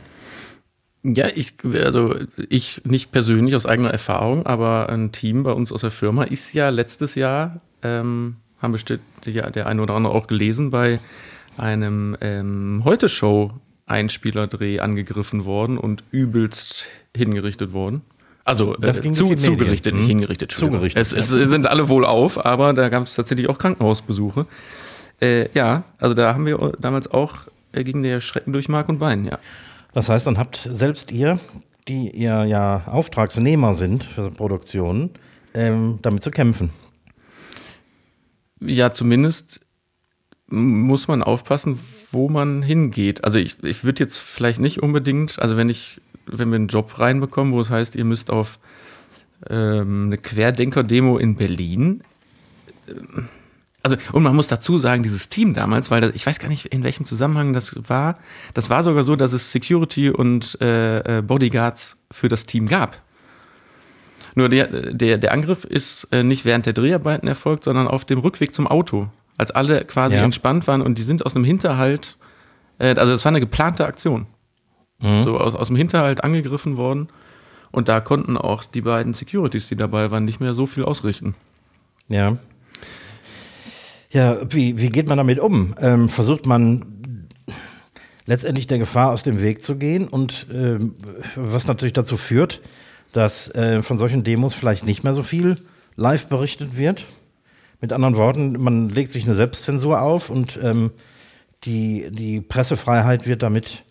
Ja, 1.03 1.27
ich, 1.33 1.53
also 1.63 2.15
ich 2.49 2.81
nicht 2.83 3.11
persönlich 3.11 3.55
aus 3.55 3.65
eigener 3.65 3.91
Erfahrung, 3.91 4.45
aber 4.45 4.89
ein 4.89 5.11
Team 5.11 5.43
bei 5.43 5.53
uns 5.53 5.71
aus 5.71 5.81
der 5.81 5.91
Firma 5.91 6.23
ist 6.23 6.53
ja 6.53 6.69
letztes 6.69 7.15
Jahr, 7.15 7.61
ähm, 7.83 8.35
haben 8.61 8.73
bestimmt 8.73 9.01
ja, 9.25 9.49
der 9.49 9.67
eine 9.67 9.81
oder 9.81 9.93
andere 9.93 10.13
auch 10.13 10.27
gelesen, 10.27 10.71
bei 10.71 10.99
einem 11.55 12.17
ähm, 12.19 12.83
Heute-Show-Einspielerdreh 13.89 14.79
angegriffen 14.79 15.45
worden 15.45 15.77
und 15.77 16.03
übelst 16.11 16.85
hingerichtet 17.15 17.73
worden. 17.73 18.01
Also 18.45 18.73
Das 18.75 18.99
äh, 18.99 19.01
ging 19.01 19.13
zu, 19.13 19.35
zugerichtet, 19.35 19.93
nicht 19.93 20.03
Mhm. 20.03 20.07
hingerichtet. 20.07 20.51
Zugerichtet, 20.51 20.99
Es, 21.01 21.13
es 21.13 21.27
sind 21.29 21.67
alle 21.67 21.89
wohl 21.89 22.05
auf, 22.05 22.43
aber 22.43 22.73
da 22.73 22.89
gab 22.89 23.05
es 23.05 23.15
tatsächlich 23.15 23.49
auch 23.49 23.57
Krankenhausbesuche. 23.57 24.45
Äh, 25.21 25.49
ja, 25.53 25.83
also 25.97 26.13
da 26.15 26.33
haben 26.33 26.45
wir 26.45 26.73
damals 26.79 27.09
auch 27.11 27.35
äh, 27.73 27.83
gegen 27.83 28.03
der 28.03 28.21
Schrecken 28.21 28.53
durch 28.53 28.69
Mark 28.69 28.89
und 28.89 28.99
Bein, 28.99 29.25
ja. 29.25 29.39
Das 29.93 30.07
heißt, 30.07 30.27
dann 30.27 30.37
habt 30.37 30.67
selbst 30.71 31.11
ihr, 31.11 31.39
die 31.87 32.11
ihr 32.11 32.45
ja 32.45 32.83
Auftragsnehmer 32.87 33.73
sind 33.73 34.03
für 34.03 34.29
Produktionen, 34.29 35.11
ähm, 35.55 35.97
damit 36.03 36.23
zu 36.23 36.31
kämpfen. 36.31 36.69
Ja, 38.61 38.91
zumindest 38.91 39.61
muss 40.47 41.07
man 41.07 41.23
aufpassen, 41.23 41.79
wo 42.11 42.29
man 42.29 42.61
hingeht. 42.61 43.23
Also 43.23 43.39
ich, 43.39 43.63
ich 43.63 43.83
würde 43.83 44.03
jetzt 44.03 44.17
vielleicht 44.17 44.59
nicht 44.59 44.81
unbedingt, 44.81 45.39
also 45.39 45.57
wenn 45.57 45.69
ich, 45.69 46.01
wenn 46.25 46.49
wir 46.49 46.55
einen 46.55 46.67
Job 46.67 46.99
reinbekommen, 46.99 47.53
wo 47.53 47.61
es 47.61 47.69
heißt, 47.69 47.95
ihr 47.95 48.05
müsst 48.05 48.29
auf 48.29 48.59
ähm, 49.49 50.07
eine 50.07 50.17
Querdenker-Demo 50.17 51.17
in 51.17 51.35
Berlin. 51.35 52.01
ähm, 52.87 53.29
Also, 53.81 53.95
und 54.11 54.23
man 54.23 54.35
muss 54.35 54.47
dazu 54.47 54.77
sagen, 54.77 55.03
dieses 55.03 55.29
Team 55.29 55.53
damals, 55.53 55.89
weil 55.89 56.01
das, 56.01 56.11
ich 56.13 56.25
weiß 56.25 56.39
gar 56.39 56.49
nicht, 56.49 56.65
in 56.65 56.83
welchem 56.83 57.05
Zusammenhang 57.05 57.53
das 57.53 57.79
war, 57.87 58.19
das 58.53 58.69
war 58.69 58.83
sogar 58.83 59.03
so, 59.03 59.15
dass 59.15 59.31
es 59.31 59.53
Security 59.53 60.09
und 60.09 60.57
äh, 60.59 61.19
äh, 61.19 61.21
Bodyguards 61.21 61.97
für 62.11 62.27
das 62.27 62.45
Team 62.45 62.67
gab. 62.67 63.01
Nur 64.35 64.49
der, 64.49 64.67
der, 64.67 65.17
der 65.17 65.31
Angriff 65.31 65.63
ist 65.63 66.09
äh, 66.11 66.23
nicht 66.23 66.43
während 66.43 66.65
der 66.65 66.73
Dreharbeiten 66.73 67.27
erfolgt, 67.27 67.63
sondern 67.63 67.87
auf 67.87 68.03
dem 68.03 68.19
Rückweg 68.19 68.53
zum 68.53 68.67
Auto. 68.67 69.07
Als 69.39 69.51
alle 69.51 69.85
quasi 69.85 70.15
Ja. 70.17 70.23
entspannt 70.23 70.67
waren 70.67 70.81
und 70.81 70.97
die 70.99 71.03
sind 71.03 71.25
aus 71.25 71.35
einem 71.35 71.45
Hinterhalt, 71.45 72.17
äh, 72.77 72.93
also 72.95 73.11
das 73.13 73.23
war 73.25 73.31
eine 73.31 73.39
geplante 73.39 73.85
Aktion. 73.85 74.27
So 75.23 75.37
aus, 75.39 75.55
aus 75.55 75.67
dem 75.67 75.77
Hinterhalt 75.77 76.25
angegriffen 76.25 76.75
worden. 76.75 77.07
Und 77.71 77.87
da 77.87 78.01
konnten 78.01 78.35
auch 78.35 78.65
die 78.65 78.81
beiden 78.81 79.13
Securities, 79.13 79.69
die 79.69 79.77
dabei 79.77 80.11
waren, 80.11 80.25
nicht 80.25 80.41
mehr 80.41 80.53
so 80.53 80.65
viel 80.65 80.83
ausrichten. 80.83 81.35
Ja. 82.09 82.35
Ja, 84.11 84.39
wie, 84.51 84.77
wie 84.81 84.89
geht 84.89 85.07
man 85.07 85.17
damit 85.17 85.39
um? 85.39 85.73
Ähm, 85.79 86.09
versucht 86.09 86.45
man 86.45 87.27
letztendlich 88.25 88.67
der 88.67 88.79
Gefahr 88.79 89.11
aus 89.11 89.23
dem 89.23 89.41
Weg 89.41 89.63
zu 89.63 89.77
gehen 89.77 90.07
und 90.07 90.47
ähm, 90.51 90.95
was 91.35 91.65
natürlich 91.67 91.93
dazu 91.93 92.17
führt, 92.17 92.61
dass 93.13 93.47
äh, 93.55 93.81
von 93.83 93.97
solchen 93.99 94.23
Demos 94.25 94.53
vielleicht 94.53 94.85
nicht 94.85 95.03
mehr 95.05 95.13
so 95.13 95.23
viel 95.23 95.55
live 95.95 96.27
berichtet 96.27 96.77
wird. 96.77 97.05
Mit 97.81 97.93
anderen 97.93 98.15
Worten, 98.17 98.53
man 98.61 98.89
legt 98.89 99.11
sich 99.11 99.23
eine 99.23 99.35
Selbstzensur 99.35 100.01
auf 100.01 100.29
und 100.29 100.59
ähm, 100.61 100.91
die, 101.63 102.09
die 102.11 102.41
Pressefreiheit 102.41 103.25
wird 103.25 103.41
damit 103.43 103.83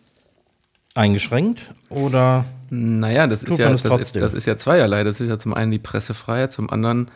eingeschränkt 0.94 1.72
oder 1.88 2.44
Naja, 2.70 3.26
das 3.26 3.42
ist 3.44 3.58
ja, 3.58 3.70
das, 3.70 3.84
ist, 3.84 4.16
das 4.16 4.34
ist 4.34 4.46
ja 4.46 4.56
zweierlei. 4.56 5.04
Das 5.04 5.20
ist 5.20 5.28
ja 5.28 5.38
zum 5.38 5.54
einen 5.54 5.70
die 5.70 5.78
Pressefreiheit, 5.78 6.52
zum 6.52 6.68
anderen 6.70 7.10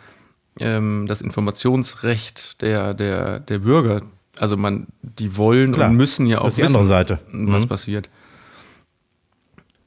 ähm, 0.61 1.07
das 1.09 1.21
Informationsrecht 1.21 2.63
der, 2.63 2.95
der, 2.95 3.41
der 3.41 3.59
Bürger. 3.59 4.03
Also 4.39 4.57
man, 4.57 4.87
die 5.03 5.37
wollen 5.37 5.73
Klar, 5.73 5.91
und 5.91 5.97
müssen 5.97 6.27
ja 6.27 6.39
auch 6.39 6.45
das 6.45 6.55
ist 6.55 6.59
die 6.59 6.63
wissen, 6.63 6.77
andere 6.77 6.89
Seite. 6.89 7.19
was 7.33 7.65
Mhm. 7.65 7.69
passiert. 7.69 8.11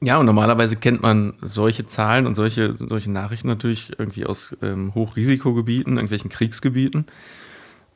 Ja, 0.02 0.18
und 0.18 0.26
normalerweise 0.26 0.76
kennt 0.76 1.02
man 1.02 1.34
solche 1.40 1.86
Zahlen 1.86 2.26
und 2.26 2.34
solche, 2.34 2.74
solche 2.76 3.10
Nachrichten 3.10 3.48
natürlich 3.48 3.98
irgendwie 3.98 4.26
aus 4.26 4.54
ähm, 4.62 4.94
Hochrisikogebieten, 4.94 5.94
irgendwelchen 5.94 6.28
Kriegsgebieten, 6.28 7.06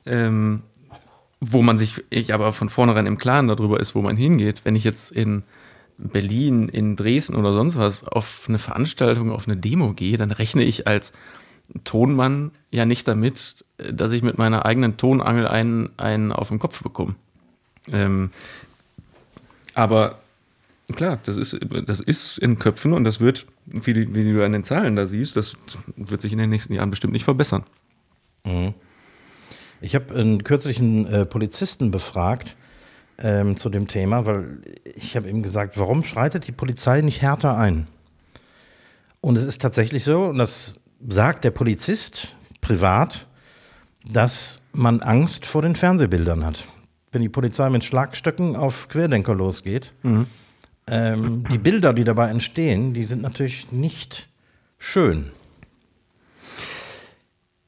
ähm, 0.07 0.63
wo 1.41 1.61
man 1.61 1.79
sich 1.79 2.03
ich 2.09 2.33
aber 2.33 2.53
von 2.53 2.71
vornherein 2.71 3.07
im 3.07 3.19
Klaren 3.19 3.49
darüber 3.49 3.81
ist, 3.81 3.95
wo 3.95 4.01
man 4.01 4.17
hingeht. 4.17 4.63
Wenn 4.65 4.77
ich 4.77 4.85
jetzt 4.85 5.13
in 5.13 5.43
Berlin, 5.99 6.71
in 6.71 6.97
Dresden 6.97 7.37
oder 7.37 7.53
sonst 7.53 7.77
was 7.77 8.03
auf 8.05 8.47
eine 8.49 8.59
Veranstaltung, 8.59 9.31
auf 9.31 9.47
eine 9.47 9.59
Demo 9.59 9.93
gehe, 9.93 10.17
dann 10.17 10.31
rechne 10.31 10.65
ich 10.65 10.87
als 10.87 11.13
Tonmann 11.85 12.53
ja 12.71 12.87
nicht 12.87 13.07
damit, 13.09 13.65
dass 13.77 14.13
ich 14.13 14.23
mit 14.23 14.39
meiner 14.39 14.65
eigenen 14.65 14.97
Tonangel 14.97 15.47
einen, 15.47 15.91
einen 15.99 16.33
auf 16.33 16.49
den 16.49 16.59
Kopf 16.59 16.83
bekomme. 16.83 17.15
Ähm, 17.93 18.31
aber 19.75 20.19
klar, 20.93 21.19
das 21.25 21.37
ist, 21.37 21.59
das 21.87 22.01
ist 22.01 22.39
in 22.39 22.59
Köpfen 22.59 22.93
und 22.93 23.05
das 23.05 23.21
wird, 23.21 23.47
wie, 23.67 23.93
die, 23.93 24.15
wie 24.15 24.33
du 24.33 24.45
an 24.45 24.53
den 24.53 24.65
Zahlen 24.65 24.97
da 24.97 25.07
siehst, 25.07 25.37
das 25.37 25.55
wird 25.97 26.21
sich 26.23 26.33
in 26.33 26.39
den 26.39 26.51
nächsten 26.51 26.75
Jahren 26.75 26.91
bestimmt 26.91 27.13
nicht 27.13 27.25
verbessern. 27.25 27.65
Ich 29.81 29.95
habe 29.95 30.15
einen 30.15 30.45
kürzlichen 30.45 31.07
äh, 31.07 31.27
Polizisten 31.27 31.91
befragt 31.91 32.57
ähm, 33.19 33.57
zu 33.57 33.69
dem 33.69 33.87
Thema, 33.89 34.27
weil 34.27 34.61
ich 34.95 35.17
habe 35.17 35.29
ihm 35.29 35.43
gesagt, 35.43 35.79
warum 35.79 36.05
schreitet 36.05 36.47
die 36.47 36.53
Polizei 36.53 37.01
nicht 37.03 37.23
härter 37.23 37.57
ein? 37.57 37.87
Und 39.21 39.37
es 39.37 39.45
ist 39.45 39.61
tatsächlich 39.61 40.05
so, 40.05 40.25
und 40.25 40.39
das 40.39 40.81
sagt 41.09 41.45
der 41.45 41.51
Polizist 41.51 42.35
privat, 42.61 43.27
dass 44.11 44.63
man 44.73 45.01
Angst 45.01 45.45
vor 45.45 45.63
den 45.63 45.77
Fernsehbildern 45.77 46.45
hat. 46.45 46.67
Wenn 47.13 47.23
die 47.23 47.29
Polizei 47.29 47.69
mit 47.69 47.85
Schlagstöcken 47.85 48.57
auf 48.57 48.89
Querdenker 48.89 49.35
losgeht, 49.35 49.93
Mhm. 50.03 50.27
Ähm, 50.91 51.45
die 51.51 51.59
Bilder, 51.59 51.93
die 51.93 52.05
dabei 52.05 52.29
entstehen, 52.31 52.93
die 52.95 53.05
sind 53.05 53.23
natürlich 53.23 53.71
nicht 53.73 54.29
schön. 54.79 55.31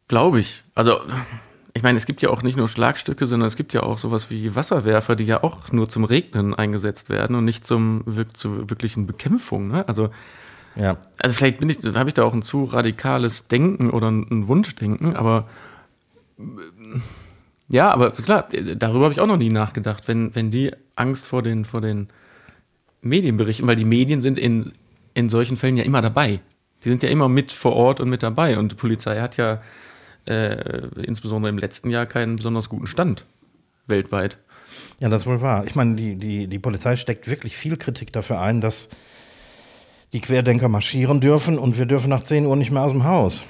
Glaube 0.08 0.40
ich. 0.40 0.64
Also, 0.74 1.00
ich 1.72 1.82
meine, 1.82 1.96
es 1.96 2.04
gibt 2.04 2.20
ja 2.20 2.28
auch 2.30 2.42
nicht 2.42 2.56
nur 2.58 2.68
Schlagstücke, 2.68 3.24
sondern 3.24 3.46
es 3.46 3.56
gibt 3.56 3.72
ja 3.72 3.82
auch 3.82 3.96
sowas 3.96 4.30
wie 4.30 4.54
Wasserwerfer, 4.54 5.16
die 5.16 5.24
ja 5.24 5.42
auch 5.42 5.72
nur 5.72 5.88
zum 5.88 6.04
Regnen 6.04 6.52
eingesetzt 6.54 7.08
werden 7.08 7.36
und 7.36 7.44
nicht 7.44 7.66
zum 7.66 8.04
zur 8.34 8.68
wirklichen 8.68 9.06
Bekämpfung. 9.06 9.68
Ne? 9.68 9.88
Also, 9.88 10.10
Ja. 10.74 10.98
also 11.22 11.34
vielleicht 11.34 11.60
bin 11.60 11.70
ich, 11.70 11.78
habe 11.94 12.10
ich 12.10 12.14
da 12.14 12.24
auch 12.24 12.34
ein 12.34 12.42
zu 12.42 12.64
radikales 12.64 13.48
Denken 13.48 13.90
oder 13.90 14.10
ein, 14.10 14.48
Wunschdenken, 14.48 15.16
aber 15.16 15.46
ja, 17.68 17.90
aber 17.90 18.10
klar, 18.10 18.48
darüber 18.76 19.04
habe 19.04 19.14
ich 19.14 19.20
auch 19.20 19.26
noch 19.26 19.36
nie 19.38 19.48
nachgedacht, 19.48 20.08
wenn, 20.08 20.34
wenn 20.34 20.50
die 20.50 20.72
Angst 20.96 21.24
vor 21.24 21.42
den, 21.42 21.64
vor 21.64 21.80
den 21.80 22.08
Medien 23.02 23.36
berichten, 23.36 23.66
weil 23.66 23.76
die 23.76 23.84
Medien 23.84 24.20
sind 24.20 24.38
in, 24.38 24.72
in 25.14 25.28
solchen 25.28 25.56
Fällen 25.56 25.76
ja 25.76 25.84
immer 25.84 26.00
dabei. 26.00 26.40
Die 26.82 26.88
sind 26.88 27.02
ja 27.02 27.10
immer 27.10 27.28
mit 27.28 27.52
vor 27.52 27.74
Ort 27.74 28.00
und 28.00 28.08
mit 28.08 28.22
dabei. 28.22 28.58
Und 28.58 28.72
die 28.72 28.76
Polizei 28.76 29.20
hat 29.20 29.36
ja 29.36 29.60
äh, 30.26 30.86
insbesondere 31.02 31.50
im 31.50 31.58
letzten 31.58 31.90
Jahr 31.90 32.06
keinen 32.06 32.36
besonders 32.36 32.68
guten 32.68 32.86
Stand 32.86 33.24
weltweit. 33.86 34.38
Ja, 35.00 35.08
das 35.08 35.22
ist 35.22 35.26
wohl 35.26 35.42
wahr. 35.42 35.64
Ich 35.66 35.74
meine, 35.74 35.96
die, 35.96 36.16
die, 36.16 36.46
die 36.46 36.58
Polizei 36.58 36.96
steckt 36.96 37.28
wirklich 37.28 37.56
viel 37.56 37.76
Kritik 37.76 38.12
dafür 38.12 38.40
ein, 38.40 38.60
dass 38.60 38.88
die 40.12 40.20
Querdenker 40.20 40.68
marschieren 40.68 41.20
dürfen 41.20 41.58
und 41.58 41.78
wir 41.78 41.86
dürfen 41.86 42.08
nach 42.08 42.22
10 42.22 42.46
Uhr 42.46 42.56
nicht 42.56 42.70
mehr 42.70 42.82
aus 42.82 42.92
dem 42.92 43.04
Haus. 43.04 43.44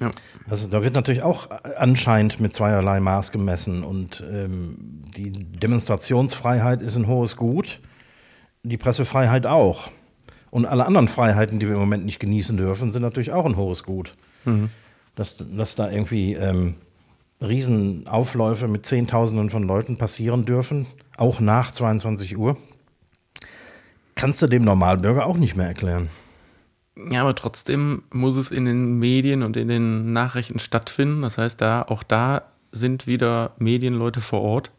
Ja. 0.00 0.10
Also 0.48 0.66
da 0.66 0.82
wird 0.82 0.94
natürlich 0.94 1.22
auch 1.22 1.48
anscheinend 1.76 2.40
mit 2.40 2.54
zweierlei 2.54 2.98
Maß 3.00 3.30
gemessen 3.30 3.84
und 3.84 4.24
ähm, 4.28 4.76
die 5.16 5.30
Demonstrationsfreiheit 5.30 6.82
ist 6.82 6.96
ein 6.96 7.06
hohes 7.06 7.36
Gut, 7.36 7.80
die 8.64 8.76
Pressefreiheit 8.76 9.46
auch. 9.46 9.90
Und 10.50 10.66
alle 10.66 10.86
anderen 10.86 11.08
Freiheiten, 11.08 11.58
die 11.58 11.66
wir 11.66 11.74
im 11.74 11.80
Moment 11.80 12.04
nicht 12.04 12.20
genießen 12.20 12.56
dürfen, 12.56 12.92
sind 12.92 13.02
natürlich 13.02 13.32
auch 13.32 13.44
ein 13.44 13.56
hohes 13.56 13.84
Gut. 13.84 14.14
Dass, 15.14 15.36
dass 15.38 15.74
da 15.74 15.90
irgendwie 15.90 16.34
ähm, 16.34 16.74
Riesenaufläufe 17.40 18.68
mit 18.68 18.86
Zehntausenden 18.86 19.50
von 19.50 19.62
Leuten 19.64 19.96
passieren 19.96 20.44
dürfen, 20.44 20.86
auch 21.16 21.40
nach 21.40 21.70
22 21.70 22.36
Uhr, 22.36 22.56
kannst 24.14 24.42
du 24.42 24.46
dem 24.46 24.64
Normalbürger 24.64 25.26
auch 25.26 25.36
nicht 25.36 25.56
mehr 25.56 25.66
erklären. 25.66 26.08
Ja, 27.10 27.22
aber 27.22 27.34
trotzdem 27.34 28.04
muss 28.12 28.36
es 28.36 28.50
in 28.50 28.64
den 28.64 28.98
Medien 28.98 29.42
und 29.42 29.56
in 29.56 29.68
den 29.68 30.12
Nachrichten 30.12 30.58
stattfinden. 30.58 31.22
Das 31.22 31.38
heißt, 31.38 31.60
da, 31.60 31.82
auch 31.82 32.02
da 32.02 32.42
sind 32.70 33.06
wieder 33.06 33.52
Medienleute 33.58 34.20
vor 34.20 34.42
Ort, 34.42 34.70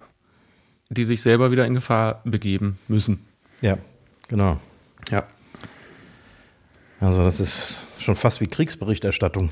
die 0.90 1.04
sich 1.04 1.22
selber 1.22 1.52
wieder 1.52 1.66
in 1.66 1.74
Gefahr 1.74 2.22
begeben 2.24 2.78
müssen. 2.88 3.26
Ja, 3.66 3.80
genau. 4.28 4.60
Ja. 5.10 5.24
Also 7.00 7.24
das 7.24 7.40
ist 7.40 7.80
schon 7.98 8.16
fast 8.16 8.40
wie 8.40 8.46
Kriegsberichterstattung. 8.46 9.50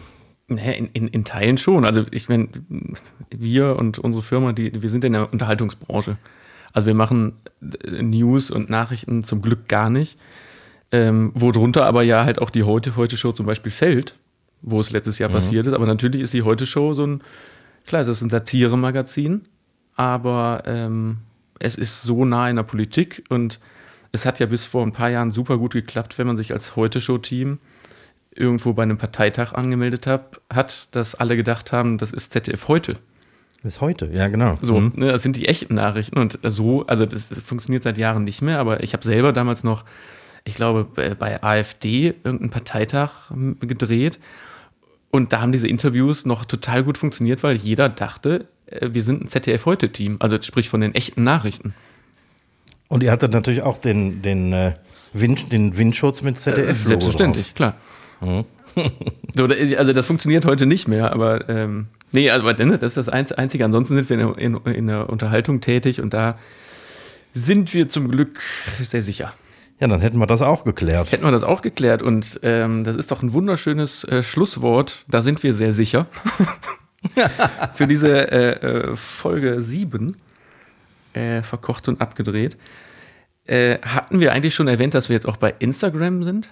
Naja, 0.48 0.74
in, 0.74 0.86
in, 0.94 1.08
in 1.08 1.26
Teilen 1.26 1.58
schon. 1.58 1.84
Also 1.84 2.06
ich 2.12 2.30
meine, 2.30 2.50
wir 3.32 3.76
und 3.76 3.98
unsere 3.98 4.22
Firma, 4.22 4.54
die, 4.54 4.84
wir 4.84 4.90
sind 4.92 5.04
in 5.04 5.14
der 5.14 5.34
Unterhaltungsbranche. 5.34 6.18
Also 6.74 6.86
wir 6.86 6.94
machen 6.94 7.34
äh, 7.62 8.04
News 8.04 8.52
und 8.52 8.70
Nachrichten 8.70 9.24
zum 9.24 9.42
Glück 9.42 9.68
gar 9.68 9.90
nicht. 9.90 10.20
Ähm, 10.92 11.32
worunter 11.34 11.88
aber 11.88 12.04
ja 12.04 12.24
halt 12.24 12.40
auch 12.40 12.52
die 12.52 12.64
Heute, 12.64 12.96
Heute 12.96 13.18
Show 13.18 13.32
zum 13.32 13.48
Beispiel 13.48 13.72
fällt, 13.72 14.16
wo 14.62 14.80
es 14.80 14.92
letztes 14.92 15.18
Jahr 15.18 15.32
passiert 15.32 15.66
ist. 15.66 15.74
Aber 15.74 15.88
natürlich 15.88 16.22
ist 16.22 16.36
die 16.36 16.44
Heute 16.44 16.68
Show 16.68 16.94
so 16.94 17.08
ein, 17.08 17.24
klar, 17.88 18.04
es 18.04 18.08
ist 18.08 18.22
ein 18.22 18.30
Satire-Magazin, 18.30 19.48
aber 19.96 20.62
ähm, 20.68 21.18
es 21.58 21.74
ist 21.74 22.04
so 22.04 22.26
nah 22.26 22.48
in 22.48 22.58
der 22.58 22.64
Politik 22.64 23.24
und 23.30 23.60
es 24.14 24.26
hat 24.26 24.40
ja 24.40 24.46
bis 24.46 24.64
vor 24.64 24.84
ein 24.86 24.94
paar 24.94 25.10
Jahren 25.10 25.32
super 25.32 25.58
gut 25.58 25.74
geklappt, 25.74 26.18
wenn 26.18 26.28
man 26.28 26.38
sich 26.38 26.54
als 26.54 26.76
Heute 26.78 27.02
Show-Team 27.02 27.58
irgendwo 28.36 28.74
bei 28.74 28.84
einem 28.84 28.98
Parteitag 28.98 29.54
angemeldet 29.54 30.08
hat, 30.08 30.40
hat, 30.52 30.88
dass 30.96 31.16
alle 31.16 31.36
gedacht 31.36 31.72
haben, 31.74 31.98
das 31.98 32.14
ist 32.14 32.32
ZDF 32.32 32.68
heute. 32.68 32.94
Das 33.64 33.74
ist 33.76 33.82
heute, 33.82 34.10
ja 34.14 34.28
genau. 34.28 34.58
So, 34.62 34.80
Mhm. 34.80 34.94
ne, 34.96 35.12
das 35.12 35.24
sind 35.24 35.36
die 35.36 35.48
echten 35.48 35.74
Nachrichten 35.76 36.18
und 36.20 36.40
so, 36.44 36.86
also 36.88 37.06
das 37.06 37.26
funktioniert 37.46 37.84
seit 37.84 37.98
Jahren 37.98 38.24
nicht 38.24 38.42
mehr, 38.42 38.60
aber 38.60 38.84
ich 38.84 38.94
habe 38.94 39.04
selber 39.04 39.34
damals 39.34 39.64
noch, 39.64 39.84
ich 40.46 40.54
glaube, 40.56 40.84
bei- 40.84 41.16
bei 41.16 41.42
AfD 41.44 42.08
irgendeinen 42.24 42.50
Parteitag 42.50 43.32
gedreht 43.62 44.20
und 45.12 45.32
da 45.32 45.42
haben 45.42 45.52
diese 45.52 45.68
Interviews 45.68 46.26
noch 46.26 46.44
total 46.46 46.84
gut 46.84 46.98
funktioniert, 46.98 47.42
weil 47.44 47.56
jeder 47.56 47.88
dachte, 47.90 48.48
äh, 48.66 48.90
wir 48.92 49.02
sind 49.04 49.24
ein 49.24 49.28
ZDF 49.28 49.66
heute 49.66 49.90
Team, 49.92 50.18
also 50.20 50.40
sprich 50.42 50.70
von 50.70 50.82
den 50.82 50.94
echten 50.94 51.24
Nachrichten. 51.24 51.74
Und 52.90 53.04
ihr 53.04 53.12
hattet 53.12 53.32
natürlich 53.32 53.62
auch 53.64 53.78
den, 53.78 54.22
den, 54.22 54.54
äh, 54.54 54.74
Wind, 55.14 55.52
den 55.52 55.78
Windschutz 55.78 56.22
mit 56.22 56.40
ZDF. 56.40 56.70
Äh, 56.70 56.74
Selbstverständlich, 56.74 57.54
klar. 57.56 57.76
So, 59.36 59.46
da- 59.46 59.56
also 59.78 59.94
das 59.94 60.06
funktioniert 60.08 60.46
heute 60.46 60.66
nicht 60.66 60.88
mehr, 60.88 61.14
aber 61.14 61.48
ähm, 61.48 61.88
nee, 62.12 62.32
aber 62.32 62.54
ne, 62.54 62.80
das 62.80 62.98
ist 62.98 63.08
das 63.08 63.10
Einz- 63.10 63.32
Einzige. 63.32 63.66
Ansonsten 63.66 63.94
sind 63.96 64.10
wir 64.10 64.38
in, 64.40 64.56
in, 64.56 64.74
in 64.74 64.88
der 64.88 65.10
Unterhaltung 65.12 65.62
tätig 65.62 66.02
und 66.02 66.12
da 66.14 66.40
sind 67.34 67.74
wir 67.76 67.88
zum 67.88 68.10
Glück 68.10 68.40
sehr 68.82 69.04
sicher. 69.04 69.32
Ja, 69.80 69.88
dann 69.88 70.02
hätten 70.02 70.18
wir 70.18 70.26
das 70.26 70.42
auch 70.42 70.64
geklärt. 70.64 71.12
Hätten 71.12 71.24
wir 71.24 71.32
das 71.32 71.44
auch 71.44 71.62
geklärt 71.62 72.02
und 72.02 72.40
ähm, 72.42 72.84
das 72.84 72.96
ist 72.96 73.12
doch 73.12 73.22
ein 73.22 73.34
wunderschönes 73.34 74.06
äh, 74.06 74.24
Schlusswort. 74.24 75.06
Da 75.08 75.22
sind 75.22 75.44
wir 75.44 75.54
sehr 75.54 75.72
sicher. 75.72 76.08
Für 77.76 77.86
diese 77.86 78.32
äh, 78.32 78.52
äh, 78.92 78.96
Folge 78.96 79.62
7, 79.62 80.16
äh, 81.14 81.42
verkocht 81.42 81.88
und 81.88 82.02
abgedreht. 82.02 82.58
Äh, 83.46 83.80
hatten 83.80 84.20
wir 84.20 84.32
eigentlich 84.34 84.56
schon 84.56 84.68
erwähnt, 84.68 84.94
dass 84.94 85.10
wir 85.10 85.16
jetzt 85.16 85.28
auch 85.28 85.38
bei 85.38 85.54
Instagram 85.60 86.24
sind? 86.24 86.50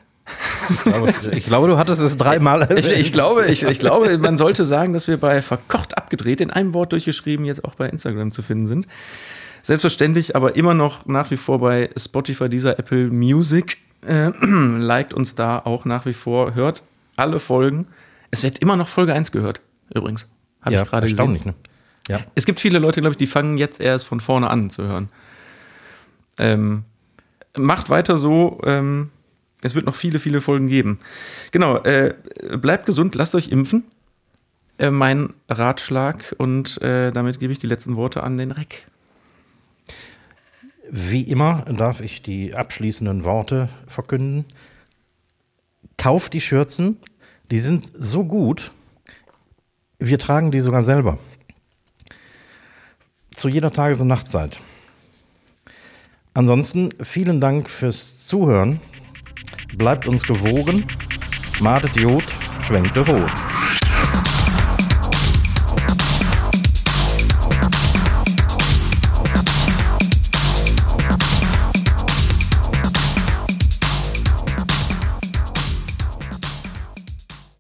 Ich 0.70 0.84
glaube, 0.84 1.14
ich 1.32 1.46
glaube, 1.46 1.68
du 1.68 1.78
hattest 1.78 2.02
es 2.02 2.16
dreimal 2.16 2.62
erwähnt. 2.62 2.88
Ich, 2.88 2.98
ich, 2.98 3.14
glaube, 3.14 3.48
ich, 3.48 3.64
ich 3.64 3.80
glaube, 3.80 4.18
man 4.18 4.38
sollte 4.38 4.66
sagen, 4.66 4.94
dass 4.94 5.08
wir 5.08 5.18
bei 5.18 5.42
verkocht 5.42 5.98
abgedreht 5.98 6.42
in 6.42 6.52
einem 6.52 6.74
Wort 6.74 6.92
durchgeschrieben 6.92 7.46
jetzt 7.46 7.66
auch 7.66 7.76
bei 7.76 7.90
Instagram 7.90 8.32
zu 8.32 8.42
finden 8.42 8.68
sind. 8.68 8.88
Selbstverständlich, 9.64 10.36
aber 10.36 10.56
immer 10.56 10.74
noch 10.74 11.06
nach 11.06 11.32
wie 11.32 11.38
vor 11.38 11.60
bei 11.60 11.90
Spotify, 11.98 12.50
dieser 12.50 12.80
Apple 12.80 13.10
Music. 13.10 13.78
Äh, 14.06 14.32
liked 14.46 15.14
uns 15.14 15.36
da 15.36 15.60
auch 15.60 15.86
nach 15.86 16.06
wie 16.06 16.14
vor, 16.14 16.56
hört 16.56 16.84
alle 17.16 17.40
Folgen. 17.40 17.88
Es 18.32 18.44
wird 18.44 18.60
immer 18.60 18.76
noch 18.76 18.88
Folge 18.88 19.14
1 19.14 19.32
gehört, 19.32 19.62
übrigens. 19.94 20.28
Habe 20.62 20.76
ja, 20.76 20.84
ich 20.84 20.90
gerade 20.90 21.08
erstaunlich, 21.08 21.44
gesehen. 21.44 21.56
ne? 21.64 21.71
Ja. 22.12 22.20
Es 22.36 22.46
gibt 22.46 22.60
viele 22.60 22.80
Leute, 22.80 23.02
glaube 23.02 23.14
ich, 23.14 23.18
die 23.18 23.28
fangen 23.28 23.58
jetzt 23.58 23.80
erst 23.80 24.06
von 24.06 24.20
vorne 24.20 24.50
an 24.50 24.70
zu 24.70 24.84
hören. 24.84 25.10
Ähm, 26.38 26.84
macht 27.58 27.90
weiter 27.90 28.18
so. 28.18 28.60
Ähm, 28.66 29.10
es 29.62 29.76
wird 29.76 29.86
noch 29.86 29.96
viele, 29.96 30.20
viele 30.20 30.42
Folgen 30.42 30.68
geben. 30.68 31.00
Genau, 31.52 31.78
äh, 31.78 32.16
bleibt 32.58 32.86
gesund, 32.86 33.16
lasst 33.16 33.36
euch 33.36 33.48
impfen. 33.48 33.86
Äh, 34.78 34.90
mein 34.90 35.34
Ratschlag 35.48 36.36
und 36.38 36.82
äh, 36.82 37.12
damit 37.12 37.40
gebe 37.40 37.54
ich 37.54 37.60
die 37.60 37.68
letzten 37.68 37.96
Worte 37.96 38.24
an 38.24 38.38
den 38.38 38.52
Reck. 38.52 38.88
Wie 40.90 41.22
immer 41.22 41.64
darf 41.78 42.02
ich 42.02 42.22
die 42.22 42.54
abschließenden 42.54 43.24
Worte 43.24 43.70
verkünden. 43.88 44.46
Kauft 45.98 46.34
die 46.34 46.42
Schürzen, 46.42 46.98
die 47.52 47.60
sind 47.60 47.90
so 47.94 48.26
gut, 48.26 48.72
wir 50.00 50.18
tragen 50.18 50.52
die 50.52 50.60
sogar 50.60 50.84
selber. 50.84 51.20
Zu 53.42 53.50
jeder 53.50 53.72
Tages- 53.72 54.00
und 54.00 54.08
Nachtzeit. 54.08 54.60
Ansonsten 56.36 56.92
vielen 57.02 57.42
Dank 57.42 57.72
fürs 57.72 58.28
Zuhören. 58.28 58.80
Bleibt 59.76 60.06
uns 60.06 60.22
gewogen. 60.22 60.86
Madet 61.60 61.96
Jod, 61.96 62.24
schwenkte 62.68 63.00
Rot. 63.00 63.51